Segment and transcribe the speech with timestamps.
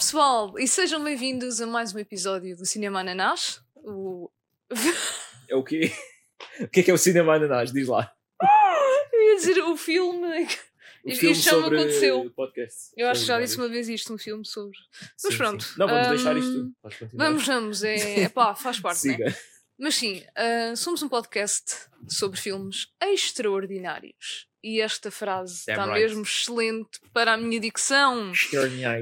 [0.00, 3.60] pessoal, e sejam bem-vindos a mais um episódio do Cinema Ananás.
[3.76, 4.30] O...
[5.46, 5.92] É o quê?
[6.58, 7.70] O que é que é o cinema ananás?
[7.70, 8.10] Diz lá.
[9.12, 10.48] Eu ia dizer o filme.
[11.02, 12.30] O filme isto já me aconteceu.
[12.36, 12.92] podcast.
[12.94, 14.76] Eu acho que já disse uma vez isto, um filme sobre.
[15.00, 15.64] Mas Sim, pronto.
[15.64, 15.74] sim.
[15.78, 16.72] Não, vamos deixar isto.
[17.14, 19.16] Vamos, vamos, é, é pá, faz parte, né?
[19.16, 19.36] Siga.
[19.78, 24.49] Mas sim, ah, somos um podcast sobre filmes extraordinários.
[24.62, 26.00] E esta frase Damn está right.
[26.00, 28.32] mesmo excelente para a minha dicção.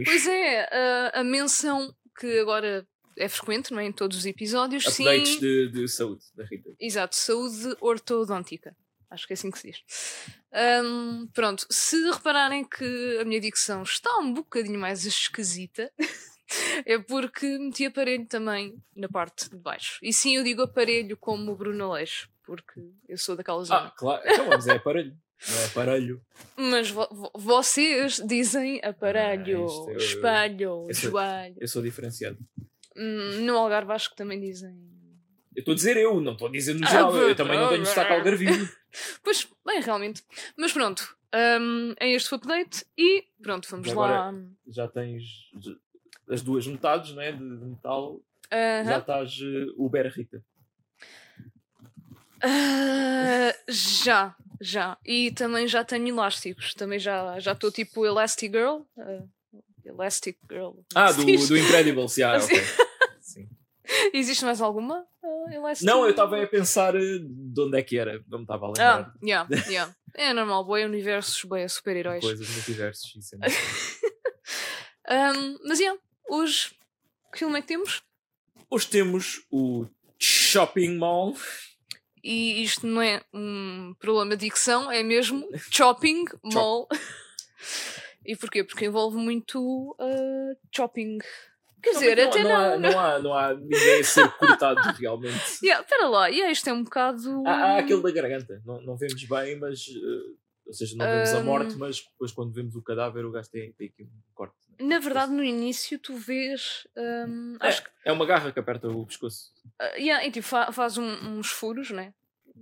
[0.04, 3.86] Pois é, a, a menção que agora é frequente não é?
[3.86, 5.40] em todos os episódios, Updates sim.
[5.40, 6.70] de, de saúde da Rita.
[6.80, 8.76] Exato, saúde ortodôntica.
[9.10, 9.82] Acho que é assim que se diz.
[10.52, 15.90] Ahm, pronto, se repararem que a minha dicção está um bocadinho mais esquisita,
[16.84, 19.98] é porque meti aparelho também na parte de baixo.
[20.02, 23.86] E sim, eu digo aparelho como o Bruno Aleixo, porque eu sou daquela zona.
[23.86, 24.22] Ah, claro.
[24.27, 25.16] Então vamos, é aparelho.
[25.48, 26.20] Não é aparelho.
[26.56, 31.55] Mas vo- vo- vocês dizem aparelho, Ah, eu- espelho, eu sou- joelho.
[31.61, 32.39] Eu sou diferenciado.
[32.97, 34.70] Hum, no Algarve acho que também dizem.
[35.55, 37.17] Eu estou a dizer eu, não estou a dizer no Ah, geral.
[37.17, 38.48] eu também não tenho destaque algarvio.
[39.22, 40.22] Pois, bem, realmente.
[40.56, 41.14] Mas pronto,
[41.61, 44.34] hum, é este o update e pronto, vamos Agora- lá.
[44.67, 45.23] Já tens
[46.28, 48.20] as duas metades né, de, de metal.
[48.50, 48.84] Aham.
[48.89, 50.42] Já estás uh, Uber Rita.
[52.42, 54.98] Ah, já, já.
[55.05, 56.75] E também já tenho elásticos.
[56.75, 58.81] Também já já estou tipo Elastic Girl.
[58.98, 59.23] ah,
[59.84, 60.73] Elastic Girl.
[60.95, 62.14] Ah, do, do Incredibles.
[62.14, 62.55] já, Assim.
[62.55, 62.64] ok.
[63.20, 63.48] Sim.
[64.12, 65.06] Existe mais alguma?
[65.25, 65.86] ah, Elastic?
[65.86, 68.23] Não, eu estava a pensar uh, de onde é que era.
[68.29, 69.01] Não me estava a lembrar.
[69.01, 69.95] Ah, yeah, yeah.
[70.14, 72.20] É normal, boé universos, boé super-heróis.
[72.25, 73.14] Coisas, multiversos.
[73.14, 75.98] Isso é Um, mas yeah,
[76.29, 76.73] hoje,
[77.33, 78.03] que filme é que temos?
[78.69, 79.86] Hoje temos o
[80.19, 81.34] Shopping Mall.
[82.22, 86.88] E isto não é um problema de dicção, é mesmo shopping mall.
[88.24, 88.64] e porquê?
[88.64, 91.18] Porque envolve muito ah, shopping.
[91.83, 92.56] Quer dizer, não, até não, não.
[92.56, 95.58] há, não, há, não há ninguém a ser cortado realmente.
[95.62, 97.45] Yeah, Espera lá, yeah, isto é um bocado.
[97.46, 98.61] Há, há aquele da garganta.
[98.64, 99.86] Não, não vemos bem, mas.
[99.89, 101.45] uh, ou seja, não vemos a Hum.
[101.45, 104.55] morte, mas depois quando vemos o cadáver, o gajo tem, tem aqui um corte.
[104.79, 104.86] né?
[104.86, 106.86] Na verdade, no início, tu vês.
[106.96, 107.90] hum, acho que.
[108.05, 109.52] É uma garra que aperta o pescoço.
[109.80, 112.14] ah, yeah, e tipo, fa- faz um- uns furos, né?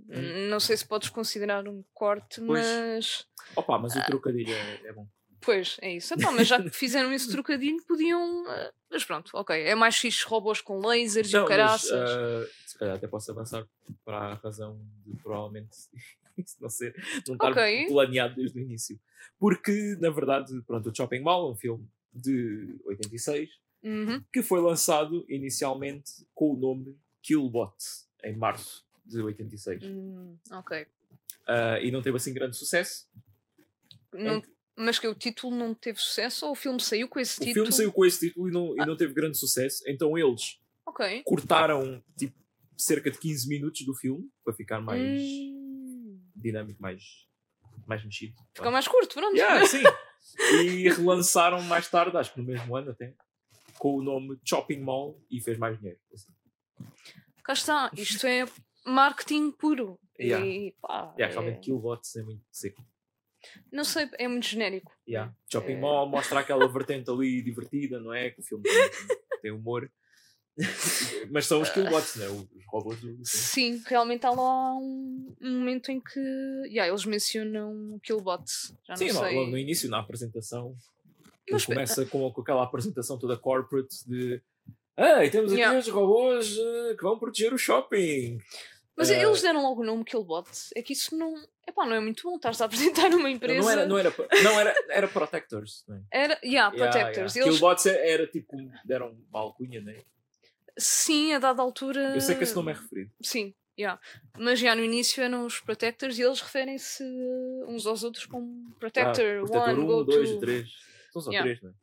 [0.09, 0.49] Hum.
[0.49, 2.65] Não sei se podes considerar um corte, Pois.
[2.65, 3.27] mas.
[3.55, 5.07] Opa, mas o trocadilho é, é bom.
[5.41, 6.13] Pois, é isso.
[6.15, 8.45] Epá, mas já que fizeram esse trocadilho, podiam.
[8.47, 9.55] ah, Mas pronto, ok.
[9.63, 11.91] É mais fixe robôs com lasers e Não, mas, caraças.
[11.91, 13.65] uh, se calhar até posso avançar
[14.03, 15.69] para a razão de provavelmente
[16.45, 16.93] isso não, ser,
[17.27, 17.87] não estar Ok.
[17.87, 18.99] planeado desde o início.
[19.39, 23.49] Porque, na verdade, pronto, o Shopping Mall é um filme de 86
[23.83, 24.21] Uhum.
[24.33, 27.75] que foi lançado inicialmente com o nome Killbot
[28.23, 30.81] em março de 86 Hum, ok.
[30.83, 33.07] Uh, e não teve assim grande sucesso.
[34.13, 34.41] Não-
[34.75, 37.53] mas que o título não teve sucesso ou o filme saiu com esse O título?
[37.65, 41.23] filme saiu com esse título e não, e não teve grande sucesso, então eles Ok.
[41.23, 42.35] cortaram tipo,
[42.77, 45.66] cerca de 15 minutos do filme para ficar mais Hum.
[46.41, 47.01] Dinâmico, mais,
[47.85, 48.35] mais mexido.
[48.53, 49.35] Ficou mais curto, pronto.
[49.35, 49.83] Yeah, sim.
[50.63, 53.13] E relançaram mais tarde, acho que no mesmo ano até,
[53.77, 55.99] com o nome Shopping Mall e fez mais dinheiro.
[56.13, 56.31] assim.
[57.43, 57.91] Cá está.
[57.95, 58.45] Isto é
[58.85, 59.99] marketing puro.
[60.19, 60.45] Yeah.
[60.45, 61.13] E pá.
[61.17, 62.83] Yeah, é- realmente Killbots é muito seco.
[63.71, 64.91] Não sei, é muito genérico.
[65.07, 65.33] Yeah.
[65.51, 65.79] Shopping É.
[65.79, 68.31] Mall mostra aquela vertente ali divertida, não é?
[68.31, 68.89] Que o filme tem,
[69.43, 69.89] tem humor.
[71.31, 72.29] Mas são os Killbots, não é?
[72.29, 73.17] Os robôs do.
[73.23, 76.19] Sim, realmente há lá um, um momento em que
[76.65, 78.43] yeah, eles mencionam o Killbot.
[78.87, 79.35] Já Sim, não logo, sei.
[79.37, 80.75] logo no início, na apresentação,
[81.51, 84.41] Mas- começa com, com aquela apresentação toda corporate de
[84.97, 85.77] ah, e temos aqui Yeah.
[85.79, 88.39] os robôs eh, que vão proteger o shopping.
[88.97, 90.49] Mas Eh, eles deram logo o nome Killbot.
[90.75, 91.35] É que isso não.
[91.67, 92.35] Epá, não é muito bom.
[92.37, 93.61] Estás a apresentar uma empresa.
[93.61, 94.11] Não era, não era,
[94.43, 95.83] não era, era Protectors.
[95.87, 96.01] Não é?
[96.11, 96.95] Era, yeah, Protectors.
[96.95, 97.45] Yeah, yeah.
[97.45, 99.97] Eles, Killbots é- era tipo, deram uma alcunha, né?
[100.77, 102.13] Sim, a dada altura.
[102.15, 103.11] Eu sei que esse nome é referido.
[103.21, 103.99] Sim, yeah.
[104.37, 107.03] mas já no início eram os Protectors e eles referem-se
[107.67, 110.39] uns aos outros como Protector, Ah, Protector One, 1, Go 2, To.
[110.39, 110.69] 3.
[111.13, 111.49] São só Yeah.
[111.59, 111.73] 3, não é?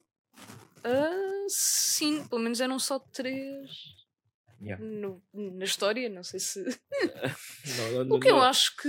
[0.87, 3.70] Ah, sim, pelo menos eram só três
[4.61, 4.82] Yeah.
[4.85, 6.62] no- na história, não sei se.
[7.94, 8.88] Não, não, O que eu não- acho que.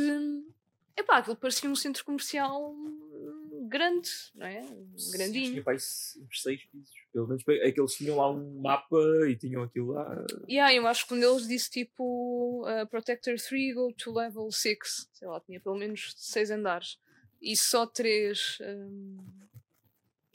[0.97, 4.59] Epá, aquilo parecia um centro comercial hum, grande, não é?
[4.59, 5.51] Acho que Grandinho.
[5.51, 6.95] Tinha pá, isso, uns 6 pisos.
[7.15, 8.97] Pelo menos é que eles tinham lá um mapa
[9.29, 10.25] e tinham aquilo lá.
[10.49, 15.09] Yeah, eu acho que um deles disse tipo uh, Protector 3 go to level 6.
[15.13, 16.99] Sei lá, tinha pelo menos 6 andares.
[17.41, 19.17] E só 3 um,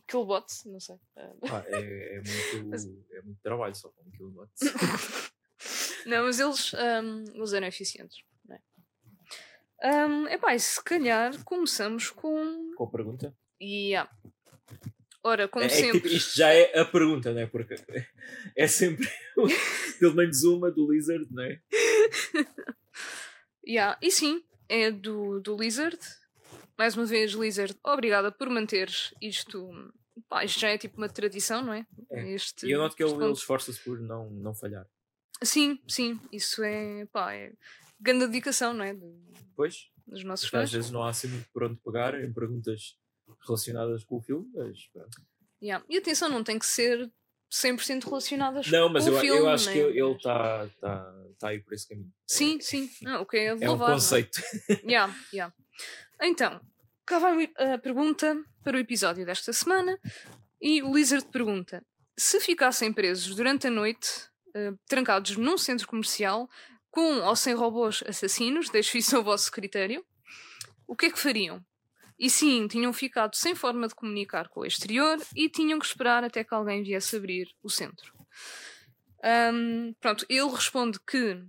[0.09, 0.97] kilobots, não sei.
[1.47, 2.23] Pá, é, é,
[2.57, 4.49] muito, Mas- é muito trabalho só com lá.
[6.07, 8.25] não, mas eles, um, eles eram eficientes.
[9.83, 10.07] É?
[10.07, 12.73] Um, epá, se calhar começamos com.
[12.75, 13.37] Com a pergunta?
[13.61, 14.11] Yeah.
[15.23, 16.01] Ora, como É, é sempre.
[16.01, 17.47] tipo, isto já é a pergunta, não é?
[17.47, 17.75] Porque
[18.57, 19.07] é sempre
[19.99, 21.61] pelo menos uma do Lizard, não é?
[23.67, 23.99] Yeah.
[24.03, 25.99] E sim, é do, do Lizard.
[26.79, 29.69] Mais uma vez, Lizard, obrigada por manteres isto.
[30.29, 31.87] Pá, isto já é tipo uma tradição, não é?
[32.11, 32.33] É.
[32.33, 34.87] Este, E eu noto que ele, ele esforça-se por não, não falhar.
[35.43, 37.07] Sim, sim, isso é.
[37.13, 37.53] pá, é
[38.01, 38.95] grande dedicação, não é?
[38.95, 40.73] De- Pois, dos nossos porque às fãs.
[40.73, 42.97] vezes não há assim muito por onde pegar em perguntas
[43.47, 44.79] relacionadas com o filme, mas.
[45.63, 45.85] Yeah.
[45.89, 47.11] E atenção, não tem que ser
[47.53, 49.41] 100% relacionadas Não, mas com o filme.
[49.41, 49.73] eu acho né?
[49.73, 52.13] que ele está tá, tá aí por esse caminho.
[52.27, 52.89] Sim, sim.
[53.03, 54.41] Não, o que é É um não conceito.
[54.85, 55.53] Yeah, yeah.
[56.23, 56.61] Então,
[57.05, 59.99] cá vai a pergunta para o episódio desta semana.
[60.61, 61.85] E o Lizard pergunta:
[62.17, 64.09] se ficassem presos durante a noite,
[64.55, 66.49] eh, trancados num centro comercial,
[66.91, 70.05] com ou sem robôs assassinos, deixo isso ao vosso critério,
[70.87, 71.65] o que é que fariam?
[72.21, 76.23] E sim, tinham ficado sem forma de comunicar com o exterior e tinham que esperar
[76.23, 78.13] até que alguém viesse abrir o centro.
[79.25, 81.43] Ahm, pronto, ele responde que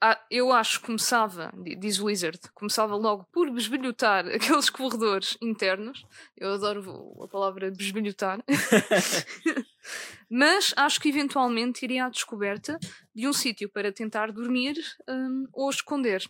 [0.00, 5.36] ah, eu acho que começava, di- diz o Wizard, começava logo por besbilhotar aqueles corredores
[5.42, 6.04] internos.
[6.36, 8.40] Eu adoro a palavra besbilhotar.
[10.30, 12.78] Mas acho que eventualmente iria à descoberta
[13.14, 14.76] de um sítio para tentar dormir
[15.08, 16.22] hum, ou esconder.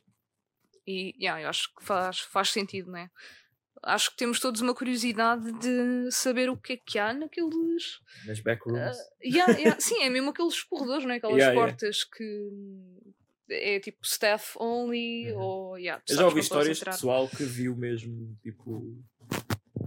[0.86, 3.10] E yeah, eu acho que faz, faz sentido, não é?
[3.82, 8.00] Acho que temos todos uma curiosidade de saber o que é que há naqueles.
[8.26, 8.96] Nas backrooms.
[9.22, 9.80] Yeah, yeah.
[9.80, 11.16] Sim, é mesmo aqueles corredores, não é?
[11.18, 12.50] Aquelas Yeah, portas que
[13.50, 15.38] é tipo staff only Uhum.
[15.40, 15.78] ou.
[15.78, 18.96] Yeah, eu já ouvi histórias de pessoal que viu mesmo, tipo,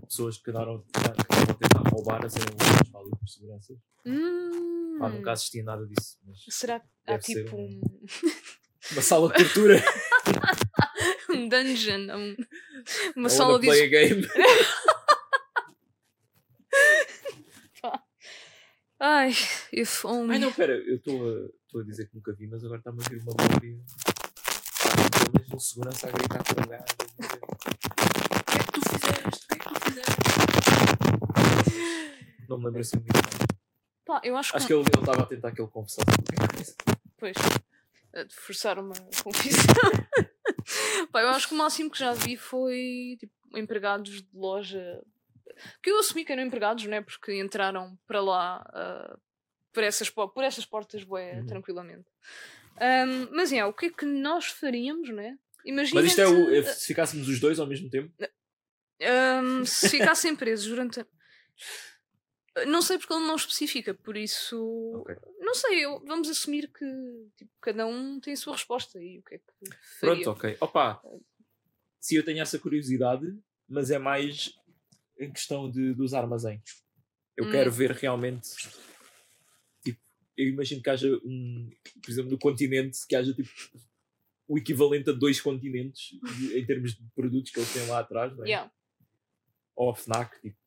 [0.07, 3.73] pessoas que andaram a tentar roubar a serem levadas para ali por segurança.
[4.05, 6.17] Hum, Pá, nunca assisti a nada disso.
[6.49, 8.05] Será que há tipo um- um,
[8.93, 9.75] uma sala de tortura,
[11.29, 12.35] um dungeon, um-
[13.15, 14.27] uma I sala de play a game.
[19.01, 19.31] Ai,
[19.71, 20.33] if only.
[20.33, 22.99] Ai não, pera, eu estou a, estou a dizer que nunca vi, mas agora está-me
[23.01, 23.79] a vir uma memória.
[25.13, 26.83] Pelo menos um segurança a gritar com o gajo.
[28.45, 29.45] que é que tu fizeste?
[29.45, 30.19] O que é que tu fizeste?
[32.49, 33.23] Não me lembro assim muito bem.
[34.05, 34.57] Pá, eu acho que.
[34.57, 36.75] Acho que ele ele estava a tentar que ele confessasse qualquer coisa.
[37.17, 37.37] Pois.
[38.13, 38.93] a de forçar uma
[39.23, 39.91] confissão.
[41.11, 45.01] Pá, eu acho que o máximo que já vi foi tipo, empregados de loja.
[45.83, 47.01] Que eu assumi que eram empregados, não é?
[47.01, 49.17] Porque entraram para lá ah,
[49.73, 51.45] por, essas, po- por essas portas, bué, Uhum.
[51.47, 52.05] tranquilamente.
[52.77, 55.35] Ahm, mas é, o que é que nós faríamos, não é?
[55.65, 55.99] Imagina.
[56.01, 56.53] Mas isto é o.
[56.55, 58.11] é se ficássemos os dois ao mesmo tempo?
[59.65, 61.05] se ficassem presos durante.
[62.67, 64.57] Não sei porque ele não especifica, por isso.
[65.01, 65.15] Ok.
[65.39, 66.85] Não sei, eu- vamos assumir que
[67.37, 69.45] tipo, cada um tem a sua resposta e o que é que
[69.99, 70.23] faria.
[70.23, 70.57] Pronto, ok.
[70.59, 71.01] Opa,
[71.99, 73.37] se eu tenho essa curiosidade,
[73.67, 74.53] mas é mais
[75.19, 76.83] em questão de, dos armazéns.
[77.37, 77.51] Eu Hum.
[77.51, 78.49] quero ver realmente.
[79.83, 79.99] Tipo,
[80.37, 81.69] eu imagino que haja um.
[82.01, 83.49] Por exemplo, no continente, que haja tipo.
[84.47, 88.35] O equivalente a dois continentes de- em termos de produtos que eles têm lá atrás,
[88.35, 88.47] não é?
[88.47, 88.71] Yeah.
[89.75, 90.57] Ou a Fnac, tipo,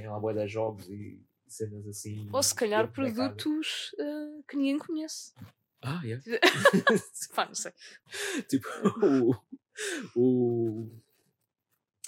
[0.00, 2.28] tem lá boa de jogos e cenas assim.
[2.32, 5.32] Ou se calhar produtos ah, que ninguém conhece.
[5.82, 6.22] Ah, yeah.
[7.34, 7.72] Pá, não sei.
[8.48, 8.68] Tipo,
[9.02, 9.34] o.
[10.16, 10.90] O.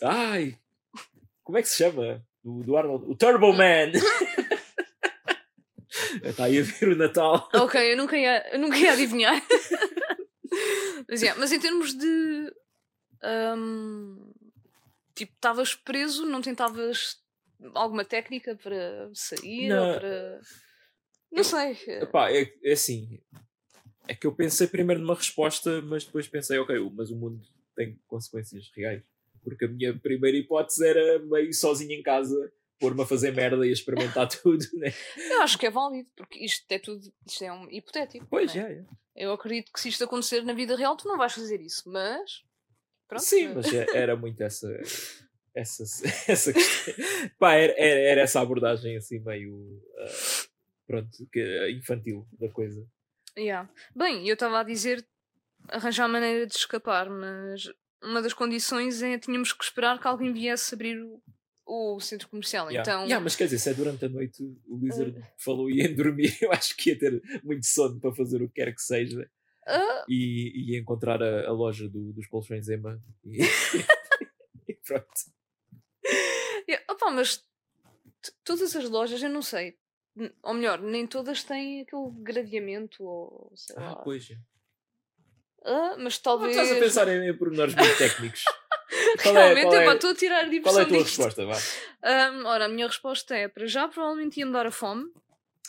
[0.03, 0.59] Ai!
[1.43, 2.25] Como é que se chama?
[2.43, 3.05] Do, do Arnold.
[3.11, 3.93] O Turbo Man!
[6.23, 7.49] Está aí a ver o Natal.
[7.55, 9.35] Ok, eu nunca ia, eu nunca ia adivinhar.
[11.09, 12.53] mas, yeah, mas em termos de.
[13.23, 14.33] ahm,
[15.15, 17.21] tipo, estavas preso, não tentavas
[17.75, 19.95] alguma técnica para sair Não.
[19.99, 20.41] para.
[21.31, 21.79] Não sei.
[22.03, 23.21] Epá, é, é assim.
[24.09, 27.41] É que eu pensei primeiro numa resposta, mas depois pensei, ok, mas o mundo
[27.77, 29.03] tem consequências reais.
[29.43, 33.71] Porque a minha primeira hipótese era meio sozinho em casa, pôr-me a fazer merda e
[33.71, 34.93] a experimentar tudo, né?
[35.17, 37.01] Eu acho que é válido, porque isto é tudo.
[37.27, 38.27] Isto é um hipotético.
[38.29, 38.73] Pois, é?
[38.73, 38.85] é.
[39.15, 42.43] Eu acredito que se isto acontecer na vida real, tu não vais fazer isso, mas.
[43.07, 43.23] Pronto.
[43.23, 44.69] Sim, mas é- era muito essa.
[45.55, 45.85] Essa,
[46.31, 46.95] essa questão.
[47.39, 49.83] Pá, era, era, era essa abordagem assim meio.
[49.99, 50.51] ah,
[50.87, 51.11] pronto,
[51.71, 52.87] infantil da coisa.
[53.39, 53.69] Yeah.
[53.95, 55.05] Bem, eu estava a dizer
[55.69, 57.71] arranjar maneira de escapar, mas
[58.03, 61.23] uma das condições é tínhamos que esperar que alguém viesse abrir o,
[61.67, 62.71] o centro comercial.
[62.71, 62.91] Yeah.
[62.91, 66.37] Então, Yeah, mas quer dizer, se é durante a noite o Lizard falou ia dormir,
[66.41, 69.29] eu acho que ia ter muito sono para fazer o que quer que seja
[69.67, 73.39] ah, e, e encontrar a, a loja do, dos colchões Ema e,
[74.69, 75.07] e pronto.
[77.01, 77.45] Opá, mas
[78.45, 79.77] todas as lojas, eu não sei.
[80.43, 83.97] Ou melhor, nem todas têm aquele gradeamento ou sei Ah, lá.
[83.97, 84.29] pois.
[85.65, 86.57] Ah, mas Não talvez.
[86.57, 88.45] estás a pensar em, em pormenores muito técnicos.
[89.23, 91.17] Qual é, Realmente, qual é, epá, estou a tirar qual diversão é a tua disto.
[91.23, 91.47] resposta?
[91.47, 91.57] Vá.
[92.03, 95.05] Ahm, ora, a minha resposta é: para já, provavelmente ia-me dar a fome.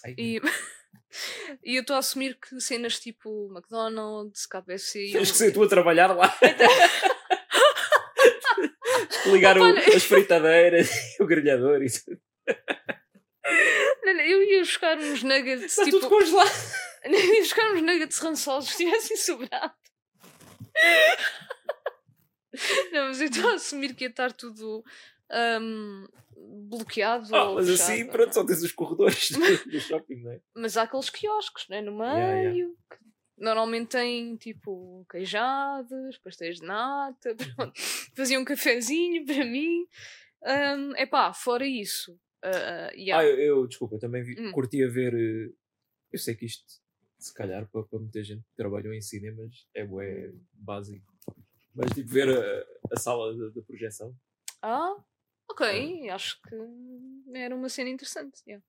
[0.06, 0.42] Ai, E,
[1.64, 5.12] e eu estou a assumir que cenas tipo McDonald's, KFC.
[5.12, 6.34] Tens eu- que ser tu a trabalhar lá.
[9.28, 12.20] Ligar o- Opa, não- as fritadeiras e o grelhador e tudo.
[14.04, 16.00] Não, não, eu ia buscar uns nuggets Está tipo.
[16.00, 16.48] tudo congelado.
[17.04, 19.74] Eu ia buscar uns nuggets rançosos se tivessem sobrado.
[22.92, 24.84] Não, mas eu estou a assumir que ia estar tudo
[25.32, 26.06] ahm,
[26.70, 27.34] bloqueado.
[27.36, 28.12] Ah, ou mas fechado, assim, não é?
[28.12, 29.40] pronto, só tens os corredores do,
[29.72, 30.40] do shopping, não é?
[30.56, 31.82] Mas há aqueles quiosques, né?
[31.82, 32.74] No meio, Yeah, yeah.
[33.42, 37.74] Normalmente têm tipo queijadas, pastéis de nata, pronto.
[38.16, 39.86] Faziam um cafezinho para mim.
[40.98, 42.20] É pá, fora isso.
[42.44, 43.24] ah, Ah, yeah.
[43.24, 44.52] eu, eu, desculpa, eu também vi, Hum.
[44.52, 45.14] curtia ver.
[45.14, 45.54] eh,
[46.12, 46.66] Eu sei que isto,
[47.20, 51.06] se calhar, para, para muita gente que trabalhou em cinemas, é bué básico.
[51.76, 54.16] Mas tipo, ver a, a sala de projeção.
[54.62, 54.96] Ah,
[55.50, 56.56] ok, acho que
[57.34, 58.42] era uma cena interessante.
[58.48, 58.64] yeah.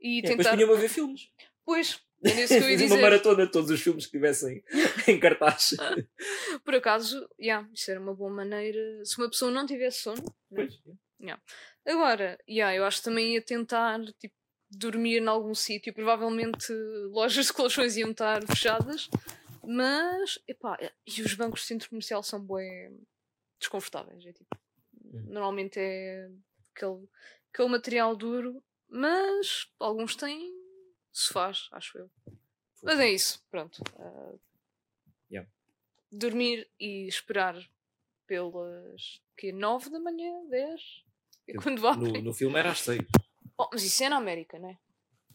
[0.00, 0.56] E É, depois tentar.
[0.56, 1.30] punha-me a ver filmes.
[1.64, 4.62] Pois, era isso que eu ia uma maratona de todos os filmes que tivessem
[5.08, 5.70] em cartaz.
[6.64, 9.04] Por acaso, yeah, isso era uma boa maneira.
[9.04, 10.22] Se uma pessoa não tivesse sono.
[10.50, 10.66] né?
[10.66, 10.80] Pois,
[11.86, 14.34] Agora, yeah, eu acho que também ia tentar tipo,
[14.70, 15.92] dormir em algum sítio.
[15.92, 16.72] Provavelmente
[17.10, 19.08] lojas de colchões iam estar fechadas.
[19.66, 20.76] Mas, epá,
[21.06, 23.00] e os bancos de centro comercial são bem
[23.58, 24.24] desconfortáveis.
[24.26, 24.46] É, tipo,
[25.14, 25.26] Hum.
[25.28, 26.28] normalmente é
[26.74, 27.06] aquele,
[27.52, 30.52] aquele material duro, mas alguns têm
[31.18, 32.10] sofás, acho eu.
[32.82, 33.82] Mas é isso, pronto.
[33.98, 34.34] ah,
[35.30, 35.50] Yeah.
[36.12, 37.56] Dormir e esperar
[38.26, 40.80] pelas que 9 da manhã, 10?
[41.48, 42.12] É Eu- quando abrem.
[42.12, 43.00] No, no filme era às seis.
[43.58, 44.78] Oh, mas isso é na América, não é?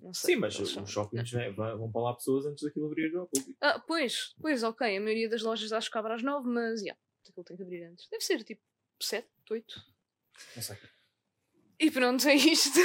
[0.01, 0.35] Não sei.
[0.35, 3.27] Sim, mas os são- shoppings né, vão vão para lá pessoas antes daquilo abrir ao
[3.27, 3.57] público.
[3.61, 4.95] Ah, pois, pois, ok.
[4.97, 6.95] A maioria das lojas acho que abre às 9, mas já,
[7.27, 8.07] aquilo tem que abrir antes.
[8.09, 8.61] Deve ser tipo
[9.01, 9.85] 7, 8.
[10.55, 10.77] Não sei.
[11.79, 12.79] E pronto, é isto.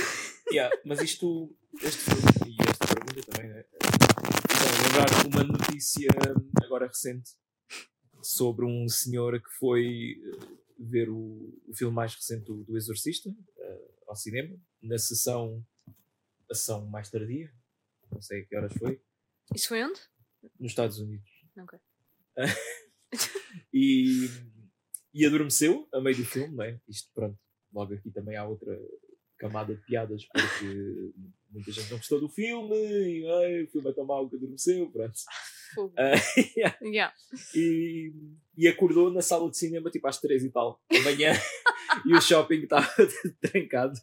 [0.53, 2.23] Yeah, mas isto, este filme
[3.15, 3.65] pergunta também, né?
[3.75, 6.09] Então, lembrar uma notícia
[6.63, 7.31] agora recente
[8.23, 13.31] sobre um senhor que foi eh, ver o, o filme mais recente do, do Exorcista
[13.59, 15.65] eh, ao cinema, na sessão,
[16.51, 17.53] sessão mais tardia,
[18.11, 19.01] não sei a que horas foi,
[19.55, 20.01] Isso foi onde?
[20.59, 21.29] nos Estados Unidos.
[21.59, 21.79] Ok.
[23.73, 24.29] e,
[25.13, 26.81] e adormeceu a meio do filme, não é?
[26.89, 27.39] Isto, pronto,
[27.73, 28.77] logo aqui também há outra
[29.39, 31.13] camada de piadas porque
[31.55, 34.91] muita gente não gostou do filme e ai, o filme é tão mau que adormeceu,
[34.91, 35.15] pronto.
[35.97, 36.13] Ah,
[36.57, 36.79] yeah.
[36.83, 37.15] Yeah.
[37.55, 38.13] e,
[38.57, 41.33] e acordou na sala de cinema tipo às três e tal da manhã
[42.07, 42.89] e o shopping estava
[43.41, 43.99] trancado.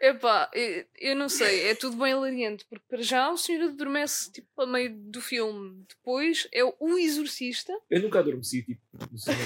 [0.00, 4.30] Epá, eu, eu não sei, é tudo bem hilariante, porque para já o senhor adormece
[4.30, 5.84] tipo a meio do filme.
[5.88, 7.72] Depois é o exorcista.
[7.90, 9.42] Eu nunca adormeci tipo no cinema.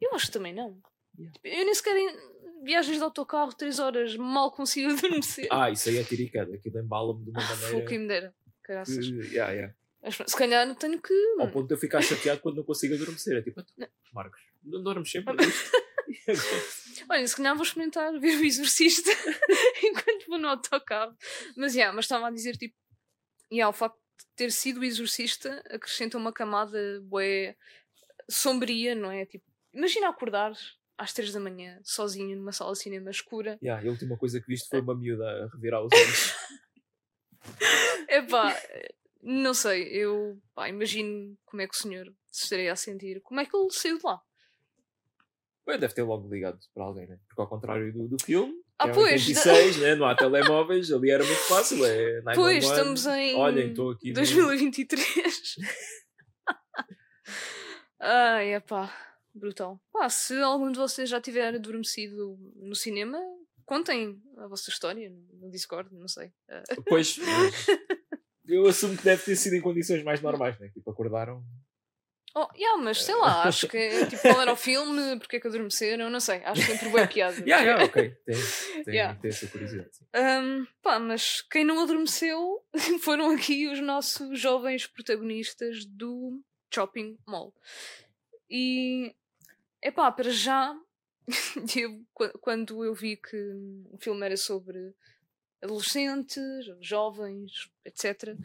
[0.00, 0.80] Eu acho que também não.
[1.18, 1.38] Yeah.
[1.42, 1.94] Eu nem sequer
[2.64, 5.48] viagens de autocarro, 3 horas, mal consigo adormecer.
[5.50, 7.86] Ah, isso aí é tiricada, aquilo embala-me de uma Fogo maneira.
[7.88, 8.34] quem me dera.
[8.62, 9.06] Caraças.
[9.06, 9.74] que- yeah, yeah.
[10.02, 11.14] Mas, Se calhar tenho que.
[11.38, 13.36] Ao ponto de eu ficar chateado quando não consigo adormecer.
[13.38, 15.34] É tipo, "Ah, Marcos, não dormes sempre?
[17.10, 19.10] Olha, se calhar vou experimentar ver o exorcista
[19.82, 21.16] enquanto vou no autocarro.
[21.56, 22.74] Mas, yeah, mas estava a dizer, tipo,
[23.52, 27.56] yeah, o facto de ter sido o exorcista acrescenta uma camada bué
[28.28, 29.26] sombria, não é?
[29.26, 30.52] Tipo, imagina acordar
[30.98, 33.58] às três da manhã, sozinho, numa sala de cinema escura.
[33.62, 36.34] Yeah, e a última coisa que viste foi uma miúda a revirar os olhos.
[38.08, 38.56] Epá,
[39.22, 43.20] não sei, eu pá, imagino como é que o senhor se estaria a sentir.
[43.22, 44.20] Como é que ele saiu de lá?
[45.66, 47.18] Bem, deve ter logo ligado para alguém, né?
[47.26, 49.94] Porque ao contrário do, do filme, Ah, é pois, 86, né?
[49.96, 51.84] não há telemóveis, ali era muito fácil.
[51.84, 52.36] É 911.
[52.36, 55.56] Pois, estamos em Olhem, aqui no- 2023.
[57.98, 58.94] Ai, epá,
[59.36, 59.80] brutal.
[59.92, 63.18] Pá, se algum de vocês já tiver adormecido no cinema,
[63.64, 66.32] contem a vossa história no Discord, não sei.
[66.48, 67.16] Ah, Pois,
[68.46, 70.68] eu assumo que deve ter sido em condições mais normais, né?
[70.70, 71.44] Tipo, acordaram.
[72.38, 75.46] Oh, yeah, mas sei lá, acho que tipo, qual era o filme, porque é que
[75.48, 77.34] adormeceram, não sei, acho que entre boa piada.
[77.40, 78.10] Yeah, yeah, ok.
[78.26, 78.36] Tem,
[78.84, 79.18] tem, Yeah.
[79.18, 79.88] tem essa curiosidade.
[80.12, 82.62] Ahm, pá, mas quem não adormeceu
[83.00, 87.54] foram aqui os nossos jovens protagonistas do Shopping Mall.
[88.50, 89.14] E,
[89.86, 90.74] é pá, para já,
[91.76, 93.36] eu, qu- quando eu vi que
[93.92, 94.94] o filme era sobre
[95.62, 96.42] adolescentes,
[96.80, 97.52] jovens,
[97.84, 98.36] etc.,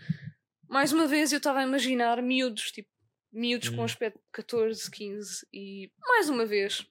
[0.68, 2.90] mais uma vez eu estava a imaginar miúdos, tipo,
[3.32, 3.86] miúdos com Hum.
[3.86, 6.86] aspecto de 14, 15, e mais uma vez,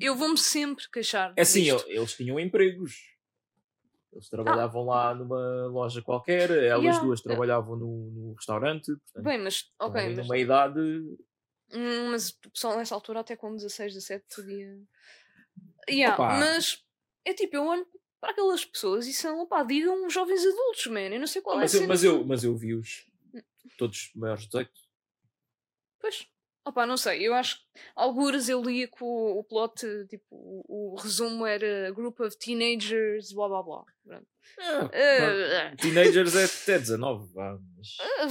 [0.00, 1.32] eu vou-me sempre queixar.
[1.36, 1.88] É assim, disto.
[1.88, 2.94] eles tinham empregos.
[4.12, 7.00] Eles trabalhavam lá numa loja qualquer, elas Yeah.
[7.06, 8.86] duas trabalhavam no, no restaurante.
[8.86, 10.80] Portanto, Bem, mas, ok, mas numa idade
[11.72, 14.78] Hum, mas o pessoal nessa altura, até com 16, 17, podia.
[15.88, 16.38] Yeah, Opa.
[16.38, 16.84] mas
[17.24, 17.86] é tipo, eu olho
[18.20, 21.00] para aquelas pessoas e são, opá, digam jovens adultos, man.
[21.08, 23.06] Eu não sei qual é a Mas eu, mas, eu, mas eu vi-os
[23.78, 24.70] todos maiores de 18.
[25.98, 26.26] Pois,
[26.64, 27.26] opá, não sei.
[27.26, 31.90] Eu acho que algures eu lia que o, o plot, tipo, o, o resumo era
[31.92, 33.84] group of teenagers, blá blá blá.
[34.58, 37.96] Ah, Ah, Teenagers é até 19, vá, mas.
[38.00, 38.26] ah,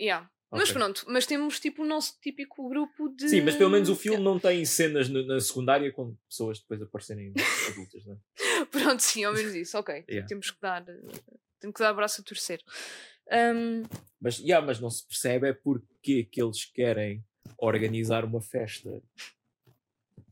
[0.00, 0.30] yeah.
[0.50, 0.74] Mas Ok.
[0.74, 3.28] pronto, mas temos tipo o nosso típico grupo de.
[3.28, 6.80] Sim, mas pelo menos o filme não tem cenas no- na secundária com pessoas depois
[6.80, 7.34] aparecerem
[7.70, 8.18] adultas, não é?
[8.72, 10.04] Pronto, sim, ao menos isso, ok.
[10.08, 10.26] Yeah.
[10.26, 10.84] Temos que dar.
[11.60, 12.62] Temos que dar abraço a torcer.
[13.30, 13.82] Ahm,
[14.18, 17.22] Mas, yeah, mas não se percebe é porque que eles querem
[17.58, 19.02] organizar uma festa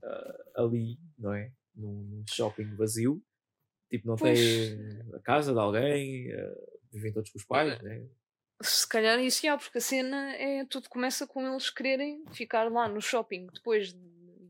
[0.03, 1.53] ah, ali, não é?
[1.75, 3.23] Num, shopping vazio.
[3.91, 4.39] Tipo, não Pois.
[4.39, 4.79] tem
[5.15, 6.55] a casa de alguém, ah,
[6.91, 8.03] vivem todos com os pais, né?
[8.63, 10.65] Se calhar isso já, porque a cena é.
[10.65, 13.99] Tudo começa com eles quererem ficar lá no shopping depois de-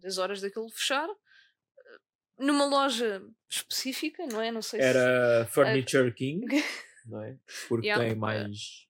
[0.00, 1.08] das horas daquilo fechar.
[2.38, 4.50] Numa loja específica, não é?
[4.50, 4.86] Não sei se.
[4.86, 6.46] Era Furniture King,
[7.06, 7.36] não é?
[7.68, 8.04] Porque Yeah.
[8.04, 8.86] tem mais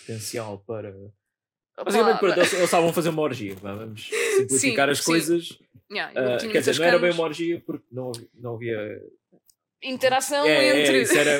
[0.00, 0.92] potencial para.
[1.76, 3.54] Basicamente, ba- eles, estavam a fazer uma orgia.
[3.56, 5.04] Vamos simplificar Sim, as sim.
[5.04, 5.58] coisas.
[5.92, 8.28] Yeah, Ah, tinha quer dizer, não era bem uma orgia porque não havia.
[8.34, 9.02] Não havia
[9.82, 11.02] Interação é, é, entre.
[11.02, 11.38] isso era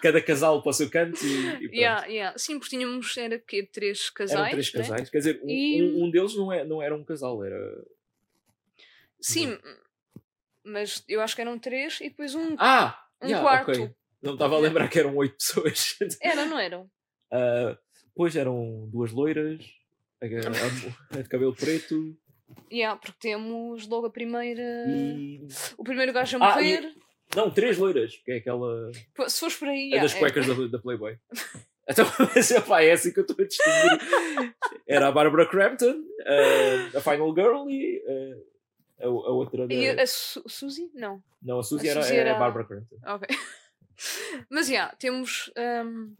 [0.00, 1.78] cada casal para o seu canto e, e.
[1.80, 2.38] Yeah, yeah.
[2.38, 4.40] Sim, porque tínhamos, era que três casais.
[4.40, 4.80] Eram três né?
[4.80, 5.10] casais.
[5.10, 7.58] Quer dizer, um, E- um- um deles não, é, não era um casal, era.
[9.20, 9.58] Sim,
[10.64, 12.56] mas eu acho que eram três e depois um.
[12.58, 12.98] Ah!
[13.20, 13.70] Um yeah, quarto.
[13.70, 13.90] ok.
[14.22, 15.96] Não estava a lembrar que eram oito pessoas.
[16.20, 16.90] Era, não eram?
[17.30, 17.76] Ah,
[18.08, 19.60] depois eram duas loiras,
[20.20, 20.26] a,
[21.16, 22.16] a- de cabelo preto
[22.70, 24.62] Yeah, porque temos logo a primeira.
[24.86, 25.46] e.
[25.78, 26.92] O primeiro gajo a Ah, morrer.
[27.34, 28.90] Não, três loiras, que é aquela.
[29.14, 29.84] Pô, Se fores por aí.
[29.92, 31.18] É yeah, das cuecas da, da Playboy.
[31.88, 34.54] Então, mas, epá, é assim que eu estou a distinguir.
[34.86, 38.00] Era a Barbara Crampton, ah, a Final Girl e
[39.00, 39.66] ah, a, a outra.
[39.66, 39.74] Da...
[39.74, 40.90] E a Su Suzy?
[40.94, 41.22] Não.
[41.42, 42.96] Não, a Suzy a era, Suzy era era- a Barbara Crampton.
[43.04, 43.28] Ok.
[44.48, 45.52] Mas já, temos.
[45.84, 46.14] hum,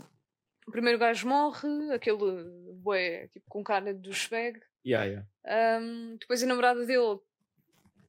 [0.67, 4.61] o primeiro gajo morre, aquele bué, tipo, com cara do Schweg.
[4.85, 5.05] Yeah,
[5.45, 5.81] yeah.
[5.81, 7.21] Hum, depois a namorada dele.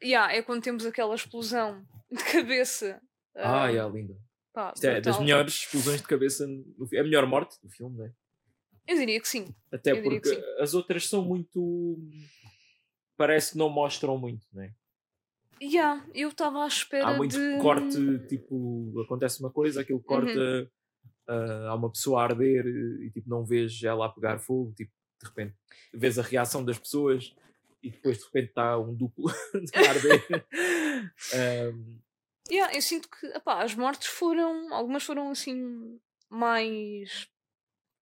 [0.04, 1.86] Yeah, é quando temos aquela explosão
[2.18, 3.02] de cabeça.
[3.36, 4.16] Ah, yeah, linda.
[4.54, 6.46] pá, Isto é das melhores explosões de cabeça.
[6.48, 8.12] No, é a melhor morte do filme, não é?
[8.88, 9.54] Eu diria que sim.
[9.72, 11.98] Até Eu porque as outras são muito.
[13.16, 14.74] Parece que não mostram muito, não é?
[15.62, 17.58] Yeah, eu estava à espera Há muito de.
[17.62, 20.68] corte, tipo, acontece uma coisa, aquilo corta, Uhum.
[21.28, 24.92] ah, há uma pessoa a arder e tipo, não vês ela a pegar fogo, tipo,
[25.22, 25.56] de repente
[25.94, 27.34] vês a reação das pessoas
[27.84, 29.30] e depois de repente está um duplo
[29.76, 30.46] a arder.
[31.34, 32.00] Ahm,
[32.52, 34.74] Yeah, eu sinto que epá, as mortes foram.
[34.74, 36.00] Algumas foram assim.
[36.30, 37.28] Mais.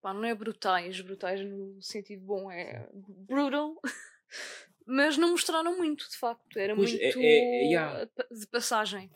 [0.04, 3.76] Não é brutais, brutais no sentido bom, é brutal.
[4.88, 6.58] Mas não mostraram muito, de facto.
[6.58, 8.06] Era Pois, muito é- é- yeah.
[8.32, 9.12] de passagem.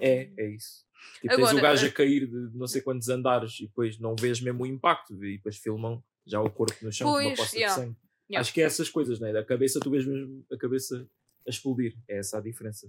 [0.00, 0.86] é, é isso.
[1.20, 3.98] Tipo, tens Agora, o gajo eh, a cair de não sei quantos andares e depois
[3.98, 7.22] não vês mesmo o impacto e depois filmam já o corpo no chão com uma
[7.24, 7.98] Pois, poça yeah, de sangue.
[8.32, 8.40] Yeah.
[8.40, 9.32] Acho que é essas coisas, né?
[9.32, 11.08] Da cabeça tu vês mesmo a cabeça
[11.46, 11.96] a explodir.
[12.08, 12.86] É essa a diferença.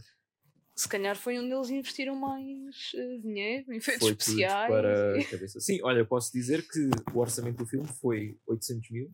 [0.75, 4.67] Se calhar foi onde eles investiram mais eh, dinheiro, em efeitos Foi especiais.
[4.67, 5.59] para a cabeça.
[5.59, 9.13] Sim, olha, posso dizer que o orçamento do filme foi 800 mil,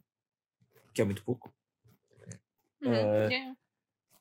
[0.93, 1.53] que é muito pouco.
[2.81, 3.55] Uhum, eh, yeah.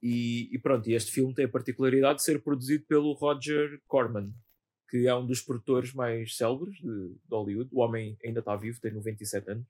[0.03, 4.33] E, e pronto, e este filme tem a particularidade de ser produzido pelo Roger Corman,
[4.89, 7.71] que é um dos produtores mais célebres de, de Hollywood.
[7.73, 9.67] O homem ainda está vivo, tem 97 anos.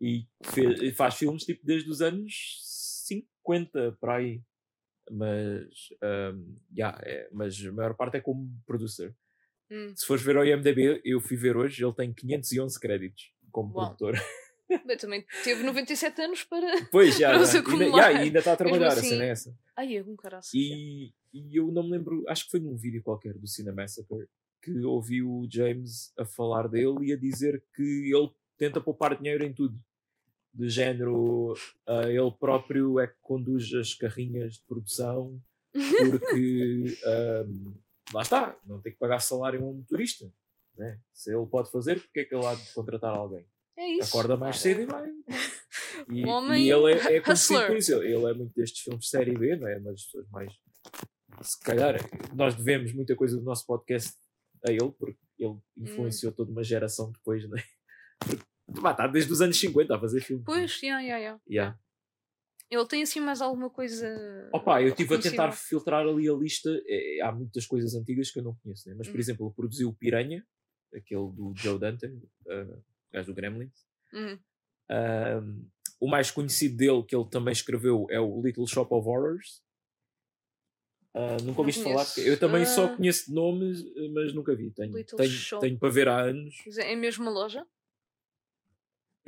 [0.00, 2.60] E fe- faz filmes tipo desde os anos
[3.06, 4.40] 50 para aí.
[5.10, 9.14] Mas, ahm, yeah, é- mas a maior parte é como producer.
[9.70, 9.92] Hum.
[9.96, 13.96] Se fores ver ao IMDB, eu fui ver hoje, ele tem 511 créditos como Uau.
[13.96, 14.14] produtor.
[14.86, 16.84] Bem, também teve 97 anos para.
[16.90, 17.58] Pois, já, Para já.
[18.08, 19.58] Ainda, e ainda está a trabalhar, assim, a cena é essa.
[19.74, 20.14] Ai, é um.
[20.54, 24.26] E, e eu não me lembro, acho que foi num vídeo qualquer do Cinemassacre
[24.62, 27.82] que ouvi o James a falar dele e a dizer que
[28.14, 29.78] ele tenta poupar dinheiro em tudo.
[30.58, 31.54] De género,
[31.86, 35.40] ah, ele próprio é que conduz as carrinhas de produção
[35.72, 37.74] porque ahm,
[38.12, 40.28] lá está, não tem que pagar salário a um motorista.
[40.76, 40.98] Né?
[41.12, 43.46] Se ele pode fazer, porque é que ele há de contratar alguém?
[43.76, 44.08] É isso.
[44.08, 45.08] Acorda mais cedo e vai.
[46.08, 47.92] E, Um homem e ele é, é conhecido por isso.
[48.02, 49.78] Ele é muito destes filmes de série B, não é?
[49.78, 50.52] Uma das pessoas mais.
[51.42, 51.96] Se calhar,
[52.34, 54.12] nós devemos muita coisa do nosso podcast
[54.64, 55.60] a ele, porque ele Hum.
[55.76, 57.64] influenciou toda uma geração depois, não é?
[58.68, 60.44] Está desde os anos 50 a fazer filmes.
[60.44, 61.40] Pois, yeah, yeah, yeah.
[61.48, 61.78] Yeah.
[62.70, 64.06] Ele tem assim mais alguma coisa.
[64.52, 66.68] Opa, eu estive a tentar filtrar ali a lista.
[66.86, 68.94] É, há muitas coisas antigas que eu não conheço, né?
[68.98, 69.20] mas por Uhum.
[69.20, 70.46] exemplo, ele produziu o Piranha,
[70.94, 73.86] aquele do Joe Dante, uh, gajo do Gremlins.
[74.12, 74.38] Uhum.
[74.90, 75.68] Um,
[76.00, 79.62] o mais conhecido dele, que ele também escreveu, é o Little Shop of Horrors.
[81.14, 82.06] Ah, nunca ouviste falar?
[82.18, 82.96] Eu também só Ah.
[82.96, 84.70] conheço de nomes, mas nunca vi.
[84.70, 85.60] Tenho, Little tenho, Shop.
[85.60, 86.54] tenho para ver há anos.
[86.78, 87.66] É mesmo uma loja?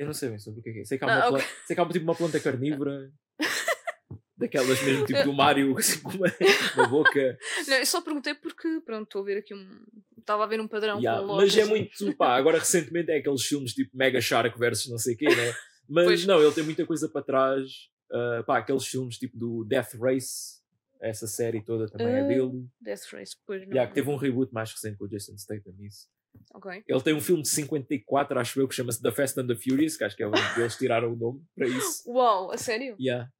[0.01, 0.83] Eu não sei bem sobre o que é que é.
[0.85, 1.29] Sei que há Ah, uma, ok.
[1.37, 3.11] planta, sei que há tipo uma planta carnívora.
[4.37, 7.37] daquelas mesmo tipo do Mario, assim, com uma, boca.
[7.67, 9.85] Não, eu só perguntei porque, pronto, estou a ver aqui um.
[10.17, 12.15] Estava a ver um padrão Yeah, com mas é muito.
[12.15, 15.53] Pá, agora recentemente é aqueles filmes tipo Mega Shark versus não sei o quê, né?
[15.89, 16.25] Mas Pois.
[16.25, 17.69] não, ele tem muita coisa para trás.
[18.11, 20.61] Ah, pá, aqueles filmes tipo do Death Race,
[21.01, 22.65] essa série toda também é Ah, dele.
[22.79, 23.69] Death Race, pois não.
[23.69, 25.73] Yeah, que teve um reboot mais recente com o Jason Statham.
[25.79, 26.07] Isso.
[26.53, 26.83] Ok.
[26.87, 29.97] Ele tem um filme de 54, acho eu, que chama-se The Fast and the Furious,
[29.97, 32.03] que acho que é onde eles tiraram o nome para isso.
[32.11, 32.95] Uau, a sério?
[32.99, 33.31] Yeah.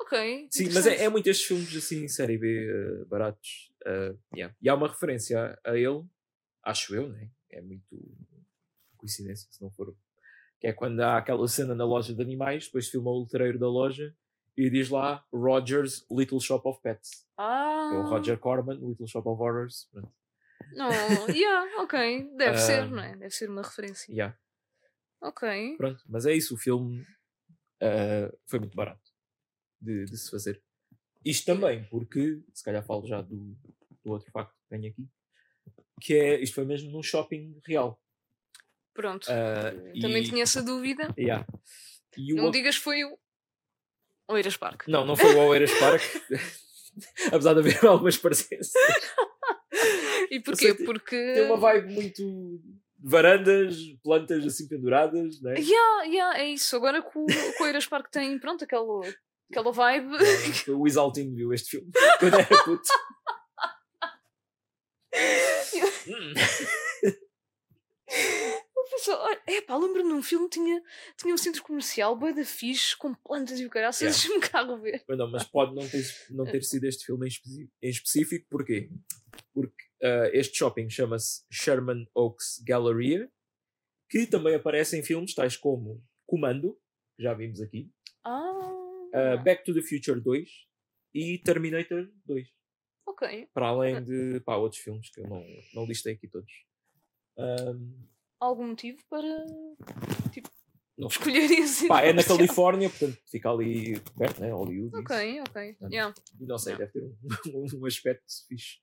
[0.00, 0.48] Ok.
[0.50, 3.72] Sim, mas é, é muito estes filmes assim, série B, eh, baratos.
[3.86, 4.54] eh, yeah.
[4.60, 6.04] E há uma referência a, a ele,
[6.62, 7.30] acho eu, né?
[7.50, 7.86] É muito
[8.96, 9.94] coincidência, se não for.
[10.60, 13.68] Que é quando há aquela cena na loja de animais, depois filma o letreiro da
[13.68, 14.14] loja
[14.56, 17.26] e diz lá Rogers Little Shop of Pets.
[17.36, 17.90] Ah.
[17.94, 19.88] É o Roger Corman, Little Shop of Horrors.
[19.92, 20.12] Pronto.
[20.72, 20.90] Não,
[21.28, 22.30] yeah, ok.
[22.36, 22.86] Deve ser, Ah.
[22.86, 23.16] não é?
[23.16, 24.12] Deve ser uma referência.
[24.12, 24.36] Yeah.
[25.22, 25.76] Ok.
[25.76, 27.04] Pronto, mas é isso, o filme
[27.80, 29.10] eh, foi muito barato
[29.80, 30.62] de, de se fazer.
[31.24, 33.56] Isto também, porque, se calhar falo já do,
[34.04, 35.08] do outro facto que tenho aqui,
[36.00, 38.00] que é, isto foi mesmo num shopping real.
[38.94, 39.26] Pronto.
[39.30, 41.12] Ah, Também e- tinha essa dúvida.
[41.18, 41.46] Yeah.
[42.16, 43.18] E o Não outro- digas foi o.
[44.28, 44.88] Oeiras Park.
[44.88, 46.02] não, não foi o Oeiras Park,
[47.32, 48.72] apesar de haver algumas parecenças.
[50.30, 50.74] E porquê?
[50.74, 51.16] sei, Porque.
[51.34, 52.60] Tem uma vibe muito
[52.98, 55.54] varandas, plantas assim penduradas, né?
[55.58, 56.74] Yeah, yeah, é isso.
[56.76, 59.00] Agora que o, que o Oeiras Park tem, pronto, aquela,
[59.50, 60.16] aquela vibe.
[60.68, 62.88] o Isaltino viu este filme quando era puto.
[66.08, 66.34] Hum.
[69.46, 70.82] É pá, lembro-me num filme tinha,
[71.16, 73.94] tinha um centro comercial, boa da fixe, com plantas e o caralho.
[73.94, 74.10] Yeah.
[74.16, 75.04] Deixa-me cá ver.
[75.08, 78.46] Mas não, mas pode não ter, não ter sido este filme em, especi- em específico,
[78.50, 78.90] porquê?
[79.52, 83.30] Porque ah, este shopping chama-se Sherman Oaks Galleria,
[84.08, 86.78] que também aparece em filmes tais como Comando,
[87.16, 87.90] que já vimos aqui,
[88.24, 90.48] ah, Back to the Future 2
[91.14, 92.48] e Terminator 2.
[93.06, 93.48] ok.
[93.54, 95.42] Para além de pá, outros filmes que eu não,
[95.74, 96.52] não listei aqui todos.
[97.38, 97.92] Ahm,
[98.38, 99.46] Algum motivo para
[100.98, 101.18] não sei.
[101.18, 102.22] escolher esse Pá, é na?
[102.24, 104.50] Califórnia, portanto fica ali perto, né?
[104.50, 104.88] Hollywood.
[104.88, 104.98] isso.
[104.98, 105.76] Ok, ok.
[105.80, 105.90] Não.
[105.90, 106.14] Yeah.
[106.40, 106.78] Não sei, Não.
[106.78, 107.02] deve ter
[107.54, 108.78] um, um aspecto fixe.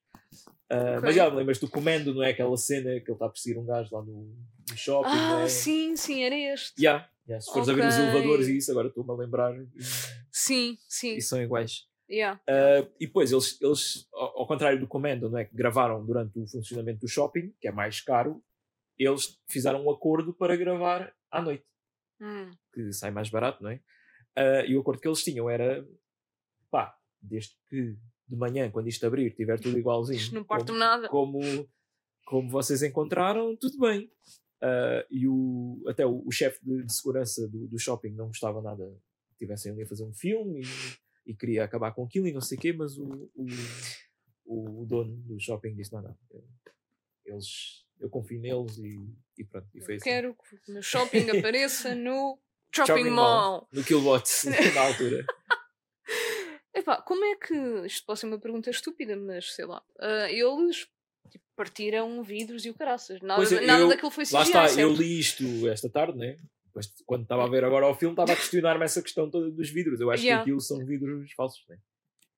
[0.70, 1.02] Ah, Ok.
[1.04, 2.30] Mas já me lembras do comando, não é?
[2.32, 4.36] Aquela cena que ele está a perseguir um gajo lá no,
[4.70, 5.48] no shopping, Ah, é?
[5.48, 6.74] sim, sim, era este.
[6.82, 9.54] Yeah, yeah, Se fores a ver os elevadores e isso, agora estou-me a lembrar
[10.32, 11.16] Sim, sim.
[11.16, 11.86] e são iguais.
[12.10, 12.40] Yeah.
[12.48, 15.46] Ah, e depois, eles, eles ao, ao contrário do comando, não é?
[15.46, 18.44] Que gravaram durante o funcionamento do shopping, que é mais caro,
[18.98, 21.64] eles fizeram um acordo para gravar à noite.
[22.22, 22.52] Hum.
[22.74, 23.82] que sai mais barato, não é?
[24.36, 25.86] Ah, e o acordo que eles tinham era
[26.72, 27.98] pá, desde que
[28.28, 30.34] de manhã, quando isto abrir, tiver tudo igualzinho.
[30.34, 31.10] Não como, nada.
[31.10, 31.40] como,
[32.26, 34.10] como vocês encontraram, tudo bem.
[34.62, 38.62] Ah, e o, até o, o chefe de, de segurança do, do shopping não gostava
[38.62, 38.84] nada
[39.30, 42.42] que tivessem ali a fazer um filme e, e queria acabar com aquilo e não
[42.42, 46.18] sei o quê, mas o, o, o dono do shopping disse: não, não,
[47.26, 49.00] eles, eu confio neles e,
[49.38, 49.68] e pronto.
[49.74, 50.04] E foi assim.
[50.04, 52.40] Quero que o meu shopping apareça no
[52.76, 53.68] Shopping, Shopping Mall.
[53.72, 54.30] No Kilowatt,
[54.76, 55.26] na altura.
[56.74, 57.54] Epá, como é que.
[57.86, 59.82] Isto pode ser uma pergunta estúpida, mas sei lá.
[60.00, 60.88] ah, eles
[61.30, 63.22] tipo, partiram vidros e o caraças.
[63.22, 64.34] Nada, Pois nada eu- daquilo foi CGI.
[64.36, 64.94] Lá está, eu certo?
[65.02, 66.38] li isto esta tarde, né?
[66.66, 69.70] Depois, quando estava a ver agora o filme, estava a questionar-me essa questão toda dos
[69.70, 70.02] vidros.
[70.02, 70.44] Eu acho Yeah.
[70.44, 71.78] que aquilo são vidros falsos, né?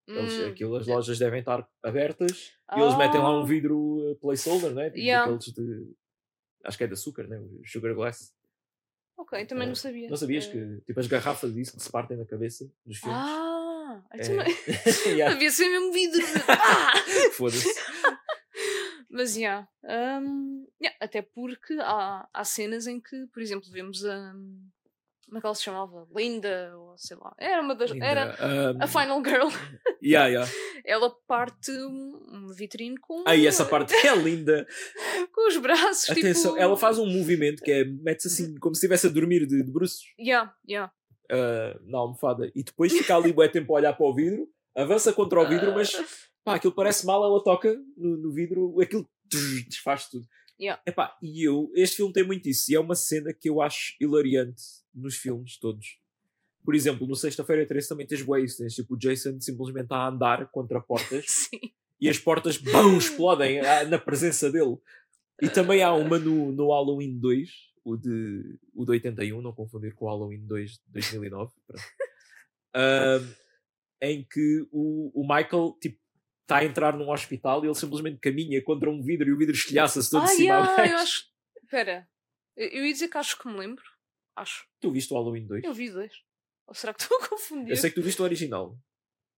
[0.08, 3.46] Eles, Hum, aquilo, as lojas devem estar abertas e eles metem lá um Ah.
[3.46, 3.78] vidro
[4.12, 4.86] uh, placeholder, né?
[4.92, 5.32] Tipo Yeah.
[5.32, 5.96] daqueles de.
[6.64, 7.42] Acho que é de açúcar, né?
[7.66, 8.34] Sugar glass.
[9.18, 10.10] Ok, também Ah, não sabia.
[10.10, 10.52] Não sabias Ah.
[10.52, 13.18] que tipo as garrafas disso que se partem na cabeça dos filmes?
[13.18, 14.04] Ah!
[14.12, 14.18] É.
[14.22, 14.44] então não-
[15.20, 16.22] Yeah, Devia ser mesmo vidro.
[16.50, 17.32] Ah!
[17.34, 17.74] Foda-se.
[19.10, 19.68] Mas, já.
[20.22, 24.34] hum, yeah, até porque há, há cenas em que, por exemplo, vemos a.
[25.26, 26.08] Como é que ela se chamava?
[26.16, 27.36] Linda, ou sei lá.
[27.40, 27.92] Era uma das.
[27.92, 29.48] Era Ainda, um, a Final Girl.
[30.02, 30.52] Yeah, yeah.
[30.86, 33.24] Ela parte um- vitrine com.
[33.28, 34.68] Aí essa parte é linda.
[35.34, 36.10] Com os braços.
[36.10, 36.64] Atenção, tipo...
[36.64, 39.72] ela faz um movimento que é mete-se assim como se estivesse a dormir de, de
[39.72, 40.94] bruços Yeah, yeah.
[41.32, 45.12] ah, na almofada e depois fica ali bué tempo a olhar para o vidro, avança
[45.12, 45.92] contra o vidro, mas
[46.44, 49.10] pá, aquilo parece mal, ela toca no, no vidro, aquilo
[49.68, 50.26] desfaz tudo.
[50.60, 50.82] Yeah.
[50.86, 53.96] Epá, e eu, este filme tem muito isso, e é uma cena que eu acho
[54.00, 56.00] hilariante nos filmes todos.
[56.64, 60.48] Por exemplo, no Sexta-feira 13 também tens isso, tens tipo o Jason simplesmente a andar
[60.50, 61.60] contra portas Sim.
[62.02, 64.78] e as portas bam, explodem ah, na presença dele.
[65.42, 67.50] E também há uma no, no Halloween 2,
[67.84, 71.84] o, de, o de 81, não confundir com o Halloween 2 de 2009, pronto.
[72.74, 73.34] Ahm,
[74.02, 76.00] em que o, o Michael tipo,
[76.42, 79.54] está a entrar num hospital e ele simplesmente caminha contra um vidro e o vidro
[79.56, 80.94] estilhaça-se todo Ah, de cima a yeah, baixo.
[80.94, 81.24] eu acho.
[81.64, 82.08] Espera,
[82.58, 83.84] eu ia dizer que acho que me lembro.
[84.36, 84.68] Acho.
[84.82, 85.64] Tu viste o Halloween 2?
[85.64, 86.12] Eu vi dois.
[86.68, 87.72] Ou será que estou a confundir?
[87.72, 88.78] Eu sei que tu viste o original.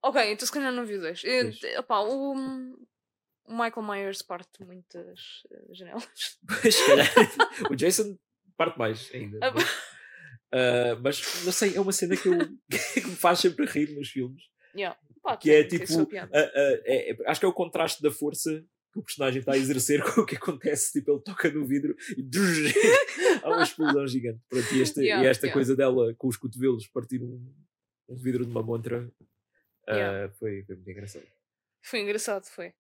[0.04, 1.22] Ok, então se calhar não vi dois.
[1.24, 6.08] Eu, opá, o, o Michael Myers parte muitas eh, janelas.
[6.64, 7.08] Mas calhar
[7.70, 8.18] o Jason
[8.56, 9.40] parte mais ainda.
[9.42, 9.66] Ah, mas,
[10.52, 12.38] ah, mas não sei, é uma cena que, eu,
[12.94, 14.44] que me faz sempre rir nos filmes.
[14.76, 14.98] Yeah.
[15.22, 16.08] Pá, Que é tipo.
[16.32, 18.64] é- é- acho que é o contraste da força
[18.98, 20.92] que o personagem está a exercer com o que acontece.
[20.94, 22.24] Tipo, ele toca no vidro e
[23.44, 24.42] há uma explosão gigante.
[24.50, 25.54] Pronto, e, esta, Yeah, e esta yeah.
[25.54, 27.54] coisa dela com os cotovelos partir um,
[28.10, 29.10] um vidro de uma montra
[29.88, 30.34] ah, Yeah.
[30.34, 31.26] foi, foi muito engraçado.
[31.82, 32.74] Foi engraçado, foi.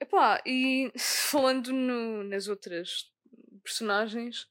[0.00, 3.12] Epá, e falando no- nas outras
[3.62, 4.48] personagens,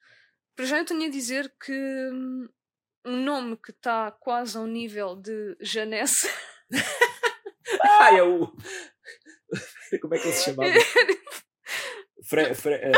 [0.55, 2.47] para já eu tenho a dizer que hum,
[3.05, 6.27] um nome que está quase ao nível de Janesse
[7.81, 8.53] Ah, é o.
[10.01, 10.71] Como é que ele se chamava?
[12.23, 12.91] Fre, Fre, eh,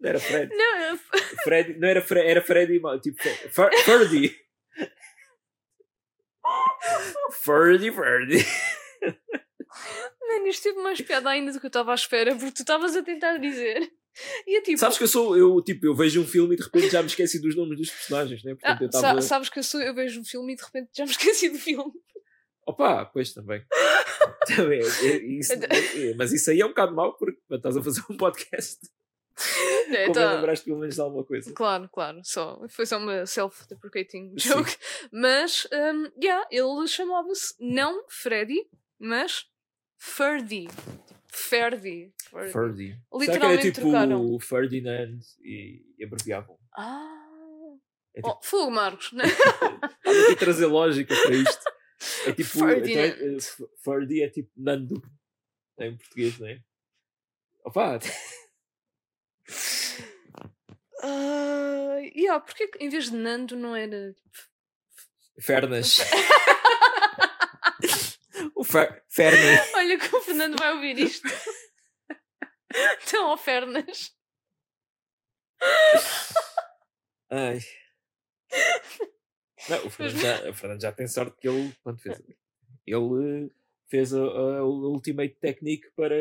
[0.00, 0.54] não era Fred.
[0.54, 0.96] Não, é-
[1.44, 4.36] Fred não era Fred, era Freddy, tipo Fer- Ferdy.
[7.32, 8.44] Ferdy, Ferdy.
[10.28, 12.96] Mano, isto teve mais piada ainda do que eu estava à espera, porque tu estavas
[12.96, 13.90] a tentar dizer.
[14.46, 14.78] E é tipo.
[14.78, 17.08] Sabes que eu sou, eu, tipo, eu vejo um filme e de repente já me
[17.08, 18.52] esqueci dos nomes dos personagens, né?
[18.54, 19.20] Portanto, eu Ah, estava.
[19.22, 21.48] sa- sabes que eu, sou, eu vejo um filme e de repente já me esqueci
[21.50, 21.92] do filme.
[22.66, 23.64] Opa, pois também.
[24.46, 27.82] também é- é- isso- é- mas isso aí é um bocado mau porque estás a
[27.82, 28.78] fazer um podcast.
[29.90, 31.52] É, Como tá- lembraste pelo menos de alguma coisa.
[31.52, 32.60] Claro, claro, só.
[32.68, 34.48] Foi só uma self-deprecating Sim.
[34.48, 34.76] joke.
[35.12, 38.64] Mas, um, yeah, ele chamava-se não Freddy,
[38.98, 39.44] mas
[39.98, 40.68] Ferdy.
[41.26, 42.12] Ferdy.
[42.32, 42.52] Ferdy.
[42.52, 42.86] Ferdy.
[42.86, 46.56] Será que era Literalmente tipo o Ferdinand e, e abreviavam?
[46.76, 47.10] Ah.
[48.14, 49.10] É tipo, Oh, fogo, Marcos.
[49.12, 49.24] né?
[49.26, 51.64] Estava aqui a trazer lógica para isto.
[52.26, 52.58] É tipo.
[52.58, 53.06] Ferdinand.
[53.06, 55.02] então, eh, F- Ferdy é tipo Nando.
[55.78, 56.60] Em português, não é?
[57.64, 57.98] Opa,
[61.02, 64.14] Ah, yeah, porque que em vez de Nando não era.
[65.40, 65.98] Fernas.
[68.54, 69.58] o Fer Ferni.
[69.76, 71.28] Olha que o Fernando vai ouvir isto.
[73.06, 74.12] Então, ó Fernas.
[77.30, 77.60] Ai.
[79.68, 81.72] Não, o Fernando já, o Fernando já tem sorte que ele.
[81.82, 82.22] Quando fez,
[82.86, 83.50] ele eh,
[83.88, 86.14] fez a, a Ultimate Technique para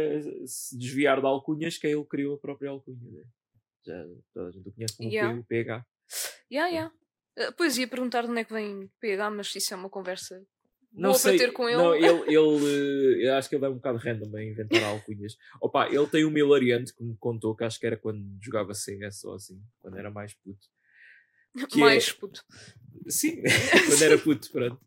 [0.45, 2.99] se desviar de alcunhas, que ele criou a própria alcunha.
[3.11, 3.23] Né?
[3.85, 5.43] Já toda a gente o conhece como Yeah.
[5.47, 5.85] PH.
[6.51, 6.93] Yeah, yeah.
[7.37, 10.41] Ah, pois ia perguntar de onde é que vem PH, mas isso é uma conversa
[10.93, 11.77] Não boa sei, com ele.
[11.77, 15.37] Não, ele, ele eh, eu acho que ele é um bocado random a inventar alcunhas.
[15.59, 19.23] Opa, ele tem uma hilariante que me contou que acho que era quando jogava CS
[19.25, 20.67] ou assim, quando era mais puto.
[21.69, 22.43] que é- Mais puto.
[23.07, 23.41] Sim,
[23.87, 24.79] quando era puto, pronto.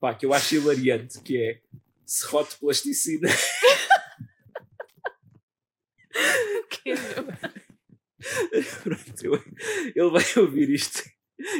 [0.00, 1.60] Pá, que eu acho hilariante, que é
[2.04, 3.28] serrote plasticina.
[6.70, 6.96] Que é.
[8.82, 9.44] Pronto, eu-
[9.94, 11.02] ele vai ouvir isto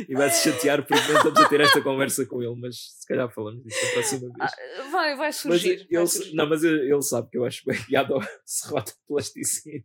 [0.08, 3.06] e vai se chatear porque não estamos a ter esta conversa com ele, mas se
[3.06, 4.52] calhar falamos disso na próxima vez.
[4.78, 5.76] Ah, vai, vai Mas surgir.
[5.76, 6.34] vai ele, surgir.
[6.34, 9.84] não, mas ele sabe que eu acho bem piada ao serrote de plasticina.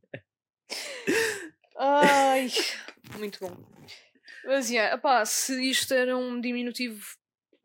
[1.77, 2.49] Ai,
[3.17, 3.57] muito bom.
[4.45, 7.05] Mas, yeah, epá, se isto era um diminutivo,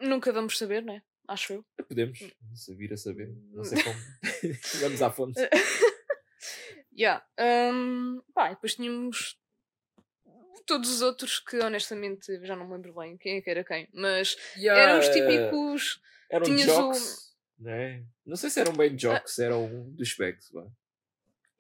[0.01, 1.03] nunca vamos saber, né?
[1.27, 1.65] Acho eu.
[1.89, 2.19] Podemos,
[2.55, 3.99] se vir a saber, não sei como.
[4.81, 5.41] Vamos à fonte.
[6.97, 7.25] Yeah.
[7.41, 9.37] Um, pá, depois tínhamos
[10.65, 13.89] todos os outros que honestamente já não me lembro bem quem é que era quem,
[13.93, 14.37] mas
[14.79, 16.01] eram os típicos.
[16.31, 16.93] Eram tinhas o-
[17.59, 18.05] né?
[18.25, 20.51] Não sei se eram bem jocks, eram dos bags.
[20.53, 20.65] vá.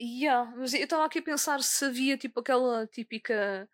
[0.01, 3.69] Yeah, mas eu estava aqui a pensar se havia tipo aquela típica.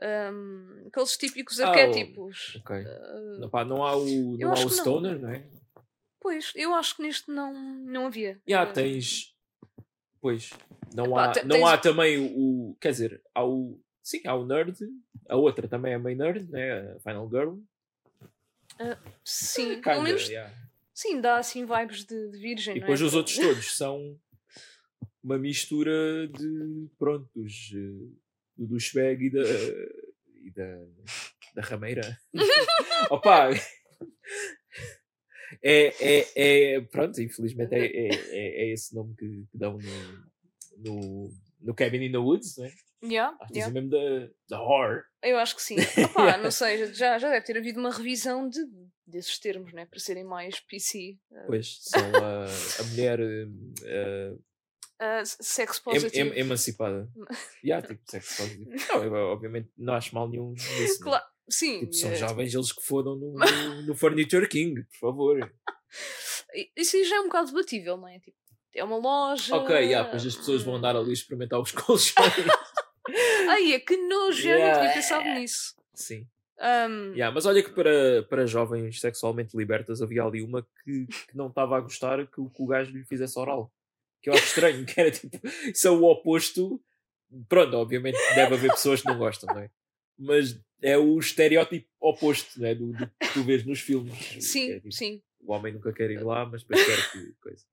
[0.00, 2.56] Um, aqueles típicos Ah, arquétipos.
[2.66, 4.70] Uh, Não, pá, não há o, não há o que não.
[4.70, 5.44] Stoner, não é?
[6.20, 8.40] Pois, eu acho que neste não, não havia.
[8.46, 9.34] Já Uh, tens.
[10.20, 10.50] Pois.
[10.94, 13.80] Não, Epá, há, te- não tens- há também o, Quer dizer, há o.
[14.02, 14.76] Sim, há o Nerd.
[15.28, 16.92] A outra também é meio nerd, né?
[16.96, 17.56] A Final Girl.
[19.24, 20.52] Sim, Kinda, pelo menos yeah.
[20.92, 22.76] sim, dá assim vibes de, de virgem.
[22.76, 23.04] E não depois é?
[23.04, 24.18] os outros todos são
[25.22, 26.88] uma mistura de.
[26.98, 27.70] Pronto, dos.
[28.58, 29.42] Eh, Do douchebag e da.
[30.44, 30.78] E da.
[31.54, 32.18] Da rameira.
[33.10, 33.50] Opa!
[35.62, 36.26] É, é,
[36.76, 36.80] é.
[36.80, 40.32] Pronto, infelizmente é, é, é, é esse nome que, que dão no.
[40.78, 42.56] No, no Cabin in the Woods?
[43.04, 43.72] Yeah, Acho que yeah.
[43.72, 45.02] dizem mesmo da, da horror.
[45.22, 45.76] Eu acho que sim.
[46.04, 48.58] Opá, não sei, já, já deve ter havido uma revisão de,
[49.06, 49.84] desses termos, né?
[49.86, 51.18] Para serem mais PC.
[51.30, 53.20] Uh, Pois, são a, a mulher.
[53.20, 54.34] eh,
[55.04, 56.28] ah, sex Em- positive.
[56.30, 57.08] em- emancipada.
[57.64, 58.70] yeah, tipo, sexo positivo.
[58.88, 60.98] Não, eu, obviamente não acho mal nenhum nisso.
[60.98, 60.98] né?
[61.02, 61.80] Claro, sim.
[61.80, 65.52] Tipo, são eh, jovens eles que fodam no, no, no Furniture King, por favor.
[66.76, 68.18] Isso aí já é um bocado debatível, não é?
[68.18, 68.36] Tipo,
[68.74, 69.56] é uma loja.
[69.56, 72.14] Ok, yeah, depois as pessoas vão andar ali experimentar os colchões.
[73.48, 74.80] Ai, é que nojo, eu não Yeah.
[74.80, 75.74] tinha pensado nisso.
[75.94, 76.26] Sim.
[76.58, 81.36] Um, Yeah, mas olha que para, para jovens sexualmente libertas havia ali uma que, que
[81.36, 83.70] não estava a gostar que, o- que o gajo lhe fizesse oral.
[84.22, 86.80] Que eu acho estranho, que era tipo, isso é o oposto.
[87.48, 89.70] Pronto, obviamente deve haver pessoas que não gostam, não é?
[90.18, 92.74] Mas é o estereótipo oposto, não é?
[92.74, 94.12] Do, do que tu vês nos filmes.
[94.40, 95.22] sim, é, tipo, sim.
[95.40, 97.64] O homem nunca quer ir lá, mas depois quer que coisa.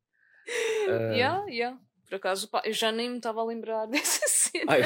[0.88, 1.80] Ah, Yeah, yeah.
[2.08, 4.66] Por acaso, pá, eu já nem me estava a lembrar dessa cena.
[4.72, 4.82] ai,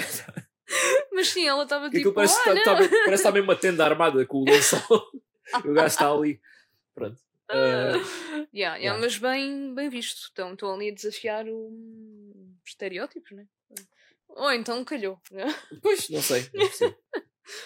[1.13, 1.97] Mas sim, ela estava tipo.
[1.97, 4.82] aquilo parece, "Olha!" tá, tá, parece estar mesmo uma tenda armada com o lençol.
[5.63, 6.41] o gajo está ali.
[6.93, 7.17] Pronto.
[7.49, 7.93] Ah,
[8.53, 8.99] Yeah, yeah.
[8.99, 10.29] Mas bem, bem visto.
[10.32, 11.69] Então estão ali a desafiar o-
[12.63, 13.47] os estereótipos, né?
[14.29, 15.19] Ou então calhou.
[15.32, 15.43] né?
[15.84, 16.41] Pois, não sei.
[16.53, 16.95] Não.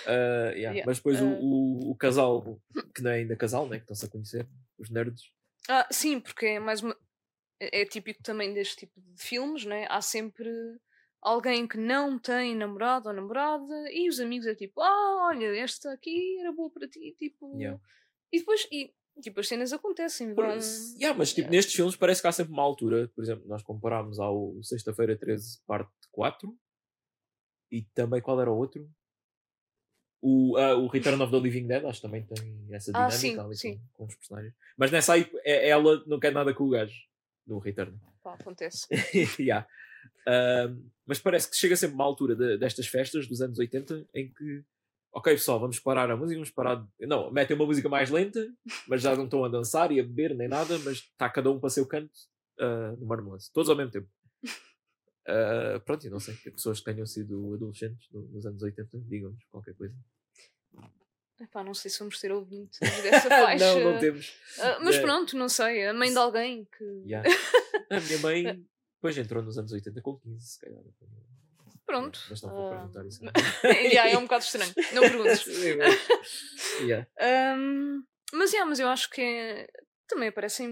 [0.07, 1.39] Ah, yeah, Mas depois o- ah.
[1.39, 2.59] o, o, casal,
[2.95, 3.77] que não é ainda casal, né?
[3.77, 5.31] que estão-se a conhecer, os nerds.
[5.69, 6.97] Ah, sim, porque é mais uma.
[7.59, 9.85] É é típico também deste tipo de filmes, né?
[9.89, 10.49] Há sempre
[11.21, 15.91] alguém que não tem namorado ou namorada e os amigos é tipo, ah, olha, esta
[15.91, 17.55] aqui era boa para ti, tipo.
[18.31, 20.45] E depois, e, tipo, as cenas acontecem, vão.
[20.99, 21.51] Yeah, mas tipo, yeah.
[21.51, 23.07] nestes filmes parece que há sempre uma altura.
[23.15, 26.57] Por exemplo, nós comparámos ao Sexta-feira 13, parte 4.
[27.71, 28.89] E também qual era o outro?
[30.21, 33.17] O, ah, o Return of the Living Dead, acho que também tem essa Ah, dinâmica
[33.17, 33.77] sim, ali sim.
[33.93, 34.53] Com, com os personagens.
[34.75, 36.95] Mas nessa aí, é- ela não quer nada com o gajo
[37.45, 37.97] do Return.
[38.23, 38.87] Pá, acontece.
[39.39, 39.67] Yeah.
[40.27, 44.31] Ahm, mas parece que chega sempre uma altura de- destas festas dos anos 80 em
[44.33, 44.63] que,
[45.17, 46.75] ok pessoal, vamos parar a música, vamos parar.
[46.99, 48.45] de- Não, metem uma música mais lenta,
[48.87, 51.59] mas já não estão a dançar e a beber nem nada, mas está cada um
[51.59, 52.11] para seu canto
[52.59, 54.07] ah, no marmelance, todos ao mesmo tempo.
[55.29, 58.97] Ah, pronto, e não sei, que pessoas que tenham sido adolescentes no- nos anos 80,
[59.09, 59.93] digam-nos qualquer coisa.
[61.37, 63.73] Epá, não sei se vamos ter ouvintes dessa faixa.
[63.75, 64.33] não, não temos.
[64.57, 65.01] Ah, mas É.
[65.01, 65.85] pronto, não sei.
[65.85, 66.83] A mãe de alguém que.
[67.05, 67.27] Yeah.
[67.91, 70.81] A minha mãe, depois entrou nos anos 80 com 15, se calhar.
[71.87, 72.19] Pronto.
[72.29, 73.21] Mas não vou Ah, perguntar isso.
[73.63, 74.73] yeah, é um bocado estranho.
[74.93, 75.45] Não perguntes.
[76.81, 77.07] Yeah.
[77.19, 79.67] Ahm, mas, yeah, mas eu acho que é-
[80.07, 80.67] também aparecem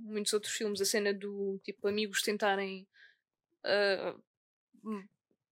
[0.00, 2.86] muitos outros filmes a cena do tipo amigos tentarem
[3.64, 4.14] ah,
[4.84, 5.04] hum,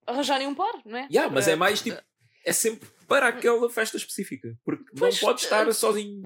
[0.06, 1.08] arranjarem um par, não é?
[1.10, 2.00] Yeah, mas é Para- mais tipo.
[2.44, 4.54] É sempre para aquela festa específica.
[4.64, 6.22] Porque Pois, não pode estar eh, sozinho.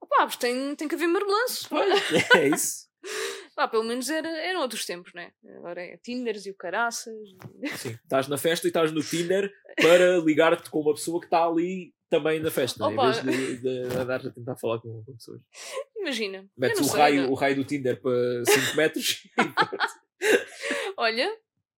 [0.00, 1.68] Opá, mas tem, tem que haver marmelanço.
[2.36, 2.88] É isso.
[3.54, 5.30] Pá, pelo menos era, eram outros tempos, né?
[5.56, 7.14] Agora é Tinders e o caraças.
[7.76, 7.90] Sim.
[8.02, 11.94] Estás na festa e estás no Tinder para ligar-te com uma pessoa que está ali
[12.08, 12.82] também na festa.
[12.84, 13.10] Em Opa.
[13.10, 15.40] vez de, de andar a tentar falar com, com pessoas.
[15.96, 16.46] Imagina.
[16.56, 19.22] Metes o sei, raio, não- o raio do Tinder para 5 metros.
[20.96, 21.30] Olha,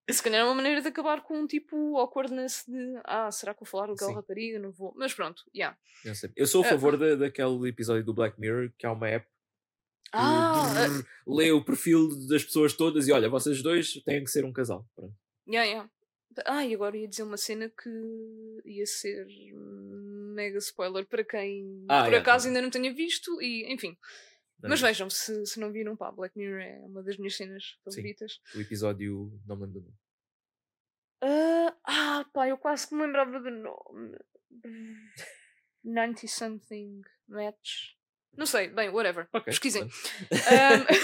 [0.09, 3.61] se calhar é uma maneira de acabar com um tipo awkwardness de ah, será que
[3.61, 4.59] vou falar com aquela rapariga?
[4.59, 4.93] Não vou.
[4.95, 5.77] Mas pronto, yeah.
[6.03, 6.29] Não sei.
[6.35, 6.69] Eu sou a Ah.
[6.69, 9.25] favor da, daquele episódio do Black Mirror que há uma app
[10.17, 14.45] Ah, drrr, lê o perfil das pessoas todas e olha, vocês dois têm que ser
[14.45, 14.87] um casal.
[14.95, 15.13] Pronto.
[15.47, 15.89] Yeah, yeah.
[16.45, 17.89] Ah, e agora ia dizer uma cena que
[18.65, 19.25] ia ser
[20.33, 22.49] mega spoiler para quem Ah, por yeah, acaso yeah.
[22.49, 23.97] ainda não tenha visto e enfim.
[24.61, 27.77] Não, Mas vejam, se, se não viram, pá, Black Mirror é uma das minhas cenas
[27.83, 28.39] favoritas.
[28.55, 29.97] O episódio não me lembro do nome.
[31.21, 34.17] Ah, ah, pá, eu quase que me lembrava do nome.
[35.83, 37.95] 90 something match.
[38.37, 39.27] Não sei, bem, whatever.
[39.33, 39.83] Ok, Pesquisem.
[39.83, 40.85] Ahm,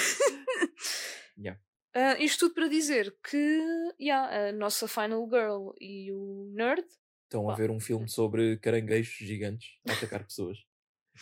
[1.37, 1.59] Yeah.
[1.93, 3.59] Ah, isto tudo para dizer que
[3.99, 6.85] yeah, a nossa Final Girl e o Nerd.
[7.25, 7.57] Estão a Pá.
[7.57, 10.57] ver um filme sobre caranguejos gigantes a atacar pessoas.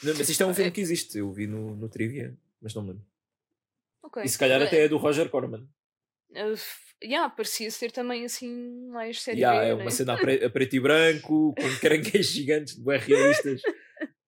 [0.04, 2.84] Não, mas isto é um filme que existe, eu vi no, no Trivia, mas não
[2.84, 3.06] me lembro.
[4.04, 4.24] Ok.
[4.24, 5.68] E se calhar até é do Roger Corman.
[6.34, 9.82] f- yeah, parecia ser também assim mais série Yeah, é né?
[9.82, 13.62] uma cena a, pre- a preto e branco, com caranguejos gigantes, bem realistas,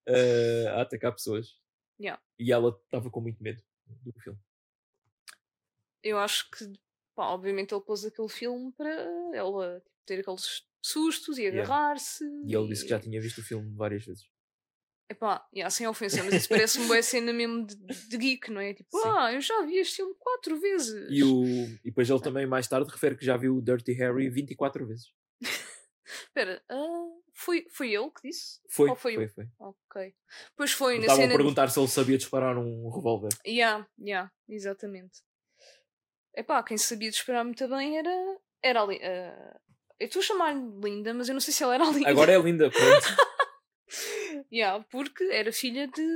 [0.07, 1.59] eh, a atacar pessoas.
[2.01, 2.21] Yeah.
[2.39, 3.61] E ela estava com muito medo
[4.03, 4.39] do filme.
[6.03, 6.65] Eu acho que,
[7.15, 8.89] pá, obviamente ele pôs aquele filme para
[9.33, 11.61] ela tipo, ter aqueles sustos e Yeah.
[11.61, 12.23] agarrar-se.
[12.45, 14.27] E ele disse que já tinha visto o filme várias vezes.
[15.11, 18.73] Epá, yeah, sem ofensa, mas isso parece-me boa cena mesmo de, de geek, não é?
[18.73, 19.09] Tipo, Sim.
[19.09, 21.05] ah, eu já vi este filme quatro vezes.
[21.11, 24.29] E, o, e depois ele também mais tarde refere que já viu o Dirty Harry
[24.29, 25.11] 24 vezes.
[26.05, 27.10] Espera, ah,
[27.41, 28.59] foi, foi ele que disse?
[28.69, 29.47] Foi, Ou foi foi, foi.
[29.59, 30.13] Ok.
[30.55, 31.35] Pois foi, na Estavam a cena.
[31.37, 33.29] perguntar se ele sabia disparar um revólver.
[33.45, 35.19] Yeah, yeah, exatamente.
[36.35, 38.37] Epá, quem sabia disparar muito bem era.
[38.63, 38.99] Era ali.
[39.03, 39.59] ah,
[39.99, 42.09] eu estou a chamar-lhe Linda, mas eu não sei se ela era linda.
[42.09, 43.07] Agora é linda, pronto.
[44.51, 46.07] yeah, porque era filha de.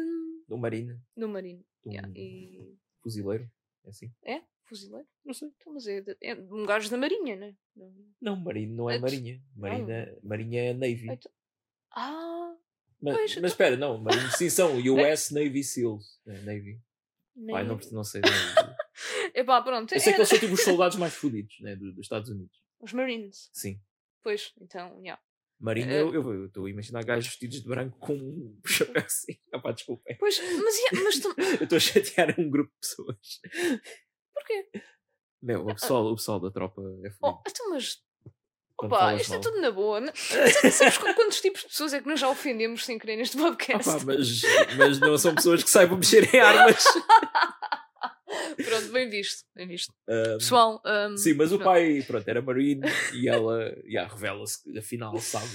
[0.47, 1.63] Do Marina, do Marino.
[1.83, 2.77] de um Yeah, e.
[3.03, 3.49] fuzileiro.
[3.83, 4.11] É assim.
[4.23, 4.41] É?
[4.67, 5.07] Fuzileiro?
[5.23, 5.49] Não sei.
[5.59, 7.55] Então, mas é, de- é um gajo da Marinha, né?
[7.75, 7.93] Não.
[8.21, 9.41] Não, Marine não é Então- Marinha.
[9.55, 11.07] Marina, Marinha é Navy.
[11.11, 11.31] Então-
[11.91, 12.55] Ah,
[13.01, 16.19] Mas, pois, mas espera, não, Marine sim são US Navy SEALs.
[16.27, 16.81] É, Navy.
[17.51, 17.91] Pai, não, nem...
[17.91, 18.21] não sei.
[18.21, 18.29] Não.
[19.35, 19.93] Epá, pronto.
[19.93, 22.29] Eu sei que é- eles são tipo os soldados mais fodidos né, do- dos Estados
[22.29, 22.57] Unidos.
[22.79, 23.49] Os Marines.
[23.53, 23.79] Sim.
[24.23, 25.21] Pois, então, yeah.
[25.59, 26.01] Marina, É.
[26.01, 29.37] eu eu estou a imaginar gajos vestidos de branco com um chapéu assim.
[29.53, 30.17] Ah, pá, desculpem.
[30.17, 31.33] Pois, mas, mas tu...
[31.37, 33.39] Eu estou a chatear um grupo de pessoas.
[34.45, 34.69] Porquê?
[35.41, 37.43] Meu, o pessoal, o pessoal da tropa é Oh, fodido.
[37.47, 37.97] então, mas.
[38.77, 39.41] Quando Opa, isto é mal.
[39.41, 40.01] tudo na boa.
[40.01, 40.11] né?
[40.15, 43.37] Sabes, sabes qu- quantos tipos de pessoas é que nós já ofendemos sem querer neste
[43.37, 43.89] podcast?
[43.89, 44.41] pá, mas,
[44.77, 46.83] mas não são pessoas que saibam mexer em armas.
[48.65, 49.43] Pronto, bem visto.
[49.55, 49.93] Bem visto.
[50.09, 51.69] Ah, Pessoal, um, Sim, mas o pronto.
[51.69, 52.81] pai, pronto, era Marine
[53.13, 55.47] e ela, yeah, revela-se que afinal sabe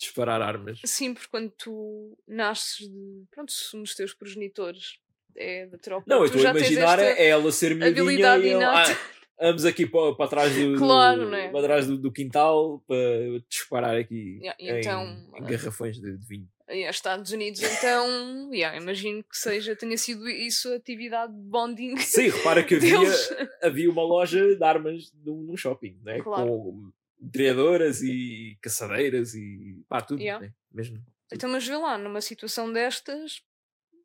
[0.00, 0.80] disparar armas.
[0.84, 3.24] Sim, porque quando tu nasces de.
[3.30, 4.98] Pronto, se um dos teus progenitores
[5.36, 6.04] é tropa.
[6.06, 8.84] Não, eu estou a imaginar é ela ser miudinha e ele, ah,
[9.40, 11.48] vamos aqui para, para trás, do, Claro, do- é?
[11.50, 12.96] para trás do, do quintal para
[13.48, 16.48] disparar aqui Yeah, em, então, em garrafões de, de vinho.
[16.68, 21.96] em Estados Unidos, então, yeah, imagino que seja, tenha sido isso a atividade de bonding
[21.98, 22.98] Sim, repara que havia,
[23.62, 26.20] havia uma loja de armas num, shopping, né?
[26.20, 26.46] Claro.
[26.46, 30.44] com metralhadoras e caçadeiras e pá, tudo, Yeah.
[30.46, 30.52] né?
[30.72, 30.98] mesmo.
[31.32, 33.42] Então, mas vê lá, numa situação destas,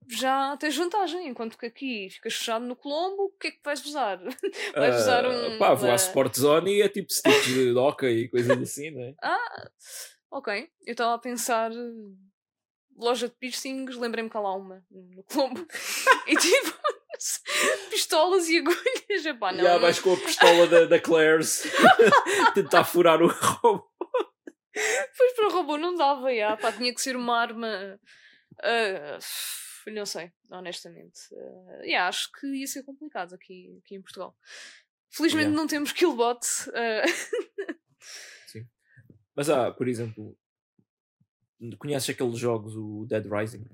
[0.10, 3.86] já tens vantagem, enquanto que aqui ficas fechado no Colombo, o que é que vais
[3.86, 4.18] usar?
[4.76, 5.58] Vais usar Ah, um.
[5.60, 9.14] Pá, vou à Sport Zone e é tipo sticks de hockey e coisas assim, né?
[9.22, 9.70] Ah,
[10.32, 10.68] ok.
[10.86, 11.72] Eu estava a pensar.
[11.72, 11.76] eh,
[12.98, 15.66] Loja de piercings, lembrei-me que há lá uma no Colombo.
[16.28, 16.78] e tipo,
[17.90, 19.26] pistolas e agulhas.
[19.26, 19.64] Epá, não.
[19.64, 21.64] Já não- vais com a pistola da, da Claire's
[22.54, 23.88] tentar furar o roubo.
[25.18, 26.58] Pois para o robô não dava, já.
[26.58, 28.00] Pá, tinha que ser uma arma.
[28.64, 29.18] ah,
[29.92, 31.20] não sei, honestamente.
[31.34, 34.36] Ah, yeah, acho que ia ser complicado aqui, aqui em Portugal.
[35.12, 35.58] Felizmente Yeah.
[35.62, 36.40] não temos Killbot.
[36.74, 37.04] ah,
[39.36, 40.38] Mas há, por exemplo,
[41.78, 43.66] conheces aqueles jogos, o Dead Rising?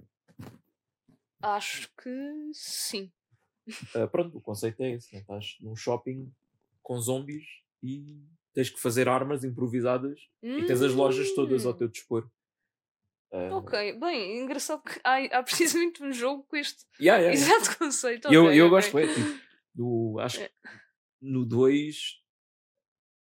[1.41, 3.11] acho que sim.
[3.95, 5.21] Ah, pronto, o conceito é esse: né?
[5.21, 6.31] estás num shopping
[6.83, 7.45] com zombies
[7.81, 12.29] e tens que fazer armas improvisadas e tens as lojas todas ao Hum, teu dispor.
[13.31, 17.57] Ah, Ok, bem, engraçado que há, há precisamente um jogo com este yeah, yeah, yeah.
[17.63, 18.31] exato conceito.
[18.31, 18.69] E eu, eu ok.
[18.69, 19.39] gosto, é, tipo,
[19.73, 20.51] do, acho que
[21.21, 22.21] no 2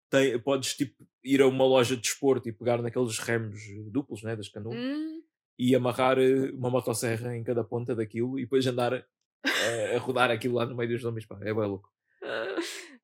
[0.10, 4.36] tem, podes tipo, ir a uma loja de desporto e pegar naqueles remos duplos né,
[4.36, 5.22] das canoas Hum,
[5.58, 10.32] e amarrar eh, uma motosserra em cada ponta daquilo e depois andar eh, a rodar
[10.32, 11.26] aquilo lá no meio dos zombies.
[11.26, 11.93] Pá, é bem louco.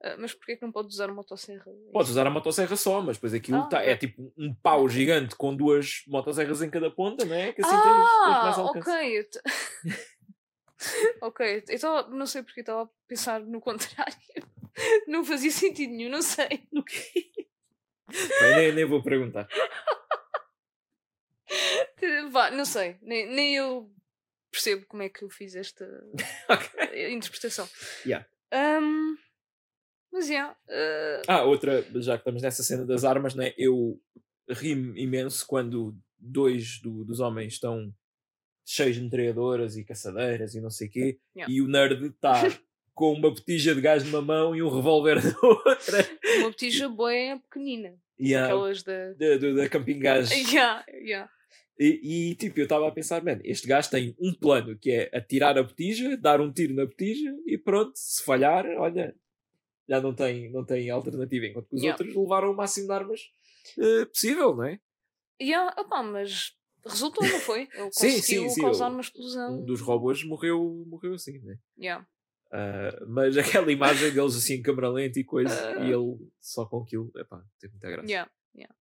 [0.02, 1.72] Ah, ah, mas porquê que não podes usar motosserra?
[1.91, 5.36] Podes usar a motosserra só, mas depois aquilo Ah, tá, é tipo um pau gigante
[5.36, 7.54] com duas motosserras em cada ponta, né?
[7.54, 8.89] Que assim tens, tens mais Ah, alcance.
[8.89, 9.30] ok.
[11.22, 14.16] ok, eu estava, não sei porque estava a pensar no contrário.
[15.08, 16.47] Não fazia sentido nenhum, não sei.
[18.08, 19.45] Bem, nem, nem vou perguntar.
[22.32, 23.91] Vá, não sei, nem, nem eu
[24.52, 25.86] percebo como é que eu fiz esta
[26.47, 27.14] Ok.
[27.14, 27.68] interpretação.
[28.06, 28.26] Yeah.
[28.52, 29.18] Ahm,
[30.12, 33.53] mas, yeah, ah, Ah, outra, já que estamos nessa cena das armas, né?
[33.57, 33.99] Eu
[34.49, 37.93] ri-me imenso quando dois do- dos homens estão
[38.66, 41.51] cheios de metralhadoras e caçadeiras e não sei o quê, Yeah.
[41.53, 42.34] e o nerd está
[42.93, 46.07] com uma botija de gás numa mão e um revólver na outra.
[46.39, 47.12] uma botija boa
[47.49, 47.95] pequenina.
[48.18, 49.14] E a, Aquelas da.
[49.14, 50.30] da, da, da Camping Gás.
[50.53, 51.32] Yeah, yeah.
[51.80, 55.10] E, e, tipo, eu estava a pensar, mano, este gajo tem um plano que é
[55.18, 59.16] atirar a botija, dar um tiro na botija e pronto, se falhar, olha,
[59.90, 61.48] já não tem, não tem alternativa.
[61.48, 61.98] Enquanto que os Yeah.
[62.02, 63.22] outros levaram o máximo de armas
[63.78, 64.80] eh, possível, não é?
[65.42, 66.54] Yeah, opá, mas
[66.86, 67.62] resultou, não foi?
[67.74, 69.60] Ele Sim, conseguiu sim, sim, causar eu- uma explosão.
[69.60, 71.58] Um dos robôs morreu, morreu assim, né?
[71.78, 72.08] Yeah.
[72.52, 75.84] Ah, mas aquela imagem deles assim em câmera lenta e coisa, Ah.
[75.86, 78.08] e ele só com aquilo, epá, teve muita graça.
[78.08, 78.76] Yeah, yeah.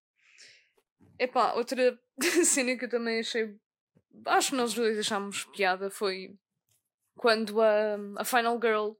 [1.17, 1.99] Epá, outra
[2.45, 3.55] cena que eu também achei.
[4.25, 6.35] Acho que nós dois achámos piada foi
[7.15, 8.91] quando a, a Final Girl.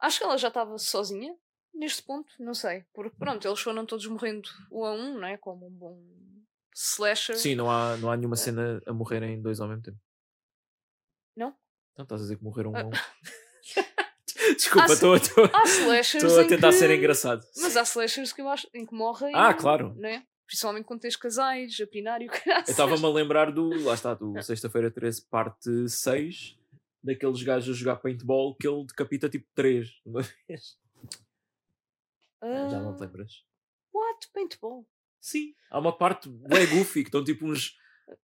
[0.00, 1.36] Acho que ela já estava sozinha
[1.74, 2.84] neste ponto, não sei.
[2.92, 5.36] Porque pronto, eles foram todos morrendo um a um, não é?
[5.36, 6.02] Como um bom
[6.74, 7.36] slasher.
[7.38, 9.98] Sim, não há, não há nenhuma cena a morrerem dois ao mesmo tempo.
[11.36, 11.54] Não?
[11.96, 12.80] Não, estás a dizer que morreram um Ah.
[12.80, 12.90] a um.
[14.56, 16.38] Desculpa, Ah, estou Há slashers.
[16.38, 16.74] a tentar que...
[16.74, 17.44] ser engraçado.
[17.56, 19.32] Mas há slashers que eu acho em que morrem.
[19.34, 19.94] Ah, claro.
[19.96, 20.24] Não é?
[20.46, 22.64] Principalmente quando tens casais, a pinar e o caralho.
[22.66, 23.68] Eu estava-me a lembrar do.
[23.84, 26.56] Lá está, do Sexta-feira 13, parte 6,
[27.02, 30.78] daqueles gajos a jogar paintball que ele decapita tipo 3 de uma vez.
[32.42, 33.44] Já não te lembras?
[33.92, 34.28] What?
[34.32, 34.86] Paintball?
[35.20, 35.54] Sim.
[35.70, 37.76] Há uma parte bem goofy que estão tipo uns,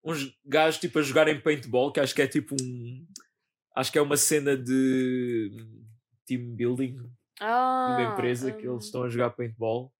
[0.04, 3.08] uns gajos tipo, a jogarem paintball, que acho que é tipo um.
[3.76, 5.50] Acho que é uma cena de
[6.26, 6.98] team building.
[7.40, 9.92] Ah, de uma empresa que hum, eles estão a jogar paintball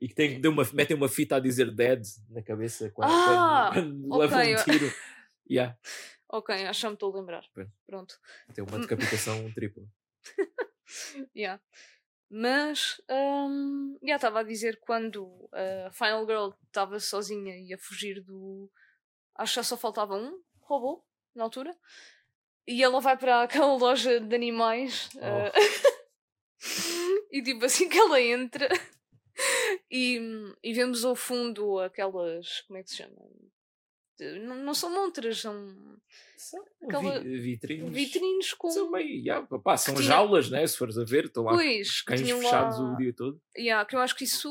[0.00, 4.08] e que tem, uma, metem uma fita a dizer dead na cabeça quando, Ah, quando,
[4.08, 4.92] quando ok, levam um tiro.
[5.48, 5.78] Yeah,
[6.28, 7.44] Ok, acho que me estou a lembrar.
[7.86, 8.18] Pronto.
[8.54, 9.84] tem uma decapitação tripla.
[11.34, 11.62] Yeah.
[12.28, 18.20] Mas, hum, já estava a dizer quando a Final Girl estava sozinha e a fugir
[18.20, 18.70] do.
[19.36, 21.04] Acho que já só faltava um robô
[21.34, 21.76] na altura.
[22.66, 25.08] E ela vai para aquela loja de animais.
[25.14, 25.20] Oh.
[25.20, 25.52] eh,
[27.30, 28.68] e tipo assim que ela entra.
[29.90, 30.18] E,
[30.62, 32.62] e vemos ao fundo aquelas.
[32.62, 33.16] Como é que se chama?
[34.18, 35.98] Não, não são montras, são
[36.36, 37.92] São Aquela- vi- vitrines.
[37.94, 38.70] vitrines com.
[38.70, 40.66] São bem, yeah, pá, são tinha- jaulas, né?
[40.66, 43.40] Se fores a ver, estão lá Pois, cães fechados lá- o dia todo.
[43.56, 44.50] Yeah, que eu acho que isso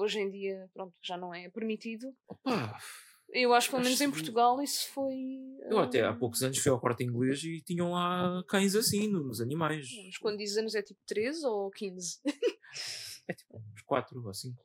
[0.00, 2.12] hoje em dia pronto, já não é permitido.
[2.28, 2.76] Opa,
[3.32, 5.14] Eu acho que pelo Acho menos em Portugal isso foi.
[5.68, 9.08] eu até há hum, poucos anos fui ao corte inglês e tinham lá cães assim,
[9.08, 9.88] nos animais.
[10.06, 12.20] Mas quando diz anos é tipo 13 ou 15?
[13.26, 14.62] É tipo uns 4 ou 5.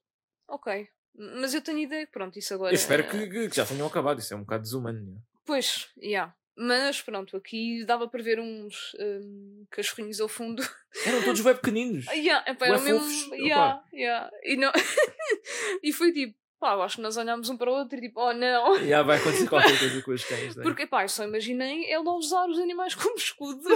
[0.48, 0.88] ok.
[1.16, 2.72] Mas eu tenho ideia pronto, isso agora.
[2.72, 5.00] Eu espero que, que já tenham acabado, isso é um bocado desumano.
[5.02, 5.18] né?
[5.46, 6.34] Pois, yeah.
[6.62, 10.62] Mas pronto, aqui dava para ver uns um, cachorrinhos ao fundo.
[11.06, 12.06] Eram todos bem pequeninos.
[12.10, 13.34] Ah, yeah, epá, Bué era mesmo.
[13.34, 14.30] Yeah, yeah.
[14.44, 14.70] E, não...
[15.82, 18.34] e foi tipo, pá, acho que nós olhámos um para o outro e tipo, oh
[18.34, 18.78] não.
[18.86, 20.56] Já vai acontecer qualquer coisa com os cães.
[20.58, 20.64] Né?
[20.64, 23.70] Porque, pá, eu só imaginei ela usar os animais como escudo.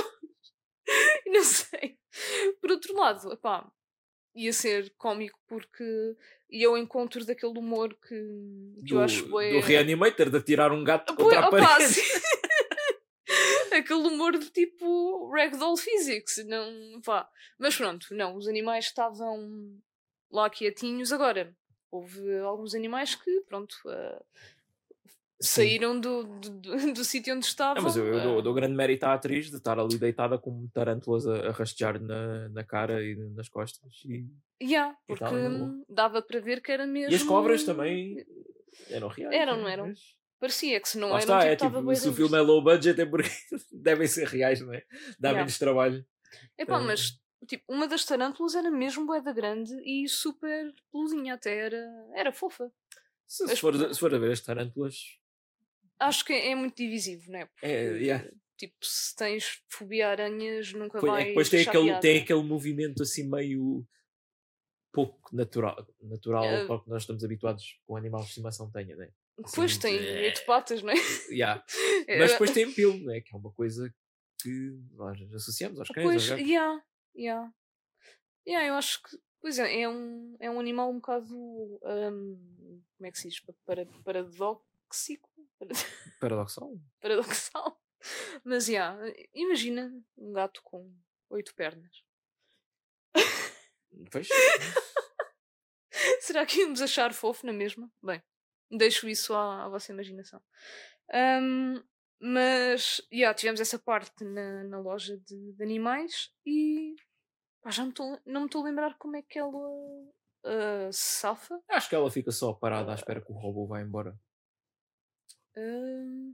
[1.26, 1.98] Não sei.
[2.60, 3.66] Por outro lado, pá,
[4.36, 6.16] ia ser cómico porque
[6.50, 9.54] ia ao encontro daquele humor que, que do, eu acho bué...
[9.54, 12.02] do Reanimator de atirar um gato Bué- contra a opá, parede.
[13.74, 17.28] Aquele humor de tipo ragdoll physics, não, pá.
[17.58, 19.76] Mas pronto, não, os animais estavam
[20.32, 21.12] lá quietinhos.
[21.12, 21.56] Agora,
[21.92, 24.24] houve alguns animais que, pronto, ah,
[25.42, 27.76] saíram do, do, do, sítio onde estavam.
[27.76, 30.38] Não, mas eu, eu dou, ah, dou grande mérito à atriz de estar ali deitada
[30.38, 33.92] com tarântulas a, a rastejar na, na cara e nas costas.
[34.06, 34.26] E,
[34.62, 35.84] Yeah, E porque boa.
[35.90, 37.12] dava para ver que era mesmo.
[37.12, 38.26] e as cobras também
[38.90, 39.36] eram reais.
[39.36, 39.62] Eram, né?
[39.62, 39.88] não eram?
[39.88, 40.00] Mas
[40.44, 42.62] Parecia que se não Lá eram, está, tipo, é tipo, se o filme é low
[42.62, 43.30] budget é porque
[43.72, 44.84] devem ser reais, não é?
[45.18, 45.38] Dá Yeah.
[45.40, 46.06] menos trabalho.
[46.58, 47.18] Epá, Eh, mas
[47.48, 51.82] tipo, uma das tarântulas era mesmo boeda grande e super peluzinha, até era,
[52.14, 52.70] era fofa.
[53.26, 55.18] Se, se, for, se for a ver as tarântulas,
[56.00, 57.46] Acho que é muito divisivo, não é?
[57.46, 58.30] Porque, É, yeah.
[58.58, 62.00] Tipo, se tens fobia a aranhas, nunca Foi- é vais depois tem aquele, piada.
[62.02, 63.86] tem aquele movimento assim meio
[64.92, 68.96] pouco natural, natural para o que nós estamos habituados com o animal de estimação tenha,
[68.96, 69.12] né?
[69.38, 70.22] Depois assim, tem é.
[70.26, 70.96] oito patas, não é?
[71.30, 71.64] Yeah.
[72.08, 73.22] É, Mas depois tem pelo, né?
[73.22, 73.94] que é uma coisa
[74.42, 76.04] que nós associamos aos cães.
[76.04, 76.84] Pois, yeah,
[77.16, 77.52] yeah.
[78.46, 83.08] Yeah, eu acho que, pois é, é um, é um animal um bocado, hum, como
[83.08, 85.33] é que se diz, Pa- para, paradoxico, Para-
[86.20, 86.72] Paradoxal.
[87.02, 87.80] paradoxal.
[88.44, 88.98] Mas, yeah,
[89.34, 90.94] imagina um gato com
[91.30, 92.04] oito pernas.
[94.12, 94.28] Pois.
[96.22, 97.90] Será que íamos achar fofo na mesma?
[98.02, 98.22] Bem,
[98.72, 100.42] deixo isso à, à vossa imaginação.
[101.12, 101.84] Ahm,
[102.20, 106.96] mas, yeah, tivemos essa parte na, na loja de, de animais e
[107.62, 109.52] pá, já me tô- não me estou a lembrar como é que ela
[110.46, 111.62] ah, se safa.
[111.70, 114.18] Acho que ela fica só parada à espera que o robô vá embora.
[115.56, 116.34] Ahm,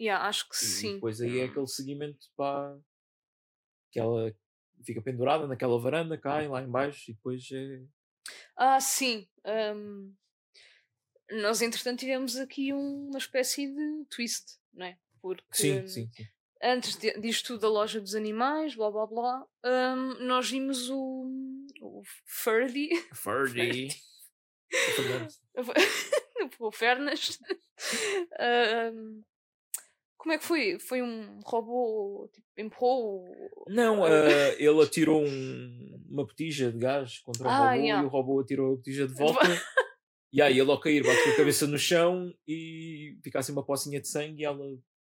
[0.00, 0.94] yeah, acho que E sim.
[0.94, 2.78] depois aí é aquele seguimento para
[3.90, 4.34] que ela
[4.84, 7.82] fica pendurada naquela varanda, cai lá em baixo e depois é.
[8.56, 9.28] Ah, sim.
[9.44, 10.12] ahm,
[11.30, 14.98] nós, entretanto, tivemos aqui um- uma espécie de twist, não é?
[15.20, 16.24] Porque Sim, sim, sim.
[16.62, 21.26] antes de, disto tudo da loja dos animais, blá blá blá, hum, nós vimos o,
[21.82, 23.88] o Ferdy, Ferdy.
[26.60, 27.38] O Fernas.
[28.94, 29.22] Hum,
[30.16, 30.78] como é que foi?
[30.78, 33.24] Foi um robô, tipo, empurrou.
[33.68, 38.02] Não, eh, ele atirou um- uma botija de gás contra o Ah, robô yeah.
[38.02, 39.40] e o robô atirou a botija de volta.
[40.32, 43.64] e aí ele ao cair bate com a cabeça no chão e fica assim uma
[43.64, 44.58] pocinha de sangue e ela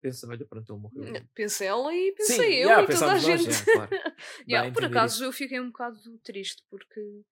[0.03, 1.23] pensa, olha, pronto, ele morreu.
[1.35, 3.55] Pensei ela e pensei Sim, eu yeah, e toda a pensámos nós, gente.
[3.69, 4.15] yeah, claro.
[4.49, 7.23] Yeah, por acaso eu fiquei um bocado triste porque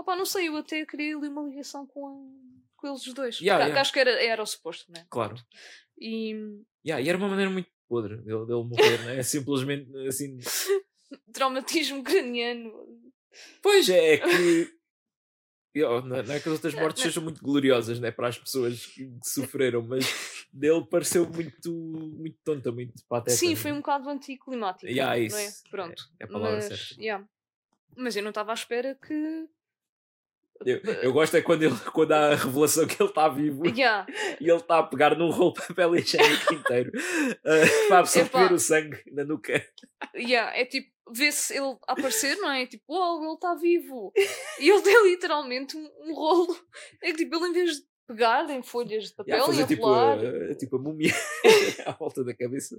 [0.00, 3.38] opá, não sei, eu até queria ali uma ligação com, a- com eles os dois.
[3.40, 3.80] Yeah, Porque yeah.
[3.80, 5.06] Acho que era, era o suposto, né?
[5.10, 5.36] Claro.
[5.98, 6.34] E
[6.86, 9.22] Yeah, e era uma maneira muito podre dele, dele morrer, né?
[9.22, 10.38] Simplesmente assim.
[11.32, 12.72] traumatismo craniano.
[13.62, 14.72] Pois é, é que.
[15.74, 17.10] eu- Não não é que as outras mortes não.
[17.10, 20.04] sejam muito gloriosas né, para as pessoas que, que sofreram, mas
[20.52, 23.36] dele pareceu muito, muito tonta, muito pateta.
[23.36, 23.56] Sim, né?
[23.56, 24.86] foi um bocado anticlimático.
[24.90, 25.36] Yeah, não isso.
[25.36, 25.70] é?
[25.70, 26.02] Pronto.
[26.18, 27.02] É, é a palavra Mas, certa.
[27.02, 27.28] yeah.
[27.96, 29.48] Mas eu não estava à espera que.
[30.64, 34.06] Eu, eu gosto é quando, ele, quando há a revelação que ele está vivo Yeah.
[34.40, 38.58] e ele está a pegar num rolo de papel higiênico inteiro uh, para absorver o
[38.58, 39.64] sangue na nuca.
[40.14, 40.56] Yeah.
[40.56, 42.66] É tipo, vê-se ele aparecer, não é?
[42.66, 44.12] Tipo, oh, ele está vivo.
[44.58, 46.56] E ele tem literalmente um, um rolo.
[47.02, 49.82] É que tipo, ele em vez de pegar em folhas de papel Yeah, e tipo,
[49.82, 51.14] enrolar, a, tipo a múmia
[51.86, 52.76] à volta da cabeça.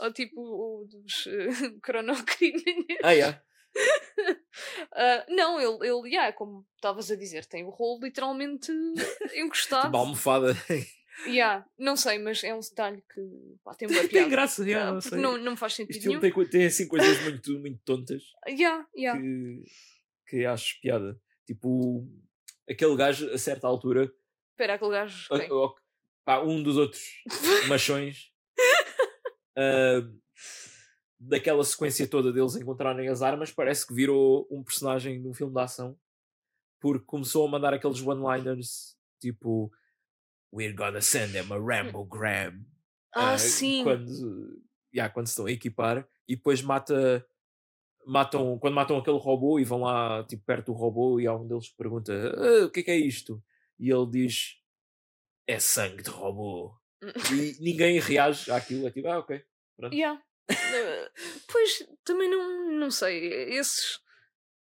[0.00, 1.80] ou tipo o dos uh.
[3.02, 3.42] Ah, yeah.
[4.92, 8.72] Ah, não, ele, ele yeah, como estavas a dizer, tem o rolo literalmente
[9.36, 9.84] encostado.
[9.86, 10.56] Tipo, a almofada.
[11.26, 13.20] Yeah, não sei, mas é um detalhe que
[13.62, 15.18] pá, tem boa tem graça, yeah, Ah, não sei.
[15.18, 16.20] não, não me faz sentido nenhum.
[16.20, 19.20] tem, tem assim coisas muito, muito tontas Yeah, yeah.
[19.20, 19.62] que,
[20.28, 21.20] que acho piada.
[21.46, 22.06] Tipo,
[22.68, 24.12] aquele gajo a certa altura,
[24.52, 25.28] Espera, aquele gajo.
[25.32, 25.74] a- a-
[26.24, 27.02] pá, um dos outros
[27.68, 28.32] machões,
[29.56, 30.02] ah,
[31.18, 35.52] daquela sequência toda deles encontrarem as armas, parece que virou um personagem de um filme
[35.52, 35.98] de ação
[36.80, 39.70] porque começou a mandar aqueles one-liners tipo
[40.52, 42.64] We're gonna send them a Rambogram
[43.14, 43.82] Ah, ah, sim.
[43.82, 44.62] quando,
[44.94, 47.26] yeah, quando se estão a equipar e depois mata
[48.06, 51.46] matam, quando matam aquele robô e vão lá tipo, perto do robô e há um
[51.46, 53.42] deles que pergunta "Ah, o que é que é isto?
[53.78, 54.54] E ele diz
[55.46, 56.74] é sangue de robô
[57.32, 59.42] e ninguém reage àquilo, é tipo, ah ok
[59.76, 59.94] pronto.
[59.94, 60.22] Yeah.
[60.50, 61.10] Eh,
[61.46, 63.32] pois, também não, não sei.
[63.54, 64.00] Esses,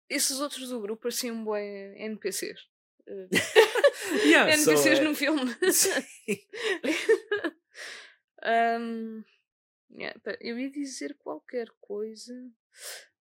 [0.09, 2.67] esses outros do grupo pareciam bem NPCs.
[4.23, 5.41] Yeah, NPCs é- num filme.
[8.43, 9.23] Ahm,
[9.91, 12.33] yeah, eu ia dizer qualquer coisa.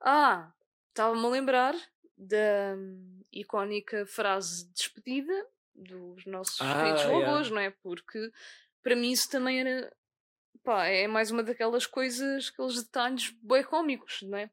[0.00, 0.52] Ah,
[0.90, 1.74] estava-me a lembrar
[2.16, 7.26] da hum, icónica frase de despedida dos nossos Ah, queridos yeah.
[7.30, 7.70] robôs, não é?
[7.70, 8.30] Porque
[8.82, 9.94] para mim isso também era.
[10.66, 14.50] Pá, é mais uma daquelas coisas, aqueles detalhes bem cómicos, não é?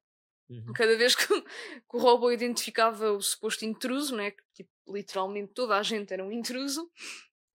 [0.47, 0.71] Uhum.
[0.75, 1.25] Cada vez que,
[1.89, 4.29] que o robô identificava o suposto intruso, né?
[4.29, 6.87] que tipo, literalmente toda a gente era um intruso,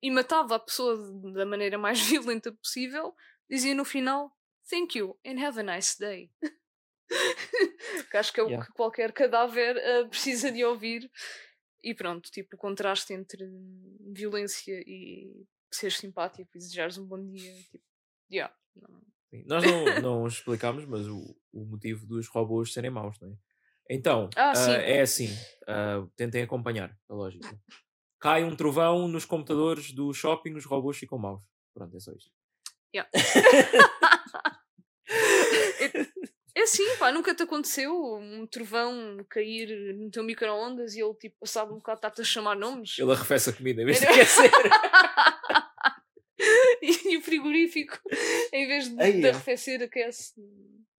[0.01, 0.97] e matava a pessoa
[1.33, 3.15] da maneira mais violenta possível,
[3.47, 4.35] dizia no final:
[4.67, 6.31] Thank you and have a nice day.
[8.09, 8.65] que acho que é o Yeah.
[8.65, 11.11] que qualquer cadáver ah, precisa de ouvir.
[11.83, 13.47] E pronto, tipo, o contraste entre
[14.11, 17.53] violência e seres simpático e desejares um bom dia.
[17.71, 17.85] Tipo,
[18.31, 18.53] yeah,
[19.29, 19.43] Sim.
[19.45, 23.33] Nós não, não explicámos, mas o, o motivo dos robôs serem maus, não é?
[23.89, 24.71] Então, Ah, sim.
[24.71, 25.29] é assim,
[25.67, 27.59] ah, tentem acompanhar a lógica.
[28.19, 31.41] Cai um trovão nos computadores do shopping, os robôs ficam maus.
[31.73, 32.31] Pronto, é só isto.
[32.95, 33.09] Yeah.
[36.55, 41.35] É assim, pá, nunca te aconteceu um trovão cair no teu micro-ondas e ele tipo
[41.39, 42.97] passado um bocado está-te a chamar nomes?
[42.97, 44.49] Ele arrefece a comida Era- aquecer.
[47.11, 47.99] e, o frigorífico,
[48.51, 49.29] em vez de, Ai, de é.
[49.29, 50.33] arrefecer, aquece.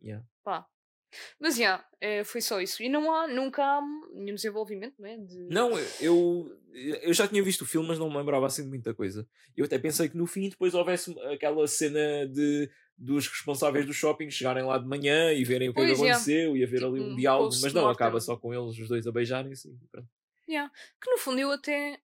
[0.03, 0.24] Yeah.
[0.45, 0.66] Pá.
[1.41, 2.83] Mas já, é, foi só isso.
[2.83, 3.81] E não há, nunca há
[4.12, 5.16] nenhum desenvolvimento, não é?
[5.16, 5.49] De...
[5.49, 5.70] Não,
[6.01, 9.26] eu, eu já tinha visto o filme, mas não me lembrava assim de muita coisa.
[9.57, 14.29] Eu até pensei que no fim depois houvesse aquela cena de dos responsáveis do shopping
[14.29, 16.16] chegarem lá de manhã e verem o que é que Pois, yeah.
[16.16, 19.07] aconteceu e haver Tipo ali um diálogo, mas não, acaba só com eles os dois
[19.07, 19.72] a beijarem-se.
[20.49, 20.72] Yeah.
[21.01, 22.01] Que no fundo eu até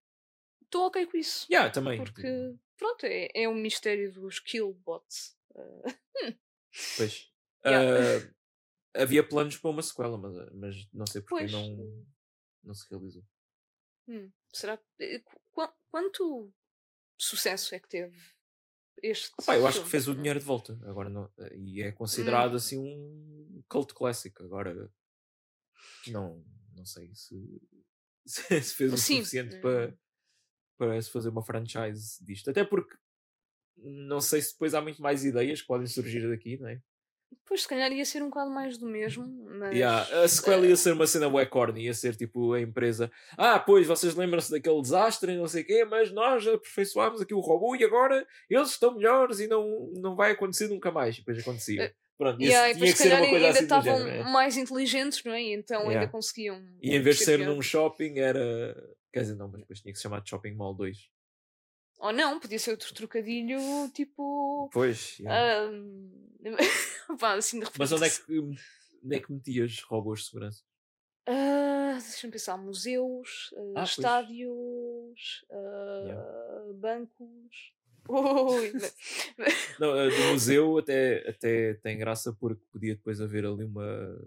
[0.62, 1.47] estou ok com isso.
[1.51, 1.99] Yeah, também.
[1.99, 5.37] Porque, pronto, é, é um mistério dos killbots.
[5.57, 6.35] Uh,
[6.97, 7.33] Pois.
[7.64, 8.35] Yeah.
[8.95, 11.53] Ah, havia planos para uma sequela, mas, mas não sei porque Pois.
[11.53, 12.07] não,
[12.64, 13.25] não se realizou.
[14.09, 14.85] Hum, será que.
[14.99, 16.53] eh, qu- qua- Quanto
[17.16, 18.18] sucesso é que teve
[19.01, 19.31] este.
[19.47, 20.72] Pá, eu acho que fez o dinheiro de volta.
[20.85, 21.95] Agora não, e é Hum.
[21.95, 24.35] considerado assim um cult classic.
[24.43, 24.93] Agora
[26.09, 26.45] não,
[26.75, 27.37] não sei se,
[28.27, 29.18] se fez o Sim.
[29.18, 29.61] suficiente Hum.
[29.61, 29.99] para,
[30.77, 32.51] para se fazer uma franchise disto.
[32.51, 32.95] Até porque
[33.77, 36.81] não sei se depois há muito mais ideias que podem surgir daqui, não é?
[37.47, 39.27] Pois, se calhar ia ser um bocado mais do mesmo,
[39.59, 39.75] mas.
[39.75, 43.59] Yeah, A sequela ia ser uma cena bué corny, ia ser tipo a empresa Ah,
[43.59, 47.41] pois, vocês lembram-se daquele desastre e não sei o quê, mas nós aperfeiçoámos aqui o
[47.41, 51.16] robô e agora eles estão melhores e não, não vai acontecer nunca mais.
[51.16, 51.83] E depois acontecia.
[51.83, 54.25] Eh, Pronto, Yeah, e depois, se calhar, ainda assim estavam género.
[54.25, 54.31] né?
[54.31, 55.43] mais inteligentes, não é?
[55.43, 56.01] Então Yeah.
[56.01, 56.62] ainda conseguiam.
[56.81, 58.77] E em vez de ser num shopping, era.
[59.14, 61.08] Quer dizer, não, mas depois tinha que se chamar de Shopping Mall 2.
[62.00, 63.58] Ou não, podia ser outro trocadilho,
[63.94, 64.68] tipo.
[64.72, 65.70] Pois, yeah.
[65.70, 67.78] ah, pá, assim de repente.
[67.78, 70.64] mas onde é, que, onde é que metias robôs de segurança?
[71.28, 73.88] Ah, Deixa-me pensar, museus, ah, Ah, pois.
[73.90, 76.72] estádios, ah, Yeah.
[76.74, 77.72] bancos.
[78.08, 78.72] Ui,
[79.78, 84.18] Não, a do museu até, até tem graça porque podia depois haver ali uma.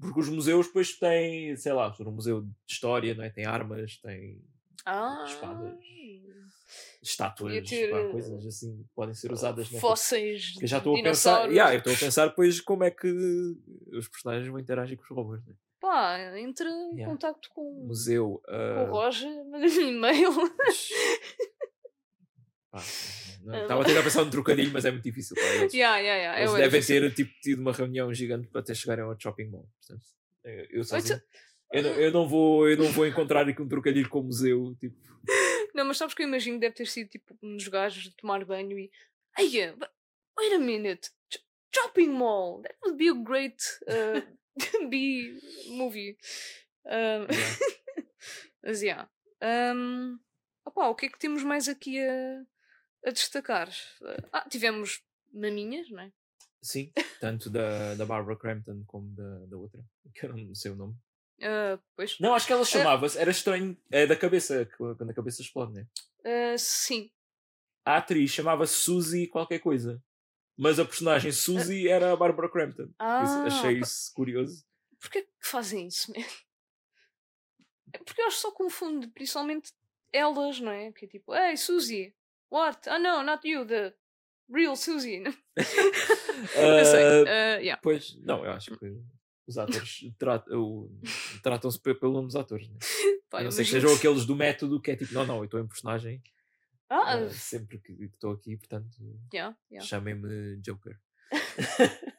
[0.00, 3.30] Porque os museus depois têm, sei lá, um museu de história, não é?
[3.30, 4.42] tem armas, tem
[4.86, 5.74] ah, espadas.
[7.02, 11.02] estátuas, ter, pá, eh, coisas assim que podem ser usadas fósseis Eu já estou a
[11.02, 13.08] pensar, yeah, estou a pensar depois como é que
[13.92, 15.44] os personagens vão interagir com os robôs.
[15.46, 15.54] Né?
[15.80, 17.06] Pá, entra em Yeah.
[17.12, 18.42] contacto com, Museu.
[18.44, 20.30] com o ah, Roger, manda-lhe e-mail.
[22.70, 22.80] Pá,
[23.50, 25.72] não Estava a tentar pensar num trocadilho, mas é muito difícil para eles.
[25.74, 26.40] Yeah, yeah, yeah.
[26.40, 27.00] Eles devem difícil.
[27.02, 29.68] ter tipo, tido uma reunião gigante para até chegarem ao shopping mall.
[29.78, 30.06] Portanto,
[30.44, 31.26] eu, eu, sozinho, Oito-
[31.72, 34.74] eu, não, eu, não vou, eu não vou encontrar aqui um trocadilho com o museu.
[34.80, 34.96] Tipo,
[35.74, 38.16] Não, mas sabes que eu imagino que deve ter sido tipo um dos gajos de
[38.16, 38.90] tomar banho e.
[39.38, 39.76] Eia,
[40.38, 41.08] wait a minute.
[41.32, 41.38] sh-
[41.72, 42.60] Shopping mall.
[42.62, 44.20] That would be a great uh,
[44.90, 45.38] B
[45.68, 46.16] movie.
[46.84, 47.56] Um, yeah.
[48.64, 49.08] mas yeah.
[49.40, 50.18] Um,
[50.66, 52.42] opá, o que é que temos mais aqui a,
[53.04, 53.68] a destacar?
[54.00, 56.12] Uh, Ah, tivemos maminhas, não é?
[56.62, 59.80] Sim, tanto da, da Barbara Crampton como da, da outra,
[60.14, 60.94] que eu não sei o nome.
[61.38, 62.18] Uh, pois.
[62.20, 65.86] Não, acho que ela chamava-se, era estranho, é da cabeça, quando a cabeça explode, né?
[66.20, 67.10] Uh, sim.
[67.82, 70.02] A atriz chamava-se Suzy qualquer coisa,
[70.54, 72.82] mas a personagem Suzy era a Barbara Crampton.
[72.84, 74.62] Isso- Ah, Achei isso curioso.
[75.00, 76.22] Porquê que fazem isso, man?
[77.92, 79.72] É porque eu acho que só confundo, principalmente
[80.12, 80.92] elas, não é?
[80.92, 82.14] Que é tipo, hey Suzy,
[82.50, 82.88] what?
[82.88, 83.94] Ah, no, not you, the
[84.48, 85.22] real Suzy.
[85.56, 87.22] eu sei.
[87.22, 87.80] Uh, yeah.
[87.82, 88.92] Pois, não, eu acho que
[89.46, 90.00] os atores
[91.42, 92.76] tratam-se pe- pelo nome dos atores, né?
[93.32, 95.60] A não que imagino- sejam aqueles do método que é tipo, não, não, eu estou
[95.60, 96.20] em personagem
[96.88, 98.88] Ah, ah, sempre que que estou aqui, portanto,
[99.32, 99.86] yeah, yeah.
[99.88, 100.98] chamem-me Joker.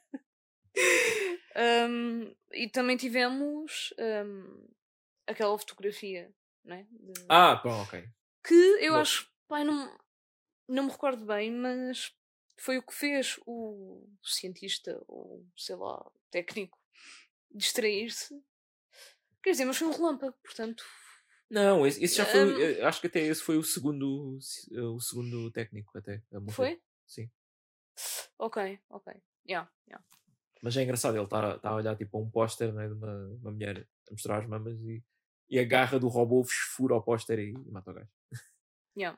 [1.53, 4.67] Um, e também tivemos um,
[5.27, 6.83] aquela fotografia, não é?
[6.89, 8.03] De- Ah, bom, ok.
[8.47, 8.99] que eu Bom.
[8.99, 9.91] acho, pai, não,
[10.71, 12.13] não me recordo bem, mas
[12.59, 16.77] foi o que fez o cientista, ou sei lá, técnico,
[17.53, 18.41] distrair-se.
[19.43, 20.83] Quer dizer, mas foi um relâmpago, portanto.
[21.49, 22.61] Não, esse, esse já foi, Hum.
[22.61, 24.39] eh, acho que até esse foi o segundo,
[24.71, 26.21] eh, o segundo técnico até.
[26.51, 26.81] Foi?
[27.05, 27.29] Sim.
[28.37, 29.13] Ok, ok.
[29.47, 30.05] Yeah, yeah.
[30.61, 33.27] Mas é engraçado, ele está tá a olhar tipo a um póster né, de uma,
[33.41, 35.03] uma mulher a mostrar as mamas e,
[35.49, 38.09] e a garra do robô fura o póster e, e mata o gajo.
[38.95, 39.17] yeah.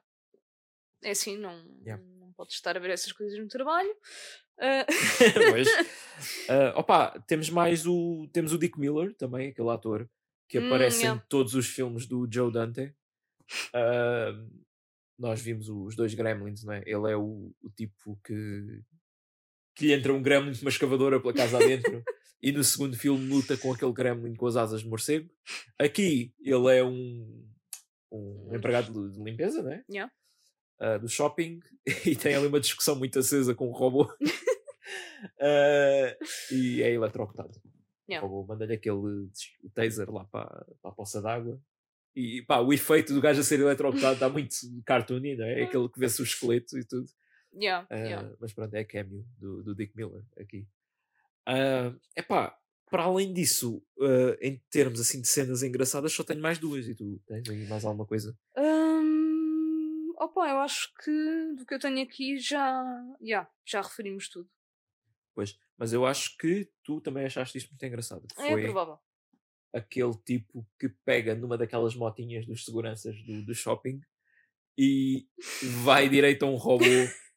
[1.03, 1.53] É assim, não,
[1.85, 2.03] Yeah.
[2.19, 3.93] não podes estar a ver essas coisas no trabalho.
[4.59, 4.85] Ah,
[5.49, 5.67] Pois.
[6.47, 8.27] Ah, opa, temos mais o.
[8.31, 10.07] Temos o Dick Miller, também, aquele ator
[10.47, 11.19] que Hum, aparece yeah.
[11.19, 12.93] em todos os filmes do Joe Dante.
[13.73, 14.31] Ah,
[15.17, 16.83] nós vimos os dois Gremlins, não é?
[16.85, 18.81] Ele é o, o tipo que,
[19.75, 22.03] que lhe entra um gremlin com uma escavadora pela casa adentro
[22.41, 25.29] e no segundo filme luta com aquele gremlin com as asas de morcego.
[25.79, 27.47] Aqui ele é um,
[28.11, 29.83] um empregado de, de limpeza, não é?
[29.89, 30.11] Yeah.
[30.85, 31.61] Ah, do shopping
[32.05, 34.13] e tem ali uma discussão muito acesa com o robô.
[35.39, 36.17] Ah,
[36.51, 37.53] e é eletrocutado.
[38.09, 38.27] Yeah.
[38.27, 39.29] O robô manda-lhe aquele
[39.73, 41.57] taser lá para, para a poça d'água.
[42.13, 44.53] E pá, o efeito do gajo a ser eletrocutado está muito
[44.85, 45.61] cartoony, não é?
[45.61, 47.07] É aquele que vê-se o esqueleto e tudo.
[47.55, 48.35] yeah, Ah, yeah.
[48.41, 50.67] Mas pronto, é cameo do, do Dick Miller aqui.
[51.47, 52.55] É epá,
[52.91, 56.87] para além disso, ah, em termos assim de cenas engraçadas, só tenho mais duas.
[56.87, 58.37] E tu tens aí mais alguma coisa?
[58.57, 58.72] Hum,
[60.23, 62.83] opa, eu acho que do que eu tenho aqui já,
[63.21, 64.49] yeah, já referimos tudo.
[65.35, 68.25] Pois, mas eu acho que tu também achaste isto muito engraçado.
[68.27, 68.99] que É Foi provável.
[69.73, 73.99] aquele tipo que pega numa daquelas motinhas dos seguranças do, do shopping
[74.77, 75.27] e
[75.83, 76.85] vai direito a um robô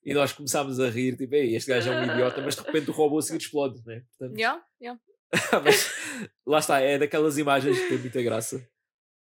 [0.05, 2.91] e nós começámos a rir, tipo, Ei, este gajo é um idiota, mas de repente
[2.91, 4.05] o robô a seguir explode, né?
[4.11, 5.01] Portanto, Yeah, yeah.
[5.64, 5.91] mas,
[6.47, 8.68] lá está, é daquelas imagens que tem muita graça.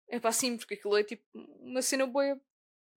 [0.10, 2.40] É pá, sim, porque aquilo é tipo uma cena boa.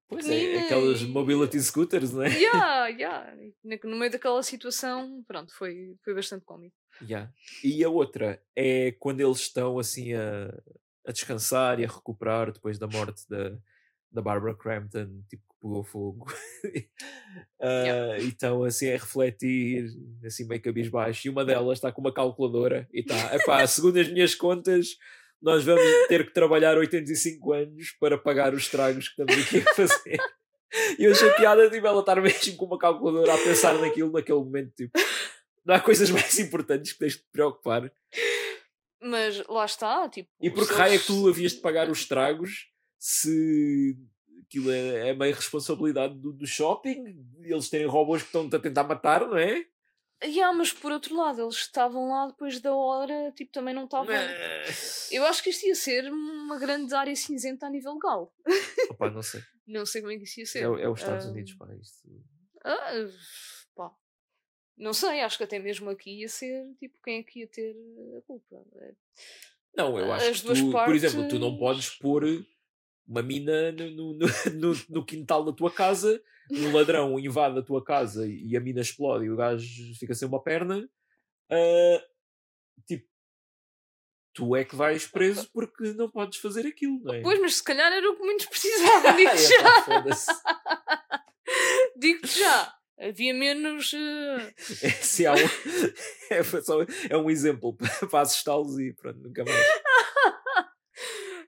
[0.09, 2.29] Pois é, Pequenina aquelas mobility scooters, né?
[2.29, 3.35] Yeah, yeah.
[3.65, 6.77] Na- No meio daquela situação, pronto, foi, foi bastante cómico.
[7.03, 7.31] Yeah.
[7.65, 10.55] E a outra é quando eles estão assim a,
[11.07, 13.57] a descansar e a recuperar depois da morte da,
[14.13, 16.27] da Barbara Crampton, tipo que pegou fogo.
[17.61, 18.19] Ah, Yeah.
[18.23, 19.87] E estão assim a refletir,
[20.25, 21.27] assim meio cabisbaixo.
[21.27, 24.97] E uma delas está com uma calculadora e está, epá, segundo as minhas contas,
[25.43, 29.75] nós vamos ter que trabalhar 85 anos para pagar os estragos que estamos aqui a
[29.75, 30.19] fazer.
[30.99, 34.39] E eu achei piada, tipo, ela estar mesmo com uma calculadora a pensar naquilo naquele
[34.39, 34.99] momento, tipo,
[35.65, 37.91] não há coisas mais importantes que tens de te preocupar.
[39.01, 40.29] Mas lá está, tipo.
[40.41, 42.69] E por que se raio é que tu havias de pagar os estragos
[42.99, 43.97] se
[44.47, 48.85] aquilo é, é meio responsabilidade do, do shopping, eles terem robôs que estão a tentar
[48.85, 49.65] matar, não é?
[50.25, 54.15] Yeah, mas por outro lado, eles estavam lá depois da hora, tipo, também não estavam.
[55.11, 58.35] Eu acho que isto ia ser uma grande área cinzenta a nível legal.
[58.91, 59.43] Opa, não sei.
[59.67, 60.59] Não sei como é que isso ia ser.
[60.61, 61.67] É, é os Estados Ah, Unidos, pá.
[61.81, 62.09] Isto...
[62.65, 62.93] Ah,
[63.75, 63.91] pá.
[64.79, 67.77] Não sei, acho que até mesmo aqui ia ser tipo quem é que ia ter
[68.17, 68.65] a culpa.
[68.77, 68.95] É,
[69.77, 72.47] Não, eu acho As que tu, por exemplo, tu não partes- podes pôr
[73.07, 74.19] uma mina no, no,
[74.55, 78.81] no- no quintal da tua casa, um ladrão invade a tua casa e a mina
[78.81, 80.89] explode e o gajo fica sem uma perna.
[81.51, 82.03] ah,
[82.87, 83.07] tipo,
[84.33, 87.23] tu é que vais preso porque não podes fazer aquilo, não é?
[87.23, 90.27] Pois, mas se calhar era o que muitos precisavam, digo Ai, já.
[91.97, 92.75] Digo-te já.
[92.99, 93.93] Havia menos.
[93.95, 95.37] eh, É, se há um,
[96.31, 99.67] é, só- é um exemplo para, assustá-los e pronto, nunca mais.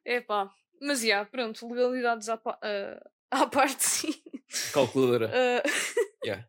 [0.05, 0.51] Epá.
[0.81, 3.11] Mas já, pronto, legalidades à, ah,
[3.45, 4.15] à parte, sim.
[4.73, 5.31] Calculadora.
[5.35, 5.63] Ah,
[6.25, 6.49] Yeah.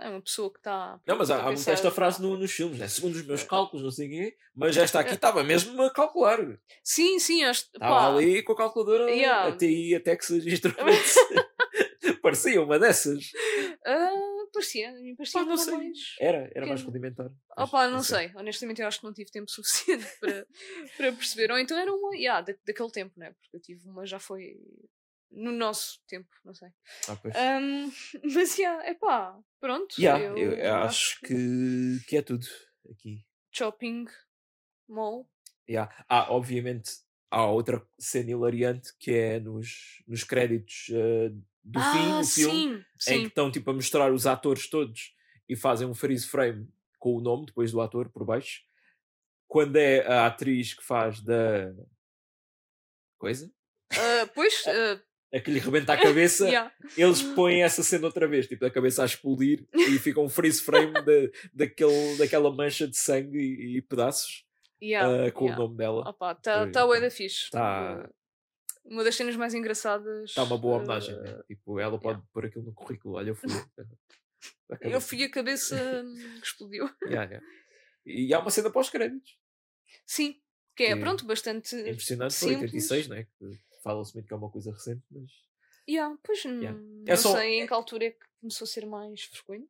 [0.00, 1.00] É uma pessoa que está.
[1.06, 2.86] Não, mas há, há muito esta frase no- nos filmes, né?
[2.86, 6.38] segundo os meus cálculos, não sei o quê, mas esta aqui estava mesmo a calcular.
[6.84, 7.42] Sim, sim.
[7.42, 9.48] Estava ali com a calculadora Yeah.
[9.48, 11.14] até aí a Texas Instruments.
[12.22, 13.30] Parecia uma dessas.
[13.86, 14.10] ah,
[14.52, 15.74] parecia, me parecia Pá, não sei.
[15.74, 15.98] mais.
[16.20, 17.30] Era, era mais rudimentar.
[17.56, 18.30] Opa, não sei.
[18.36, 20.46] Honestamente, eu acho que não tive tempo suficiente para,
[20.96, 21.50] para perceber.
[21.50, 23.32] Ou então era uma, yeah, da, daquele tempo, né?
[23.32, 24.56] Porque eu tive uma, já foi
[25.30, 26.68] no nosso tempo, não sei.
[27.08, 27.34] Ah, pois.
[27.36, 27.90] Ahm,
[28.34, 29.94] mas, yeah, é pá, pronto.
[29.98, 32.46] Yeah, eu, eu, acho que, que é tudo
[32.90, 33.24] aqui.
[33.52, 34.06] Shopping
[34.88, 35.28] Mall.
[35.68, 35.94] Yeah.
[36.08, 36.92] Ah, obviamente
[37.30, 41.30] há outra cena hilariante que é nos, nos créditos eh,
[41.62, 43.22] do ah, fim do filme sim, em sim.
[43.22, 45.14] que estão tipo a mostrar os atores todos
[45.48, 46.68] e fazem um freeze frame
[46.98, 48.62] com o nome depois do ator por baixo.
[49.46, 51.74] Quando é a atriz que faz da
[53.18, 53.52] coisa,
[53.92, 55.00] Ah, pois, ah,
[55.32, 56.72] a que lhe rebenta a cabeça, yeah.
[56.96, 60.62] eles põem essa cena outra vez, tipo a cabeça a explodir e fica um freeze
[60.62, 64.46] frame da, daquele, daquela mancha de sangue e, e pedaços
[64.80, 65.60] Yeah, ah, com yeah.
[65.60, 66.08] o nome dela.
[66.08, 66.92] Opa, tá, Pois, tá opa.
[66.92, 67.50] ué da fixe.
[67.50, 68.08] Tá-
[68.84, 70.30] Uh, Uma das cenas mais engraçadas.
[70.30, 71.42] Está uma boa uh, homenagem, né?
[71.46, 73.16] Tipo, ela pode pôr aquilo no currículo.
[73.16, 73.50] Olha, eu fui.
[74.80, 76.88] Eu fui a cabeça hum, que explodiu.
[77.02, 77.46] Yeah, yeah.
[78.06, 79.36] E há uma cena pós-créditos.
[80.06, 80.40] Sim,
[80.74, 81.74] que é, Que pronto, bastante.
[81.74, 82.72] É impressionante, simples.
[82.72, 83.26] 86, né?
[83.38, 85.30] Que fala-se muito que é uma coisa recente, mas.
[85.88, 86.78] Yeah, pois n- Yeah.
[86.80, 89.66] não É só- sei em que altura é que começou a ser mais frequente.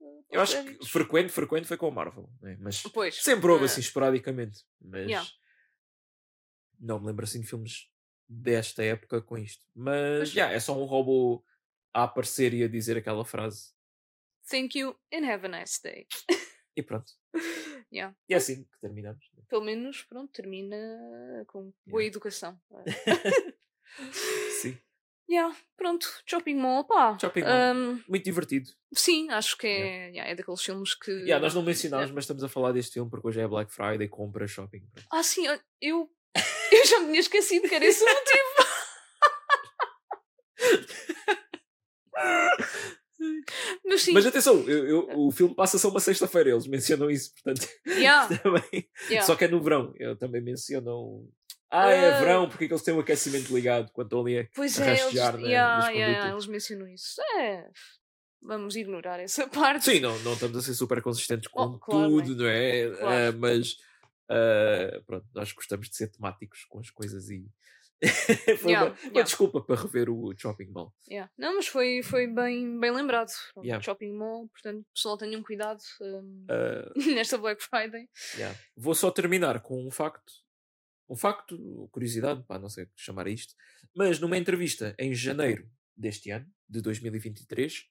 [0.00, 2.56] uh, Eu acho que frequente, frequente foi com a Marvel, né?
[2.60, 3.22] Mas Pois.
[3.22, 4.64] sempre houve ah, assim esporadicamente.
[4.80, 5.28] Mas Yeah.
[6.80, 7.88] não me lembro assim de filmes
[8.28, 9.64] desta época com isto.
[9.74, 10.34] Mas Pois.
[10.34, 11.44] yeah, é só um robô
[11.94, 13.72] a aparecer e a dizer aquela frase.
[14.50, 16.06] Thank you and have a nice day.
[16.76, 17.12] E pronto.
[17.92, 18.16] Yeah.
[18.28, 19.24] E é assim que terminamos.
[19.36, 19.42] né?
[19.48, 20.76] Pelo menos, pronto, termina
[21.46, 22.06] com boa Yeah.
[22.06, 22.58] educação.
[24.60, 24.78] Sim.
[25.28, 27.18] yeah, pronto, Shopping Mall, pá.
[27.20, 27.74] Shopping Mall.
[27.76, 28.70] um, Muito divertido.
[28.94, 31.10] sim, acho que é, yeah, é daqueles filmes que.
[31.10, 34.08] Yeah, nós não mencionámos, mas estamos a falar deste filme porque hoje é Black Friday,
[34.08, 34.82] compra, shopping.
[35.10, 36.10] Ah, sim, eu- eu,
[36.72, 38.51] eu já me tinha esquecido que era esse o motivo.
[43.92, 47.68] Mas sim, Mas atenção, eu- eu- o filme passa-se uma sexta-feira, eles mencionam isso, portanto,
[47.86, 48.88] yeah, também.
[49.10, 49.26] yeah.
[49.26, 51.28] Só que é no verão, eu também mencionam.
[51.70, 52.18] Ah, é Ah.
[52.20, 54.84] verão, porque é que eles têm o aquecimento ligado quando estão ali a Pois a
[54.84, 57.20] é, eles, rastejar yeah, nos yeah, yeah, eles mencionam isso.
[57.38, 57.66] É,
[58.42, 59.84] vamos ignorar essa parte.
[59.86, 62.90] Sim, não, não estamos a ser super consistentes com Oh, claro, tudo, não é?
[62.90, 63.06] Claro.
[63.06, 63.76] Ah, mas
[64.28, 67.46] ah, pronto, nós gostamos de ser temáticos com as coisas e
[68.58, 69.22] foi Yeah, uma, uma yeah.
[69.22, 70.92] desculpa para rever o Shopping Mall.
[71.08, 71.30] Yeah.
[71.38, 73.30] Não, mas foi, foi bem, bem lembrado.
[73.80, 78.08] Shopping Mall, portanto, pessoal, tenham cuidado um, Ah, nesta Black Friday.
[78.36, 78.58] Yeah.
[78.76, 80.32] Vou só terminar com um facto.
[81.08, 83.54] Um facto, curiosidade, pá, não sei o que chamar isto.
[83.94, 87.86] Mas numa entrevista em janeiro deste ano, de 2023,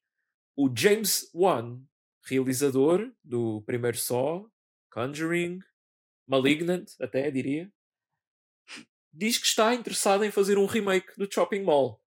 [0.56, 1.80] o James Wan,
[2.24, 4.50] realizador do primeiro Saw,
[4.92, 5.60] Conjuring,
[6.28, 7.72] Malignant, até diria,
[9.14, 12.02] diz que está interessado em fazer um remake do Shopping Mall.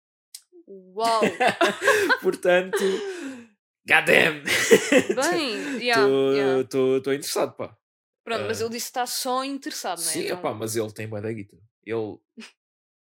[0.66, 1.20] Uau!
[2.22, 2.78] Portanto,
[3.86, 4.42] goddamn!
[5.14, 6.60] Bem, yeah, yeah.
[6.60, 7.76] Estou interessado, pá.
[8.24, 10.12] Pronto, mas ah, ele disse que está só interessado, não é?
[10.12, 11.58] Sim, Então, epá, mas ele tem da guita.
[11.84, 12.18] Ele,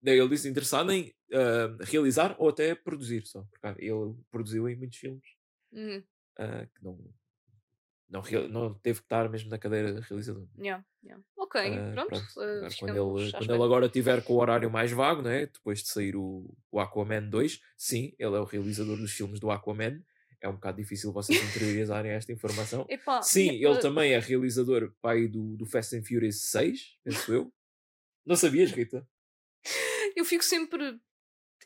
[0.03, 3.43] ele disse interessado em ah, realizar ou até produzir só.
[3.45, 5.25] Porque ele produziu em muitos filmes
[5.73, 6.05] uhum,
[6.39, 6.99] ah, que não,
[8.11, 10.47] não, não teve que estar mesmo na cadeira de realizador.
[10.59, 11.25] yeah, yeah.
[11.47, 12.09] Ok, Ah, pronto.
[12.09, 15.47] pronto, uh, quando ele, quando ele agora tiver com o horário mais vago, né?
[15.47, 19.51] depois de sair o, o Aquaman 2, sim, ele é o realizador dos filmes do
[19.51, 20.03] Aquaman.
[20.41, 22.85] É um bocado difícil vocês interiorizarem esta informação.
[22.91, 27.33] Epá, Sim, ele uh, também é realizador pai do, do Fast and Furious 6, penso
[27.33, 27.53] eu.
[28.25, 29.07] Não sabias, Rita?
[30.15, 31.01] Eu fico sempre.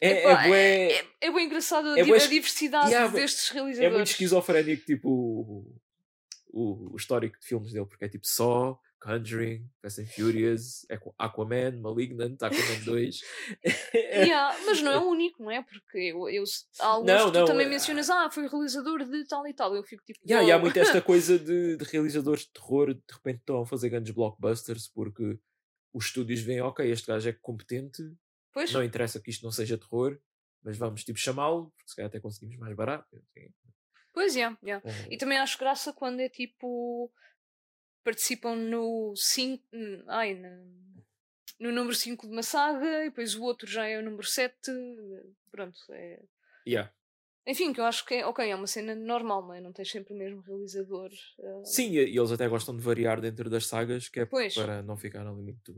[0.01, 3.51] É, epá, é, bué- é, é bem engraçado a, é bué a diversidade Yeah, destes
[3.51, 3.95] é realizadores.
[3.97, 5.81] muito esquizofrénico, tipo, o,
[6.49, 11.15] o, o histórico de filmes dele, porque é tipo Saw, Conjuring, Fast and Furious, Aqu-
[11.19, 13.21] Aquaman, Malignant, Aquaman 2.
[13.95, 15.63] Yeah, mas não é o único, não é?
[15.63, 16.45] Porque eu, eu,
[16.81, 19.55] há alguns Não, que tu não, também é- mencionas, ah, foi realizador de tal e
[19.55, 19.75] tal.
[19.75, 20.19] Eu fico tipo.
[20.29, 23.67] Yeah, e há muito esta coisa de, de realizadores de terror de repente estão a
[23.67, 25.39] fazer grandes blockbusters porque
[25.95, 28.03] os estúdios veem, ok, este gajo é competente,
[28.53, 30.19] Pois, não interessa que isto não seja terror,
[30.63, 33.07] mas vamos tipo chamá-lo, porque se calhar até conseguimos mais barato.
[34.13, 34.87] pois, yeah, yeah.
[34.87, 37.11] Eh, E também acho graça quando é tipo.
[38.05, 39.63] Participam no 5.
[40.09, 40.35] Ai,
[41.59, 44.55] no número 5 de uma saga e depois o outro já é o número 7.
[45.51, 46.23] Pronto, é.
[46.67, 46.91] yeah.
[47.47, 49.61] enfim, que eu acho que é, ok, é uma cena normal, não é?
[49.61, 51.11] Não tens sempre o mesmo realizador.
[51.39, 54.55] uh, Sim, e, eles até gostam de variar dentro das sagas, que é Pois.
[54.55, 55.75] para não ficar ali muito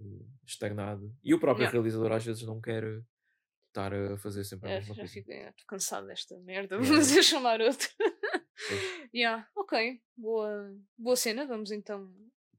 [0.46, 1.12] estagnado.
[1.24, 2.84] E o próprio realizador às vezes não quer
[3.68, 5.12] estar a fazer sempre a É, mesma já coisa.
[5.14, 7.88] fico, é, estou cansado desta merda, vamos a chamar outro.
[9.14, 12.10] yeah, ok, boa, boa cena, vamos então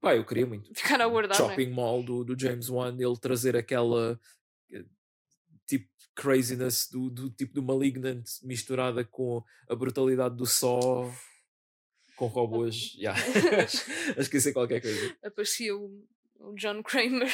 [0.04, 0.70] Pá, eu queria muito.
[0.76, 1.40] ficar a aguardar.
[1.40, 1.50] não é?
[1.50, 4.20] Shopping Mall do, do James Wan, ele trazer aquela
[4.70, 4.84] eh,
[5.66, 11.10] tipo craziness do, do tipo do Malignant misturada com a brutalidade do Saw
[12.18, 12.94] com robôs.
[12.96, 13.20] Yeah.
[14.18, 15.16] Acho que isso é qualquer coisa.
[15.24, 16.06] Aparecia o,
[16.38, 17.34] o John Kramer.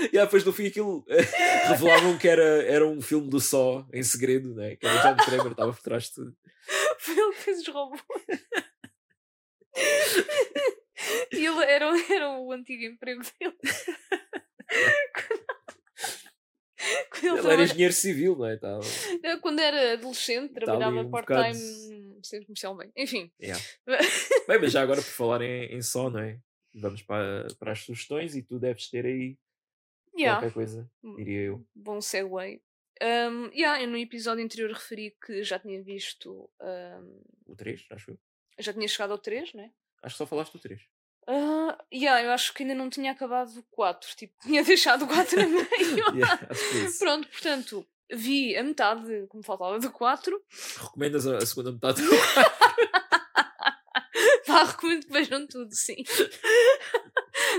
[0.00, 3.86] E yeah, depois no fim aquilo eh, revelavam que era, era um filme do Saw
[3.92, 4.76] em segredo, né?
[4.76, 6.36] que era o John Kramer, estava por trás de tudo.
[7.02, 8.00] Foi ele que fez os robôs.
[11.32, 13.56] e ele era, era o antigo emprego dele.
[17.10, 18.56] Quando ele Ele era engenheiro civil, não é?
[18.56, 18.80] Tava-
[19.22, 22.92] Eu, Quando era adolescente, trabalhava um part-time no centro comercial bem.
[22.96, 23.62] Enfim, Yeah.
[24.48, 26.38] Bem, mas já agora por falar em, em Saw, não é?
[26.74, 29.36] Vamos para, para as sugestões e tu deves ter aí
[30.16, 31.66] yeah, qualquer coisa, diria eu.
[31.74, 32.60] bom segue.
[33.02, 36.48] Um, yeah, eu no episódio anterior referi que já tinha visto.
[36.60, 38.18] um, O 3, acho eu.
[38.58, 39.72] já tinha chegado ao 3, né?
[40.02, 40.80] Acho que só falaste do 3.
[41.28, 44.16] Uh, yeah, eu acho que ainda não tinha acabado o 4.
[44.16, 45.66] Tipo, tinha deixado o 4 a meio.
[46.16, 46.98] Yeah, é.
[46.98, 50.42] Pronto, portanto, vi a metade, como faltava do 4.
[50.80, 52.02] Recomendas a, a segunda metade?
[54.46, 55.96] Pá, recomendo que vejam tudo, sim.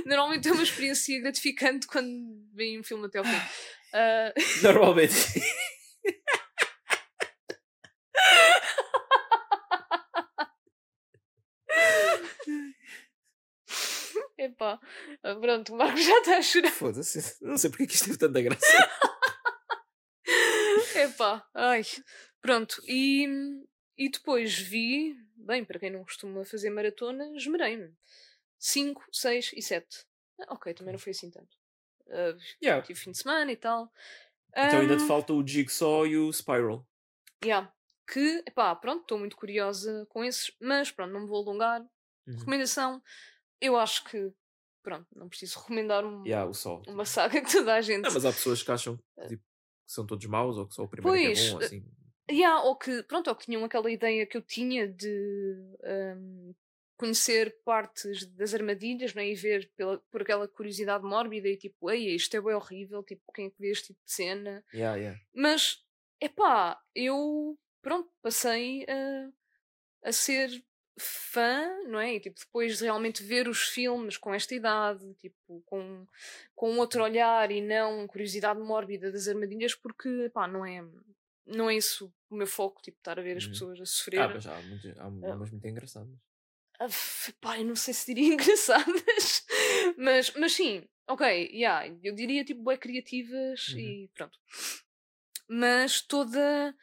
[0.06, 3.32] Normalmente é uma experiência gratificante quando veem um filme até ao fim.
[3.94, 4.34] Ah,
[4.64, 5.16] Normalmente.
[14.38, 14.80] epá,
[15.24, 16.72] ah, pronto, o Marcos já está a chorar.
[16.72, 17.38] Foda-se.
[17.42, 18.66] Não sei porque é que isto teve tanta graça.
[20.96, 21.84] Epá, ai.
[22.42, 23.28] Pronto, e,
[23.98, 27.94] e depois vi, bem, para quem não costuma fazer maratona, esmerei-me.
[28.60, 30.06] 5, 6 e 7.
[30.50, 31.63] Ok, também não foi assim tanto.
[32.10, 32.82] Ah, Yeah.
[32.86, 33.92] tive fim de semana e tal.
[34.56, 36.86] Então ainda te Ah, falta o Jigsaw e o Spiral.
[37.44, 37.74] yeah,
[38.08, 41.82] que, epá, pronto, estou muito curiosa com esses, mas pronto, não me vou alongar.
[42.28, 42.38] Uhum.
[42.38, 43.02] Recomendação,
[43.60, 44.32] eu acho que,
[44.84, 46.82] pronto, não preciso recomendar um- Yeah, o Saw.
[46.88, 48.04] uma saga que toda a gente.
[48.04, 50.84] Não, mas há pessoas que acham que, tipo, que são todos maus ou que só
[50.84, 51.86] o primeiro é que Pois, é bom, eh, assim.
[52.32, 56.54] Yeah, ou que, pronto, ou que tinham aquela ideia que eu tinha de hum,
[57.04, 62.16] conhecer partes das armadilhas né, e ver pela, por aquela curiosidade mórbida e tipo, ei,
[62.16, 64.64] isto é bem horrível, tipo, quem é que vê este tipo de cena?
[64.74, 65.20] Yeah, yeah.
[65.34, 65.84] Mas,
[66.22, 70.50] epá, eu, pronto, passei a, a ser
[70.98, 72.16] fã, não é?
[72.16, 76.08] E tipo, depois de realmente ver os filmes com esta idade, tipo, com,
[76.56, 80.86] com outro olhar e não curiosidade mórbida das armadilhas, porque, epá, não é,
[81.46, 83.50] não é isso o meu foco, tipo, estar a ver as Uhum.
[83.52, 84.22] pessoas a sofrer.
[84.22, 86.16] Ah, mas há, muitas- há umas muito engraçadas.
[86.84, 86.88] Ah,
[87.40, 89.46] pá, eu não sei se diria engraçadas,
[89.98, 93.80] mas, mas sim, ok, yeah, eu diria tipo bem criativas Uhum.
[93.80, 94.38] e pronto.
[95.48, 96.76] Mas toda.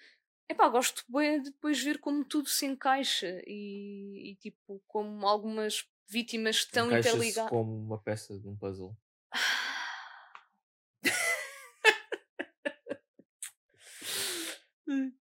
[0.49, 5.87] Epá, gosto bem de depois ver como tudo se encaixa e, e, tipo como algumas
[6.09, 7.51] vítimas estão interligadas.
[7.51, 8.97] como uma peça de um puzzle.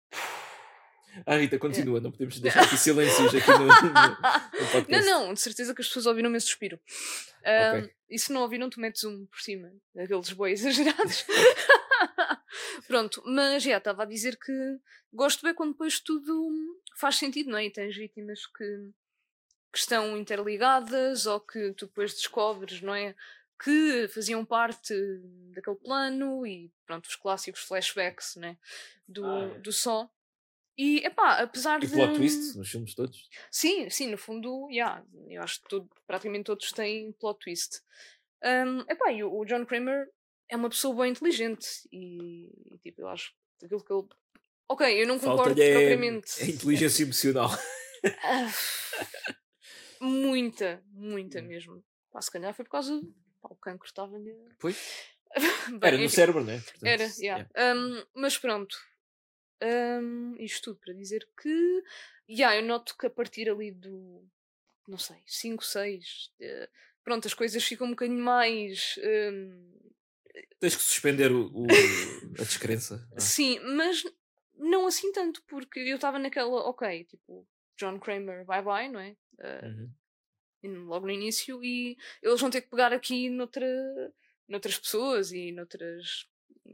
[1.27, 4.91] Ah, Rita, continua, não podemos deixar aqui silêncios aqui no, no, podcast.
[4.91, 6.79] Não, não, de certeza que as pessoas ouviram esse suspiro.
[7.45, 7.95] Ah, Ok.
[8.11, 11.25] E se não ouviram, tu metes um por cima, daqueles boi exagerados.
[12.87, 14.53] Pronto, mas já estava a dizer que
[15.13, 16.53] gosto bem quando depois tudo
[16.97, 17.65] faz sentido, não é?
[17.67, 18.91] E tens vítimas que,
[19.73, 23.15] que estão interligadas ou que tu depois descobres, não é?
[23.63, 24.95] Que faziam parte
[25.55, 28.57] daquele plano e pronto, os clássicos flashbacks, né?
[29.09, 29.59] Do, Ah, é.
[29.61, 30.09] do só.
[30.77, 31.93] E epá, apesar E de.
[31.93, 33.29] plot twist nos filmes todos.
[33.51, 37.81] Sim, sim, no fundo, yeah, eu acho que todo- praticamente todos têm plot twist.
[38.43, 40.07] Um, epá, e o, o John Kramer
[40.49, 42.51] é uma pessoa bem inteligente e,
[42.83, 44.07] tipo, eu acho que aquilo que ele.
[44.69, 46.43] Ok, eu não concordo é, propriamente.
[46.43, 47.51] a inteligência emocional.
[50.01, 51.47] Muita, muita Hum.
[51.47, 51.85] mesmo.
[52.13, 53.01] Pá, se calhar foi por causa.
[53.41, 54.35] Pá, o cancro estava-lhe.
[54.59, 54.77] Pois.
[55.69, 56.15] Bem, Era no enfim.
[56.15, 56.59] cérebro, né?
[56.61, 57.49] Portanto, Era, yeah.
[57.75, 58.77] Um, mas pronto.
[59.65, 61.83] Um, isto tudo para dizer que
[62.29, 64.23] yeah, eu noto que a partir ali do
[64.87, 66.31] não sei, 5, 6
[67.03, 68.97] pronto, as coisas ficam um bocadinho mais
[69.33, 69.73] um,
[70.61, 73.07] Tens que suspender o, o- a descrença.
[73.19, 74.03] sim, mas
[74.57, 77.47] não assim tanto, porque eu estava naquela, ok, tipo,
[77.79, 79.17] John Kramer, bye bye, não é?
[79.39, 79.91] Uh,
[80.65, 80.87] Uhum.
[80.87, 83.67] logo no início e eles vão ter que pegar aqui noutra,
[84.49, 86.27] noutras pessoas e noutras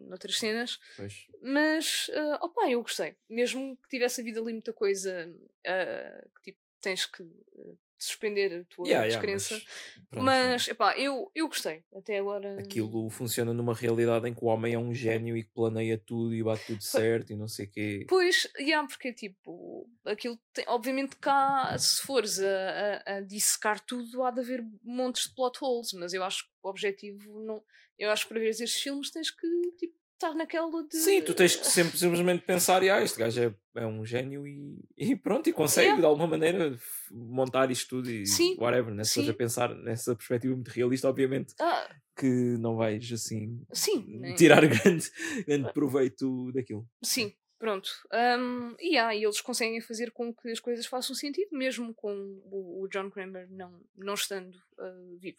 [0.09, 0.79] noutras cenas.
[0.97, 1.27] Pois.
[1.43, 3.17] Mas, uh, opá, eu gostei.
[3.29, 8.65] Mesmo que tivesse havido ali muita coisa uh, que tipo, tens que uh, suspender a
[8.65, 9.55] tua Yeah, yeah, descrença.
[9.55, 11.85] mas, pronto, mas, epá, eu, eu gostei.
[11.95, 12.59] Até agora.
[12.61, 16.35] Aquilo funciona numa realidade em que o homem é um gênio e que planeia tudo
[16.35, 18.07] e bate tudo certo e não sei o quê.
[18.09, 24.23] Pois, yeah, porque tipo, aquilo tem, obviamente cá, se fores a, a, a dissecar tudo,
[24.25, 27.63] há de haver montes de plot holes, mas eu acho que o objetivo não.
[27.99, 29.47] Eu acho que para ver estes filmes tens que
[29.77, 30.97] tipo, estar naquela de.
[30.97, 33.41] Sim, tu tens que sempre simplesmente pensar, ah, este gajo
[33.75, 36.01] é, é um gênio e, e pronto, e consegue Yeah.
[36.01, 36.79] de alguma maneira
[37.11, 39.03] montar isto tudo e Sim, whatever, né?
[39.05, 39.29] Sim.
[39.29, 42.27] a pensar nessa perspectiva muito realista, obviamente Ah, que
[42.59, 44.35] não vais assim sim, né?
[44.35, 45.11] tirar grande,
[45.47, 46.87] grande proveito daquilo.
[47.03, 47.89] Sim, pronto.
[48.13, 52.13] Um, e há, e eles conseguem fazer com que as coisas façam sentido, mesmo com
[52.45, 55.39] o, o John Kramer não, não estando uh, vivo.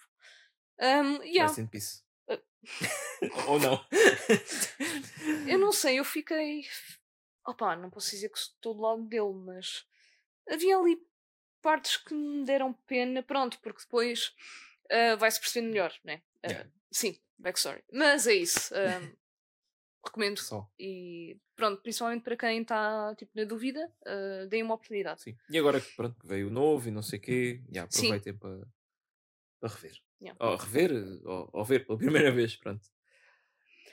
[0.80, 2.02] Um, há, Rest in peace.
[2.64, 3.48] Uh.
[3.52, 3.86] Ou não.
[5.48, 6.66] eu não sei, eu fiquei.
[7.46, 9.86] Opá, não posso dizer que estou do lado dele, mas
[10.50, 10.98] havia ali
[11.62, 14.34] partes que me deram pena, pronto, porque depois
[14.92, 16.22] uh, vai-se percebendo melhor, né?
[16.46, 16.70] Uh, Yeah.
[16.92, 17.84] Sim, backstory.
[17.92, 18.74] Mas é isso.
[18.76, 19.16] um,
[20.06, 20.40] recomendo.
[20.40, 20.70] Só.
[20.80, 25.22] E pronto, principalmente para quem está tipo, na dúvida, uh, deem uma oportunidade.
[25.22, 25.38] Sim.
[25.50, 28.08] E agora que pronto, veio o novo e não sei o quê, já, Sim.
[28.08, 28.68] aproveitem para,
[29.60, 30.02] para rever.
[30.22, 30.38] Yeah.
[30.40, 30.92] Ou rever,
[31.26, 32.88] ou, ou ver pela primeira vez, pronto.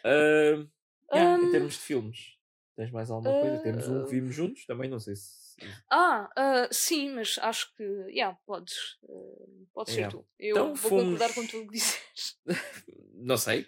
[0.04, 0.66] Ah,
[1.14, 2.36] yeah, em Um, termos de filmes,
[2.76, 3.58] tens mais alguma coisa?
[3.58, 5.74] Temos um ah, que vimos juntos, também não sei se.
[5.90, 8.98] Ah, ah, sim, mas acho que yeah, podes.
[9.02, 10.18] Uh, podes ser Yeah.
[10.18, 10.26] tu.
[10.38, 12.38] Eu Então vou concordar fomos- com tudo o que disseste.
[13.14, 13.66] Não sei.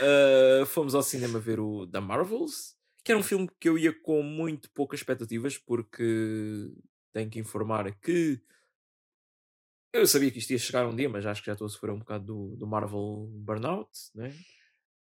[0.00, 3.92] Ah, fomos ao cinema ver o The Marvels, que era um filme que eu ia
[3.92, 6.70] com muito poucas expectativas, porque
[7.12, 8.40] tenho que informar que
[9.92, 11.90] eu sabia que isto ia chegar um dia, mas acho que já estou a sofrer
[11.90, 14.34] um bocado do, do Marvel Burnout, né?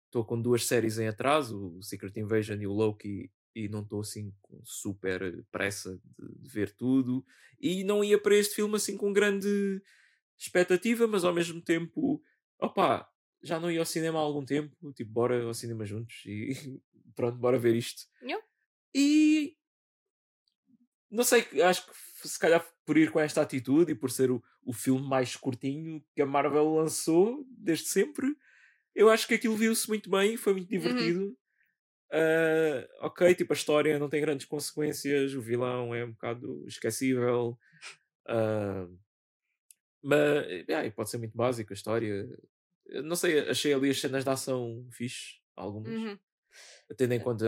[0.05, 4.01] Estou com duas séries em atraso, o Secret Invasion e o Loki, e não estou
[4.01, 7.23] assim com super pressa de, de ver tudo.
[7.59, 9.81] E não ia para este filme assim com grande
[10.37, 12.23] expectativa, mas ao mesmo tempo,
[12.59, 13.07] opá,
[13.43, 16.81] já não ia ao cinema há algum tempo, tipo, bora ao cinema juntos e
[17.15, 18.03] pronto, bora ver isto.
[18.21, 18.43] Yeah.
[18.95, 19.55] E
[21.11, 21.93] não sei, acho que
[22.27, 26.03] se calhar por ir com esta atitude e por ser o, o filme mais curtinho
[26.15, 28.35] que a Marvel lançou desde sempre,
[28.95, 31.37] eu acho que aquilo viu-se muito bem, foi muito divertido.
[32.11, 37.57] Ah, ok, tipo, a história não tem grandes consequências, o vilão é um bocado esquecível.
[38.27, 38.87] ah,
[40.01, 42.27] mas yeah, pode ser muito básico a história.
[42.85, 46.19] Eu Não sei, achei ali as cenas de ação fixe, algumas Uhum.
[46.97, 47.45] tendo em conta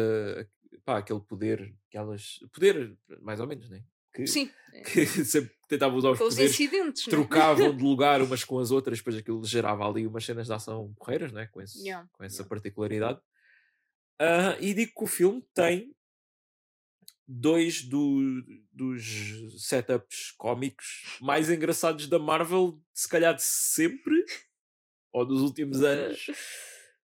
[0.86, 2.39] pá, aquele poder que elas.
[2.53, 3.84] Poder, mais ou menos, né?
[4.14, 4.49] Que, Sim,
[4.91, 7.05] que sempre tentavam usar os aqueles poderes, incidentes.
[7.07, 7.12] né?
[7.12, 10.93] trocavam de lugar umas com as outras, depois aquilo gerava ali umas cenas de ação
[10.97, 11.47] porreiras, né?
[11.47, 12.49] com, esse, Yeah, com essa yeah.
[12.49, 13.20] particularidade.
[14.20, 15.95] Ah, e digo que o filme tem
[17.28, 24.26] dois do- dos setups cómicos mais engraçados da Marvel, se calhar de sempre,
[25.14, 26.28] ou dos últimos anos.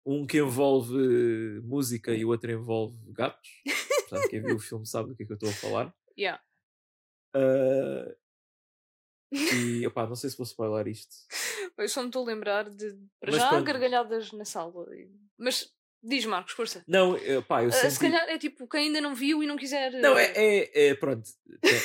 [0.05, 3.49] Um que envolve música e o outro envolve gatos.
[4.09, 5.95] Portanto, quem viu o filme sabe do que é que eu estou a falar.
[6.17, 6.41] Yeah.
[7.33, 8.15] Ah,
[9.31, 11.15] e opá, não sei se vou spoiler isto.
[11.77, 13.63] Eu só me estou a lembrar de para já pronto.
[13.65, 14.85] gargalhadas na sala.
[15.37, 15.71] Mas
[16.01, 16.83] diz Marcos, força.
[16.87, 17.91] Não, eh, pá, eu senti...
[17.93, 19.91] se calhar é tipo quem ainda não viu e não quiser.
[19.93, 21.29] Não, ah, é, é, é- pronto.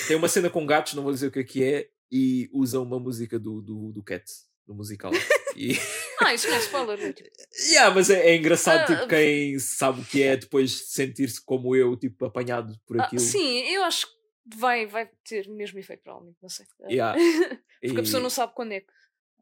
[0.09, 2.81] Tem, uma cena com gatos, não vou dizer o que é que é, e usa
[2.81, 4.25] uma música do, do, do Cat,
[4.67, 5.13] do musical.
[5.55, 5.77] E,
[6.21, 7.01] Ah, isso não é spoiler.
[7.01, 7.29] é tipo,
[7.71, 11.75] yeah, mas é, é engraçado, Ah, tipo, quem sabe o que é, depois sentir-se como
[11.77, 13.21] eu, tipo, apanhado por ah, aquilo.
[13.21, 14.15] sim, eu acho que
[14.57, 16.39] vai, vai ter o mesmo efeito, provavelmente.
[16.43, 16.67] Não sei.
[16.83, 17.19] Ah, Yeah.
[17.81, 18.93] Porque a pessoa E- não sabe quando é que.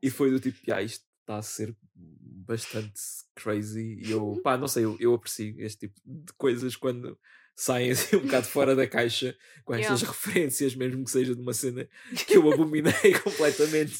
[0.02, 3.00] E foi do tipo, yeah, isto está a ser bastante
[3.34, 3.98] crazy.
[4.02, 4.42] E eu, Uhum.
[4.42, 7.18] pá, não sei, eu, eu aprecio este tipo de coisas quando
[7.54, 10.06] saem assim um bocado fora da caixa com estas Yeah.
[10.18, 11.88] referências, mesmo que seja de uma cena
[12.26, 12.92] que eu abominei
[13.22, 13.96] completamente.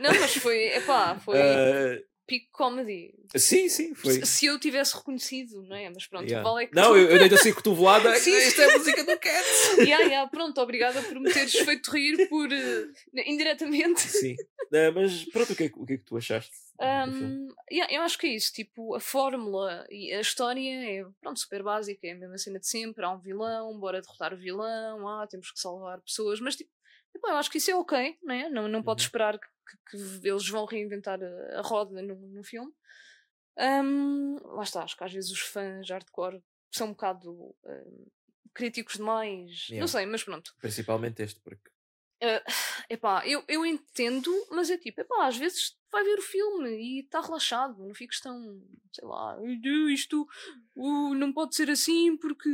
[0.00, 0.68] Não, mas foi.
[0.76, 3.14] Epá, foi Ah, pico comedy.
[3.36, 4.24] sim, sim, foi.
[4.24, 5.90] Se, eu tivesse reconhecido, não é?
[5.90, 6.48] Mas pronto, Yeah.
[6.48, 6.74] o vale é que.
[6.74, 8.14] Não, eu, eu dei-te assim cotovelada.
[8.20, 8.36] Sim.
[8.36, 9.44] Isto é a música do Cat.
[9.80, 12.50] yeah, yeah, pronto, obrigada por me teres feito rir por.
[12.52, 12.86] eh,
[13.26, 14.00] indiretamente.
[14.00, 14.36] Sim.
[14.72, 16.52] Ah, mas pronto, o que, é, que- o que é que tu achaste?
[16.80, 20.60] Um, yeah, eu acho que é isso, tipo, a fórmula e a história
[21.00, 24.34] é pronto, super básica, é a mesma cena de sempre, há um vilão, bora derrotar
[24.34, 26.70] o vilão, ah, temos que salvar pessoas, mas tipo,
[27.14, 28.48] epá, eu acho que isso é ok, né?
[28.48, 29.06] não, não pode Uhum.
[29.06, 29.46] esperar que,
[29.90, 32.72] que- eles vão reinventar a, a roda no, no filme.
[33.58, 36.42] Um, lá está, acho que às vezes os fãs hardcore
[36.72, 38.06] são um bocado um,
[38.52, 39.88] críticos demais, não Yeah.
[39.92, 40.54] sei, mas pronto.
[40.60, 41.70] Principalmente este, porque
[42.22, 42.40] Uh,
[42.88, 47.00] epá, eu, eu entendo, mas é tipo, epá, às vezes vai ver o filme e
[47.00, 48.62] está relaxado, não fiques tão,
[48.92, 49.36] sei lá,
[49.92, 50.26] isto
[50.76, 52.48] uh, não pode ser assim porque.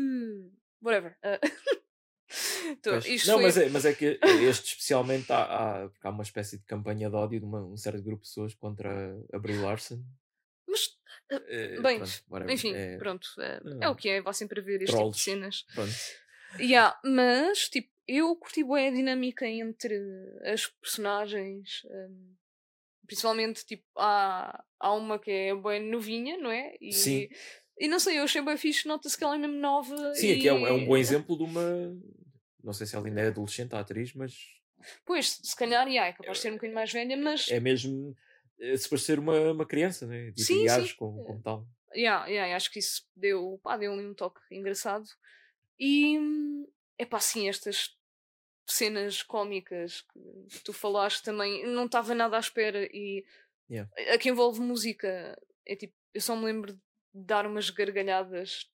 [0.82, 1.16] whatever.
[1.22, 1.38] Uh,
[2.70, 3.42] Então, não, foi...
[3.42, 7.16] mas, é, mas é que este especialmente há, há, há uma espécie de campanha de
[7.16, 10.02] ódio de uma, um certo grupo de pessoas contra a Brie Larson.
[10.68, 10.86] Mas,
[11.32, 14.94] uh, bem, pronto, enfim, é, pronto, é, é, o que é, vá sempre ver este
[14.94, 15.66] trolls, tipo de cenas.
[15.74, 15.92] Pronto.
[16.58, 20.00] Yeah, mas, tipo, eu curti bem a dinâmica entre
[20.44, 22.34] as personagens, um,
[23.06, 26.74] principalmente, tipo, há, há uma que é bem novinha, não é?
[26.80, 27.28] E, Sim.
[27.80, 30.14] E não sei, eu achei bem fixe, nota-se que ela é mesmo nova.
[30.14, 30.32] Sim, e...
[30.32, 31.62] aqui é um, é um bom exemplo de uma.
[32.62, 34.34] Não sei se ela ainda é adolescente, a atriz, mas.
[35.04, 37.48] Pois, se calhar, yeah, é capaz de ser um bocadinho mais velha, mas.
[37.48, 38.16] É mesmo.
[38.58, 40.30] Eh, se parecer uma, uma criança, né?
[40.30, 40.94] De sim, sim.
[40.96, 41.66] Como, como tal.
[41.94, 45.08] Yeah, yeah, acho que isso deu, pá, deu um toque engraçado.
[45.78, 46.18] E.
[46.98, 47.96] É pá, sim, estas
[48.66, 50.02] cenas cómicas
[50.50, 53.24] que tu falaste também, não estava nada à espera e.
[53.70, 53.90] Yeah.
[54.12, 56.78] A que envolve música, é tipo, eu só me lembro
[57.12, 58.70] dar umas gargalhadas.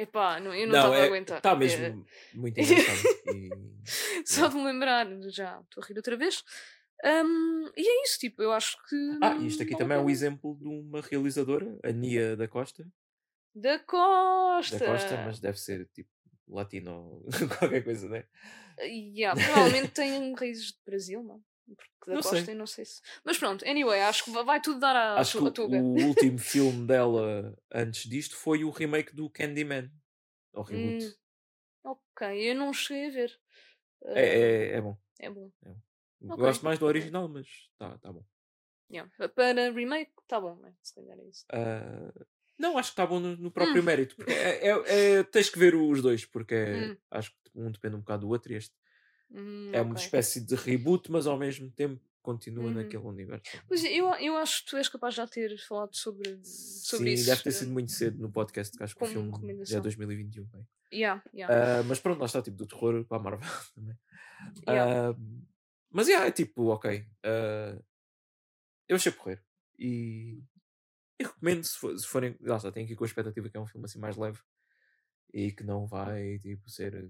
[0.00, 1.36] Epá, não, eu não estava é, a aguentar.
[1.36, 1.94] Está mesmo é...
[2.32, 2.98] muito engraçado.
[3.34, 3.50] e...
[4.24, 6.42] Só de me lembrar, já estou a rir outra vez.
[7.04, 9.18] Um, e é isso, tipo, eu acho que.
[9.22, 12.86] Ah, isto aqui também é um exemplo de uma realizadora, a Nia da Costa.
[13.54, 14.78] Da Costa!
[14.78, 16.08] Da Costa, mas deve ser tipo
[16.48, 17.22] latino,
[17.58, 18.24] qualquer coisa, né?
[18.80, 21.42] Yeah, provavelmente tem raízes de Brasil, não?
[21.74, 22.54] Porque da não Costa sei.
[22.54, 23.00] não sei se.
[23.24, 25.76] Mas pronto, anyway, acho que vai tudo dar a, acho a tuga.
[25.78, 29.90] O último filme dela antes disto foi o remake do Candyman.
[30.52, 31.04] Ou reboot.
[31.84, 33.40] Hum, ok, eu não cheguei a ver.
[34.06, 34.96] É, é, é, bom.
[35.18, 35.52] É bom.
[35.62, 35.80] É bom.
[36.22, 36.36] Okay.
[36.36, 37.46] Gosto mais do original, mas
[37.78, 38.24] tá, tá bom.
[38.90, 39.10] Yeah.
[39.34, 40.74] Para remake, tá bom, né?
[40.82, 41.46] se calhar é isso.
[41.52, 42.26] Uh,
[42.58, 43.84] não, acho que está bom no, no próprio hum.
[43.84, 44.16] mérito.
[44.28, 46.96] É, é, é, tens que ver os dois, porque hum.
[47.10, 48.74] acho que um depende um bocado do outro e este
[49.32, 50.04] Hum, é uma okay.
[50.04, 52.74] espécie de reboot, mas ao mesmo tempo continua uhum.
[52.74, 53.44] naquele universo.
[53.66, 57.14] Pois eu, eu acho que tu és capaz de já ter falado sobre, sobre Sim,
[57.14, 57.26] isso.
[57.26, 60.44] deve ter sido muito cedo no podcast, que acho que o filme já é 2021.
[60.44, 60.66] Bem.
[60.92, 61.80] Yeah, yeah.
[61.80, 63.96] Uh, mas pronto, lá está, tipo, do terror para a Marvel também.
[64.68, 65.10] Yeah.
[65.10, 65.46] Uh,
[65.90, 67.00] mas yeah, é tipo, ok.
[67.24, 67.82] Uh,
[68.88, 69.42] eu achei correr.
[69.78, 70.42] E,
[71.18, 72.36] e recomendo se, for, se forem.
[72.40, 74.40] Lá está, tenho aqui com a expectativa que é um filme assim mais leve
[75.32, 77.08] e que não vai tipo, ser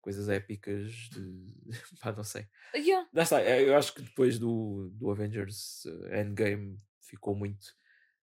[0.00, 1.54] coisas épicas de.
[2.00, 2.46] pá, não sei.
[2.74, 3.08] Yeah.
[3.14, 7.74] está, eu acho que depois do, do Avengers eh, Endgame ficou muito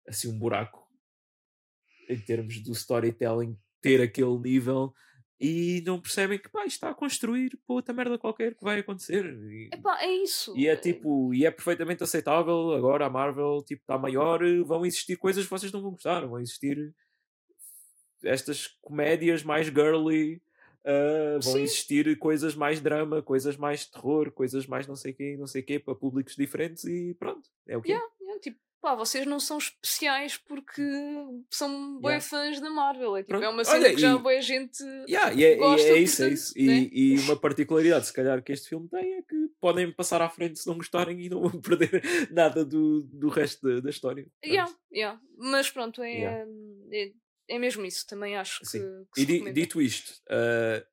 [0.07, 0.87] assim um buraco
[2.09, 4.95] em termos do storytelling ter aquele nível
[5.41, 9.25] e não percebem que pá, está a construir para outra merda qualquer que vai acontecer.
[9.25, 10.57] E, Epá, é isso.
[10.57, 12.73] E é tipo, e é perfeitamente aceitável.
[12.73, 16.41] Agora a Marvel tipo, está maior, vão existir coisas que vocês não vão gostar, vão
[16.41, 16.95] existir
[18.23, 20.41] estas comédias mais girly
[20.85, 21.63] Uh, vão Sim.
[21.63, 25.79] existir coisas mais drama, coisas mais terror, coisas mais não sei quê, não sei quê,
[25.79, 29.57] para públicos diferentes e pronto, é o que yeah, yeah, tipo, pá, vocês não são
[29.57, 30.83] especiais porque
[31.49, 32.21] são yeah.
[32.21, 35.43] fãs da Marvel, é, tipo, é uma cena Olha, que já boa gente yeah, e
[35.43, 35.89] é, gosta.
[35.89, 36.53] E é isso, é isso.
[36.55, 36.63] Né?
[36.93, 40.29] E, e, uma particularidade, se calhar, que este filme tem é que podem passar à
[40.29, 44.27] frente se não gostarem e não vão perder nada do, do resto da, da história.
[44.45, 45.19] Yeah, yeah.
[45.39, 46.47] Mas pronto, é,
[46.93, 47.13] é
[47.49, 48.79] é mesmo isso, também acho que.
[49.15, 50.85] que e di, dito isto, uh,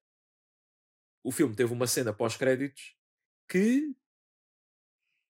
[1.24, 2.96] o filme teve uma cena pós-créditos
[3.48, 3.94] que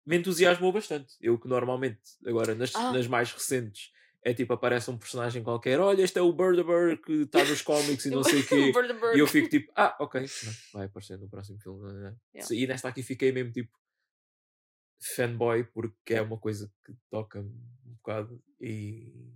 [0.04, 1.14] me entusiasmou bastante.
[1.20, 2.92] Eu que normalmente, agora nas, ah.
[2.92, 6.62] nas mais recentes, é tipo, aparece um personagem qualquer, olha, este é o Bird
[7.02, 8.72] que está nos cómics e não sei o quê.
[9.14, 10.24] e eu fico tipo, ah, ok,
[10.72, 11.88] vai aparecer no próximo filme.
[12.34, 12.54] Yeah.
[12.54, 13.72] E nesta aqui fiquei mesmo tipo
[15.14, 17.50] fanboy porque é uma coisa que toca-me
[17.84, 19.30] um bocado e,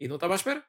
[0.00, 0.64] e não estava à espera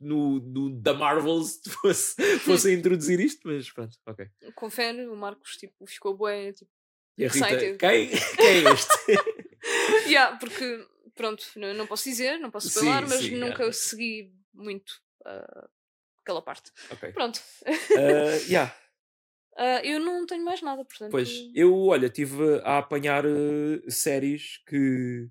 [0.00, 4.26] no, no da Marvels fosse, fosse introduzir isto, mas pronto, ok.
[4.54, 6.70] Confere, o Marcos tipo, ficou bué, tipo,
[7.18, 8.96] e a Rita, quem, quem é este?
[10.08, 13.72] yeah, porque, pronto, não, não posso dizer, não posso falar, mas sim, nunca yeah.
[13.72, 14.90] segui muito
[15.26, 15.68] uh,
[16.22, 16.72] aquela parte.
[16.90, 17.12] Okay.
[17.12, 17.42] Pronto.
[17.66, 18.74] Uh, yeah.
[19.52, 21.10] Uh, eu não tenho mais nada, portanto.
[21.10, 25.28] Pois, eu, olha, estive a apanhar uh, séries que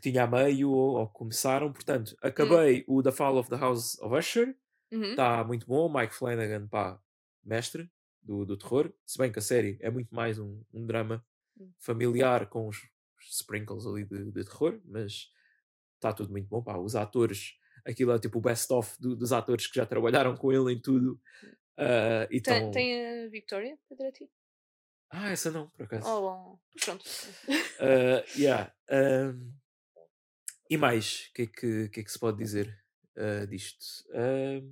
[0.00, 1.72] que tinha a meio ou, ou começaram.
[1.72, 2.16] Portanto, hum.
[2.22, 4.56] acabei o The Fall of the House of Usher.
[4.90, 5.46] Está uhum.
[5.46, 5.92] muito bom.
[5.92, 7.00] Mike Flanagan, pá,
[7.44, 7.90] mestre
[8.22, 8.92] do, do terror.
[9.06, 11.24] Se bem que a série é muito mais um, um drama
[11.58, 11.70] hum.
[11.78, 12.78] familiar com os,
[13.22, 15.30] sprinkles ali de, de terror, mas
[15.96, 16.62] está tudo muito bom.
[16.62, 16.78] Pá.
[16.78, 17.54] Os atores,
[17.84, 21.20] aquilo é tipo o best-of do, dos atores que já trabalharam com ele em tudo.
[21.78, 22.70] Uh, e tem, tão...
[22.70, 24.28] tem a Victoria Pedretti?
[25.10, 26.08] Ah, essa não, por acaso.
[26.08, 26.60] Oh, bom.
[26.84, 27.04] Pronto.
[27.48, 28.72] uh, yeah.
[28.90, 29.52] Um,
[30.70, 32.72] e mais, o que, é que, que, é que se pode dizer
[33.16, 33.84] uh, disto?
[34.10, 34.64] Uh,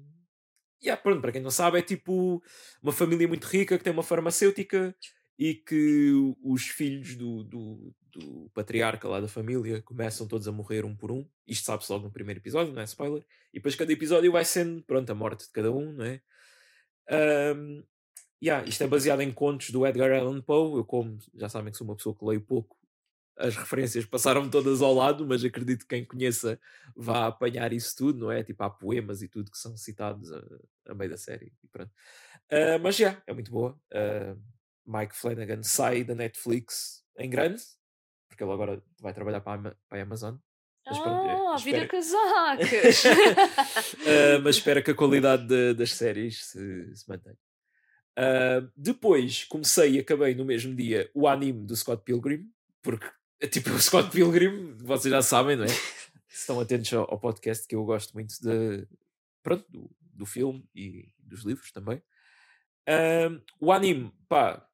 [0.81, 2.41] yeah, pronto, para quem não sabe, é tipo
[2.81, 4.95] uma família muito rica que tem uma farmacêutica
[5.37, 10.85] e que os filhos do, do, do patriarca lá da família começam todos a morrer
[10.85, 11.29] um por um.
[11.45, 13.25] Isto sabe-se logo no primeiro episódio, não é spoiler.
[13.53, 16.21] E depois cada episódio vai sendo, pronto, a morte de cada um, não é?
[17.11, 17.83] Um,
[18.41, 20.79] yeah, isto é baseado em contos do Edgar Allan Poe.
[20.79, 22.77] Eu, como já sabem que sou uma pessoa que leio pouco,
[23.39, 26.61] as referências passaram todas ao lado, mas acredito que quem conheça
[26.97, 28.43] vá apanhar isso tudo, não é?
[28.43, 30.43] Tipo, há poemas e tudo que são citados a,
[30.89, 31.53] a meio da série.
[31.75, 33.79] Uh, mas já, yeah, é muito boa.
[33.93, 34.41] Uh,
[34.85, 37.63] Mike Flanagan sai da Netflix em grande,
[38.29, 40.37] porque ele agora vai trabalhar para a, para a Amazon.
[40.85, 41.77] Mas, pronto, ah, espero...
[41.77, 43.05] vira casacas!
[43.05, 47.39] uh, mas espero que a qualidade de, das séries se, se mantenha.
[48.19, 52.51] Uh, depois comecei e acabei no mesmo dia o anime do Scott Pilgrim,
[52.83, 53.07] porque
[53.47, 55.69] tipo o Scott Pilgrim, vocês já sabem, não é?
[56.29, 58.87] Estão atentos ao, ao podcast que eu gosto muito de,
[59.43, 62.03] pronto, do, do filme e dos livros também.
[62.89, 64.67] Uh, o anime, pá,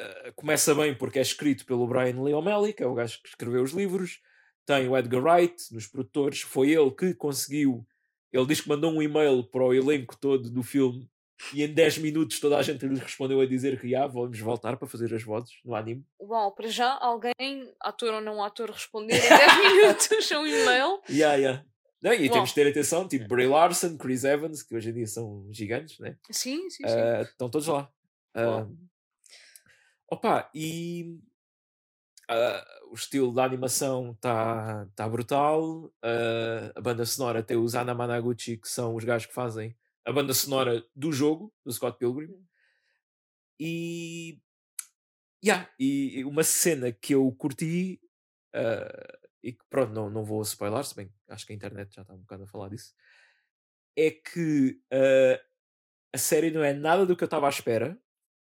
[0.00, 3.28] uh, começa bem porque é escrito pelo Brian Lee O'Malley, que é o gajo que
[3.28, 4.20] escreveu os livros.
[4.64, 7.86] Tem o Edgar Wright nos produtores, foi ele que conseguiu.
[8.32, 11.08] Ele diz que mandou um e-mail para o elenco todo do filme
[11.52, 14.76] e em 10 minutos toda a gente lhe respondeu a dizer que ah, vamos voltar
[14.76, 16.04] para fazer as vozes no anime.
[16.20, 21.00] Uau, para já alguém, ator ou não ator, responder em 10 minutos a um e-mail.
[21.08, 21.64] Yeah, yeah.
[22.02, 22.32] Não, e Uau.
[22.32, 25.98] temos de ter atenção, tipo Bray Larson, Chris Evans, que hoje em dia são gigantes,
[25.98, 26.16] né?
[26.30, 26.94] Sim, sim, sim.
[26.94, 27.90] Uh, estão todos lá.
[28.36, 28.76] Uh,
[30.08, 31.18] opa, e
[32.30, 35.90] uh, o estilo da animação está tá brutal.
[36.74, 39.76] a banda sonora tem os Ana Managuchi, que são os gajos que fazem
[40.06, 42.32] a banda sonora do jogo, do Scott Pilgrim.
[43.58, 44.40] E.
[45.44, 48.00] Yeah, e uma cena que eu curti,
[48.54, 52.02] uh, e que pronto, não, não vou spoiler, se bem acho que a internet já
[52.02, 52.94] está um bocado a falar disso,
[53.96, 55.38] é que uh,
[56.12, 57.96] a série não é nada do que eu estava à espera,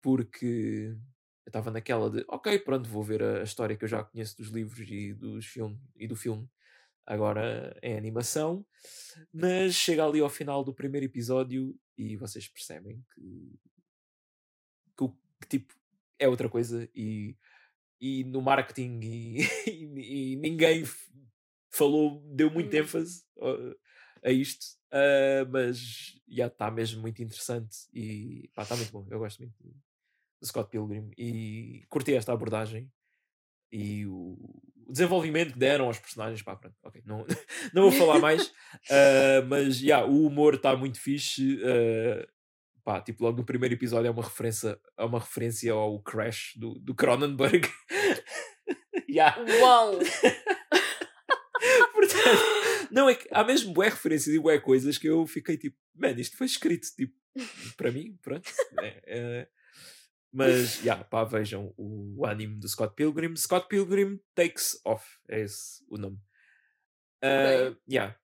[0.02, 0.94] porque
[1.46, 4.36] eu estava naquela de ok, pronto, vou ver a, a, história que eu já conheço
[4.36, 6.50] dos livros e, dos filme, e do filme
[7.10, 8.64] agora em animação,
[9.32, 13.58] mas chega ali ao final do primeiro episódio e vocês percebem que,
[14.96, 15.08] que,
[15.40, 15.74] que tipo
[16.20, 17.36] é outra coisa e,
[18.00, 20.84] e no marketing e, e, e ninguém
[21.72, 22.78] falou, deu muito hum.
[22.78, 23.24] ênfase
[24.22, 29.04] a, a isto, uh, mas já está mesmo muito interessante e está muito bom.
[29.10, 32.88] Eu gosto muito do Scott Pilgrim e curti esta abordagem
[33.72, 34.38] e o,
[34.90, 37.24] o desenvolvimento que deram aos personagens, pá, pronto, ok, não,
[37.72, 41.56] não vou falar mais, uh, mas yeah, o humor está muito fixe.
[41.62, 42.26] Uh,
[42.82, 46.74] pá, tipo, logo no primeiro episódio é uma referência, é uma referência ao Crash do,
[46.80, 47.68] do Cronenberg.
[49.08, 49.38] yeah.
[49.60, 50.00] Uau!
[51.92, 55.76] Portanto, não é que há mesmo boas referências e boas coisas que eu fiquei tipo,
[55.94, 57.14] man, isto foi escrito tipo,
[57.76, 58.50] para mim, pronto.
[58.80, 59.48] É, é,
[60.32, 63.36] mas, já, yeah, pá, vejam o, anime do Scott Pilgrim.
[63.36, 66.16] Scott Pilgrim Takes Off, é esse o nome.
[67.22, 68.16] Uh, yeah.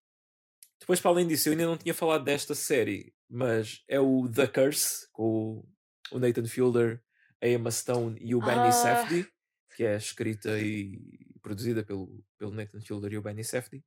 [0.79, 4.47] Depois, para além disso, eu ainda não tinha falado desta série, mas é o The
[4.47, 5.67] Curse, com
[6.13, 7.03] o Nathan Fielder,
[7.43, 8.73] a Emma Stone e o Benny ah.
[8.73, 9.27] Safdie,
[9.75, 11.01] que é escrita e
[11.43, 13.85] produzida pelo, pelo Nathan Fielder e o Benny Safdie.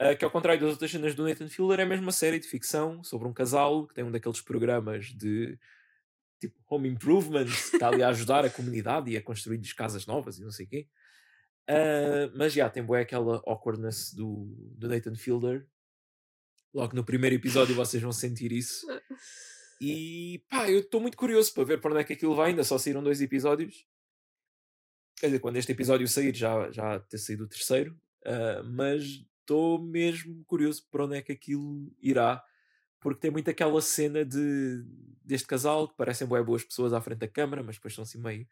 [0.00, 2.46] Uh, que ao contrário das outras cenas do Nathan Fielder, é mesmo uma série de
[2.46, 5.58] ficção sobre um casal que tem um daqueles programas de
[6.40, 10.44] tipo home improvement, está ali a ajudar a comunidade e a construir casas novas e
[10.44, 10.88] não sei o quê.
[11.68, 15.66] Uh, mas já tem boa aquela awkwardness do, do Nathan Fielder.
[16.72, 18.86] Logo no primeiro episódio vocês vão sentir isso.
[19.80, 22.50] E pá, eu estou muito curioso para ver para onde é que aquilo vai.
[22.50, 23.86] Ainda só saíram dois episódios.
[25.18, 27.98] Quer dizer, quando este episódio sair já, já ter saído o terceiro.
[28.22, 32.42] Uh, mas estou mesmo curioso para onde é que aquilo irá
[33.06, 34.84] porque tem muito aquela cena de,
[35.24, 38.18] deste casal que parecem boas, boas pessoas à frente da câmara, mas depois são assim
[38.18, 38.48] meio.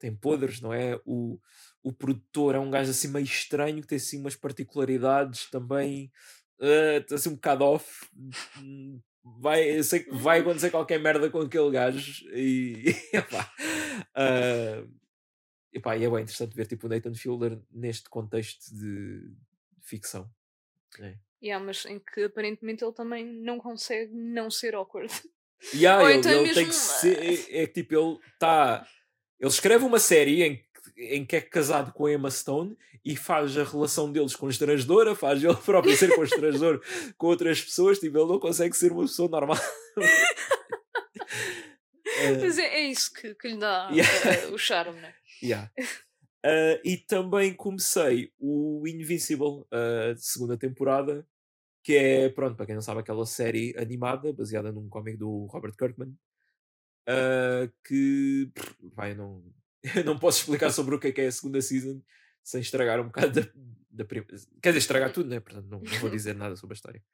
[0.00, 1.00] têm podres, não é?
[1.06, 1.38] O,
[1.80, 6.10] o produtor é um gajo assim meio estranho que tem assim umas particularidades também.
[6.58, 8.10] Uh, assim um bocado off.
[9.22, 12.96] Vai, sei vai acontecer qualquer merda com aquele gajo e.
[13.14, 13.54] epá,
[14.18, 14.90] uh,
[15.72, 19.36] epá, e é bem interessante ver tipo o Nathan Fielder neste contexto de
[19.80, 20.28] ficção.
[20.98, 21.16] É.
[21.44, 25.12] Yeah, mas em que aparentemente ele também não consegue não ser awkward.
[25.72, 26.54] Yeah, Ou ele, então é ele mesmo...
[26.56, 27.22] tem que ser.
[27.22, 28.86] É, é tipo, ele está.
[29.40, 30.64] Ele escreve uma série em que
[30.96, 35.42] em que é casado com a Emma Stone e faz a relação deles constrangedora, faz
[35.42, 36.82] ele próprio ser constrangedor
[37.16, 39.58] com outras pessoas, tipo, ele não consegue ser uma pessoa normal.
[42.40, 44.48] Mas é, é isso que, que lhe dá yeah.
[44.48, 45.14] uh, o charme, né?
[45.42, 45.70] Yeah.
[45.78, 51.26] Uh, e também comecei o Invincible, a segunda temporada,
[51.84, 55.76] que é, pronto, para quem não sabe, aquela série animada baseada num cómic do Robert
[55.76, 56.16] Kirkman,
[57.06, 58.50] uh, que
[58.94, 59.44] vai, não,
[60.06, 62.02] não posso explicar sobre o que é que é a segunda season
[62.42, 63.48] sem estragar um bocado da,
[63.90, 64.34] da primeira.
[64.62, 65.40] Quer dizer, estragar tudo, né?
[65.40, 67.04] Portanto, não, não vou dizer nada sobre a história.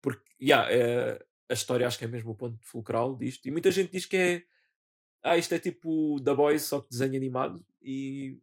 [0.00, 3.46] Porque, yeah, é, a história acho que é mesmo o ponto fulcral disto.
[3.46, 4.44] E muita gente diz que é.
[5.22, 7.64] Ah, isto é tipo The Boys, só que desenho animado.
[7.82, 8.38] E.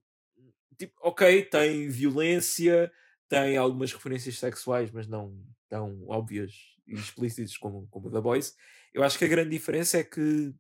[0.77, 2.91] Tipo, ok, tem violência,
[3.27, 6.53] tem algumas referências sexuais, mas não tão óbvias
[6.85, 8.55] e explícitas como, como The Boys.
[8.93, 10.53] Eu acho que a grande diferença é que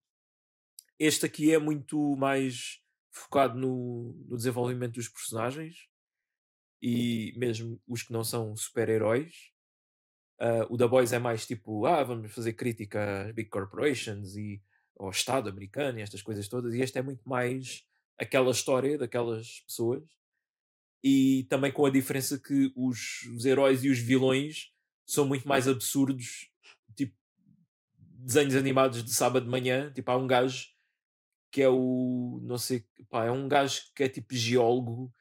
[0.99, 2.81] este aqui é muito mais
[3.11, 5.87] focado no, no desenvolvimento dos personagens
[6.81, 9.51] e mesmo os que não são super-heróis.
[10.39, 14.61] Uh, o The Boys é mais tipo, ah, vamos fazer crítica às big corporations e
[14.99, 16.73] ao Estado americano e estas coisas todas.
[16.73, 17.83] E este é muito mais
[18.17, 20.03] aquela história daquelas pessoas.
[21.03, 24.71] E também com a diferença que os, os heróis e os vilões
[25.07, 26.49] são muito mais absurdos,
[26.95, 27.15] tipo
[28.19, 29.91] desenhos animados de sábado de manhã.
[29.93, 30.67] Tipo, há um gajo
[31.49, 32.39] que é o.
[32.43, 32.85] Não sei.
[33.09, 35.11] Pá, é um gajo que é tipo geólogo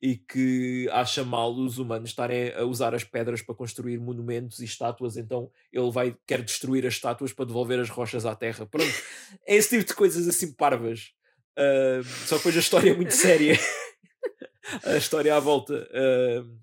[0.00, 4.64] e que acha mal os humanos estarem a usar as pedras para construir monumentos e
[4.64, 8.66] estátuas, então ele vai quer destruir as estátuas para devolver as rochas à terra.
[8.66, 8.92] Pronto,
[9.46, 11.12] é esse tipo de coisas assim parvas.
[11.56, 13.56] Uh, só que depois a história é muito séria.
[14.84, 15.74] a história à volta.
[15.74, 16.58] Uh,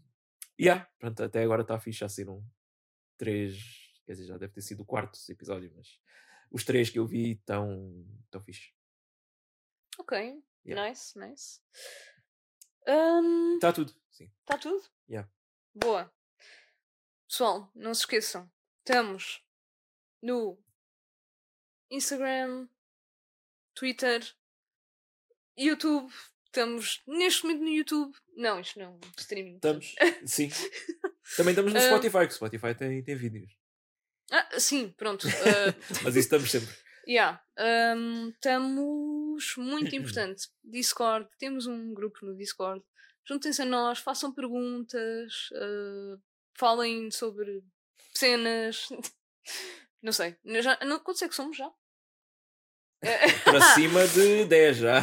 [0.60, 2.43] yeah, pronto, até agora está fixe a ser um
[3.19, 3.59] três,
[4.05, 5.99] quer dizer, já deve ter sido o quarto episódio, mas
[6.49, 8.73] os três que eu vi estão tão fixe.
[9.99, 10.89] Ok, yeah.
[10.89, 11.61] nice, nice.
[12.79, 14.31] Está um, tudo, sim.
[14.39, 14.81] Está tudo?
[15.07, 15.29] Yeah.
[15.75, 16.11] Boa.
[17.27, 18.49] Pessoal, não se esqueçam.
[18.79, 19.43] Estamos
[20.21, 20.57] no
[21.91, 22.67] Instagram,
[23.75, 24.25] Twitter,
[25.57, 26.11] YouTube.
[26.45, 28.17] Estamos neste momento no YouTube.
[28.35, 29.55] Não, isto não é um streaming.
[29.55, 30.49] Estamos, sim.
[31.37, 33.51] Também estamos no Spotify, que o Spotify tem, tem vídeos.
[34.31, 35.27] Ah, sim, pronto.
[35.27, 35.73] Uh...
[36.03, 36.69] Mas isso estamos sempre.
[37.07, 37.41] Yeah.
[37.57, 40.47] Um, estamos muito importante.
[40.63, 42.83] Discord, temos um grupo no Discord.
[43.27, 46.21] Juntem-se a nós, façam perguntas, uh,
[46.57, 47.63] falem sobre
[48.13, 48.89] cenas.
[50.01, 50.37] Não sei.
[50.61, 51.69] Já, não, quantos é que somos já?
[53.43, 55.01] Para cima de 10 já.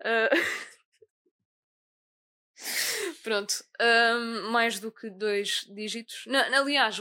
[0.00, 0.69] uh,
[3.20, 3.54] pronto.
[3.80, 6.24] Um, mais do que dois dígitos.
[6.26, 7.00] Não, aliás,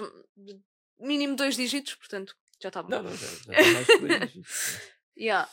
[1.00, 2.90] mínimo dois dígitos, portanto, já está bom.
[2.90, 4.82] Não, não, já, já está mais que dois dígitos.
[5.18, 5.50] yeah.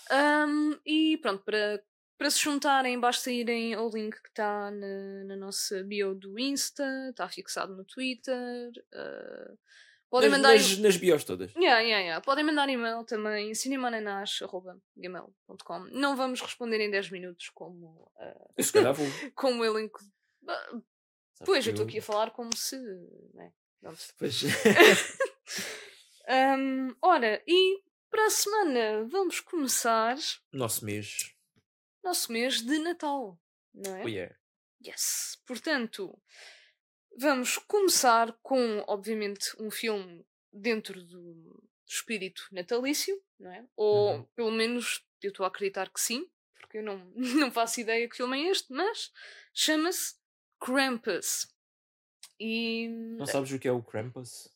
[0.46, 1.80] um, e pronto, para,
[2.18, 6.84] para se juntarem, basta irem ao link que está na, na nossa bio do Insta,
[7.10, 8.70] está fixado no Twitter.
[8.92, 9.58] Uh,
[10.10, 10.54] podem nas, mandar.
[10.54, 11.52] Nas, nas bios todas.
[11.54, 12.24] Yeah, yeah, yeah.
[12.24, 15.78] Podem mandar e-mail também, cinemananas.gmail.com.
[15.92, 18.10] Não vamos responder em 10 minutos como.
[18.16, 18.56] Uh,
[19.36, 20.00] como o elenco.
[21.44, 22.76] Pois, eu estou aqui a falar como se.
[23.34, 23.52] Né?
[24.18, 24.42] Pois.
[26.28, 30.16] Um, ora, e para a semana vamos começar.
[30.52, 31.34] Nosso mês.
[32.02, 33.38] Nosso mês de Natal,
[33.74, 34.04] não é?
[34.04, 34.36] Oh, yeah.
[34.84, 35.40] Yes.
[35.46, 36.18] Portanto,
[37.18, 43.66] vamos começar com, obviamente, um filme dentro do espírito natalício, não é?
[43.76, 44.24] Ou uhum.
[44.34, 48.16] pelo menos eu estou a acreditar que sim, porque eu não, não faço ideia que
[48.16, 49.12] filme é este, mas
[49.52, 50.14] chama-se
[50.60, 51.48] Krampus.
[52.38, 52.88] E...
[53.18, 54.50] Não sabes o que é o Krampus?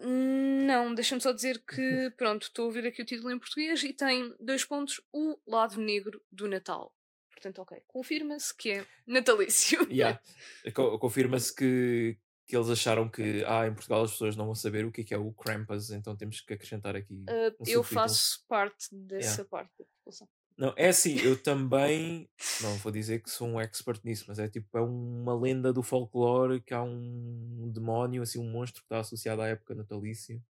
[0.00, 3.92] Não, deixa-me só dizer que, pronto, estou a ouvir aqui o título em português e
[3.92, 6.94] tem dois pontos: o lado negro do Natal.
[7.30, 9.86] Portanto, ok, confirma-se que é natalício.
[9.90, 10.20] Yeah.
[11.00, 14.90] Confirma-se que, que eles acharam que ah, em Portugal as pessoas não vão saber o
[14.90, 17.24] que é, que é o Krampus, então temos que acrescentar aqui.
[17.28, 19.48] Uh, um eu faço parte dessa yeah.
[19.48, 20.28] parte da população.
[20.58, 22.28] Não, é assim, eu também
[22.60, 25.84] não vou dizer que sou um expert nisso, mas é tipo, é uma lenda do
[25.84, 30.42] folclore que há um demónio, assim, um monstro que está associado à época natalícia,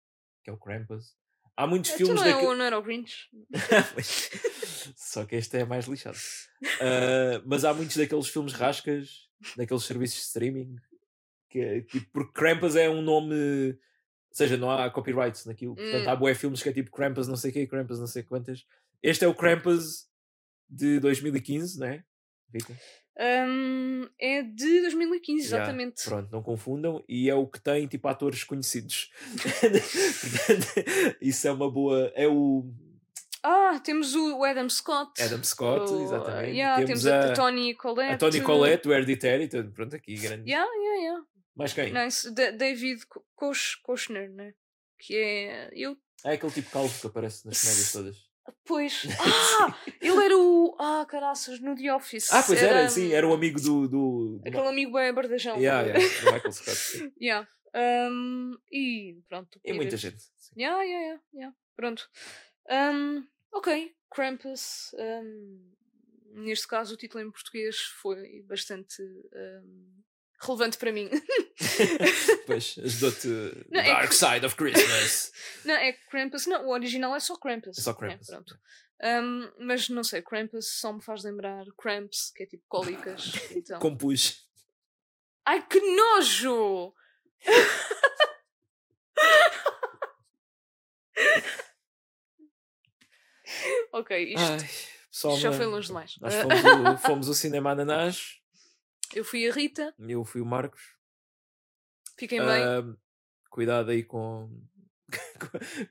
[0.41, 1.13] que é o Krampus.
[1.57, 3.29] Há muitos então filmes não, é o, não era o Grinch.
[4.95, 6.17] Só que este é mais lixado.
[6.61, 9.27] Uh, mas há muitos daqueles filmes rascas,
[9.57, 10.75] daqueles serviços de streaming,
[11.49, 13.35] que é tipo, porque Krampus é um nome.
[14.29, 15.75] Ou seja, não há copyrights naquilo.
[15.75, 16.09] Portanto, hum.
[16.09, 18.65] há bué filmes que é tipo Krampus não sei o quê, Krampus não sei quantas.
[19.02, 20.07] Este é o Krampus
[20.69, 22.03] de 2015, não é?
[22.53, 22.74] Rita?
[23.19, 26.02] Um, é de 2015, exatamente.
[26.02, 27.03] Yeah, pronto, não confundam.
[27.10, 29.10] E é o que tem tipo atores conhecidos.
[31.19, 32.11] Isso é uma boa.
[32.15, 32.69] É o.
[33.41, 35.22] Ah, temos o Adam Scott.
[35.22, 36.52] Adam Scott, o, exatamente.
[36.52, 38.14] Yeah, temos, temos a, a Tony Collette.
[38.14, 40.49] A Tony Collette, o Hereditary, pronto, aqui grande.
[40.49, 41.26] Yeah, yeah, yeah.
[41.56, 41.91] Mais quem?
[41.91, 42.30] Nice.
[42.32, 43.02] David
[43.84, 44.53] Koshner, né?
[44.99, 45.69] Que é.
[45.74, 45.98] Eu...
[46.24, 48.27] É aquele tipo calvo que aparece nas comédias todas.
[48.65, 49.03] Pois.
[49.60, 49.76] Ah!
[50.02, 50.76] ele era o.
[50.80, 52.32] Ah, caraças, no The Office.
[52.32, 53.88] Ah, pois era, era sim, era o amigo do.
[53.88, 54.41] do, do...
[54.45, 55.57] Aquele amigo bem bardajão.
[55.57, 57.14] Yeah, yeah, do Michael Scott.
[57.19, 57.48] yeah.
[57.76, 59.60] Um, e pronto.
[59.64, 60.19] E muita gente.
[60.38, 60.53] Sim.
[60.57, 61.56] Yeah, yeah, yeah, yeah.
[61.76, 62.10] Pronto.
[62.69, 64.91] Um, ok, Krampus.
[64.94, 65.74] Um,
[66.34, 70.03] neste caso, o título em português foi bastante um,
[70.39, 71.09] relevante para mim.
[72.45, 73.27] pois, ajudou-te.
[73.69, 75.31] Não, é Dark Side of Christmas.
[75.65, 76.45] não, é Krampus.
[76.45, 77.77] Não, o original é só Krampus.
[77.77, 78.27] É só Krampus.
[78.27, 78.57] pronto.
[79.03, 83.31] Um, mas não sei, Krampus só me faz lembrar Cramps, que é tipo cólicas.
[83.51, 83.80] Então.
[83.80, 84.47] Compus.
[85.45, 86.93] Ai que nojo!
[93.93, 94.69] ok, isto Ai,
[95.11, 96.15] pessoal, já não- foi longe demais.
[96.19, 98.39] Nós fomos, o, fomos o cinema Ananás,
[99.13, 100.81] eu fui a Rita, eu fui o Marcos.
[102.17, 102.63] fiquem bem.
[102.63, 102.95] Ahm,
[103.49, 104.49] cuidado aí com,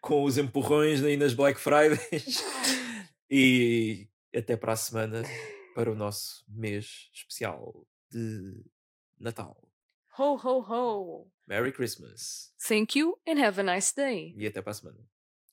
[0.01, 2.43] com os empurrões aí nas Black Fridays.
[3.31, 5.23] e até para a semana
[5.75, 8.65] para o nosso mês especial de
[9.19, 9.57] Natal.
[10.19, 11.31] Ho, ho, ho!
[11.47, 12.53] Merry Christmas.
[12.67, 14.35] Thank you and have a nice day.
[14.37, 14.99] E até para a semana.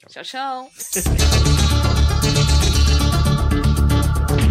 [0.07, 0.71] Tchau, tchau!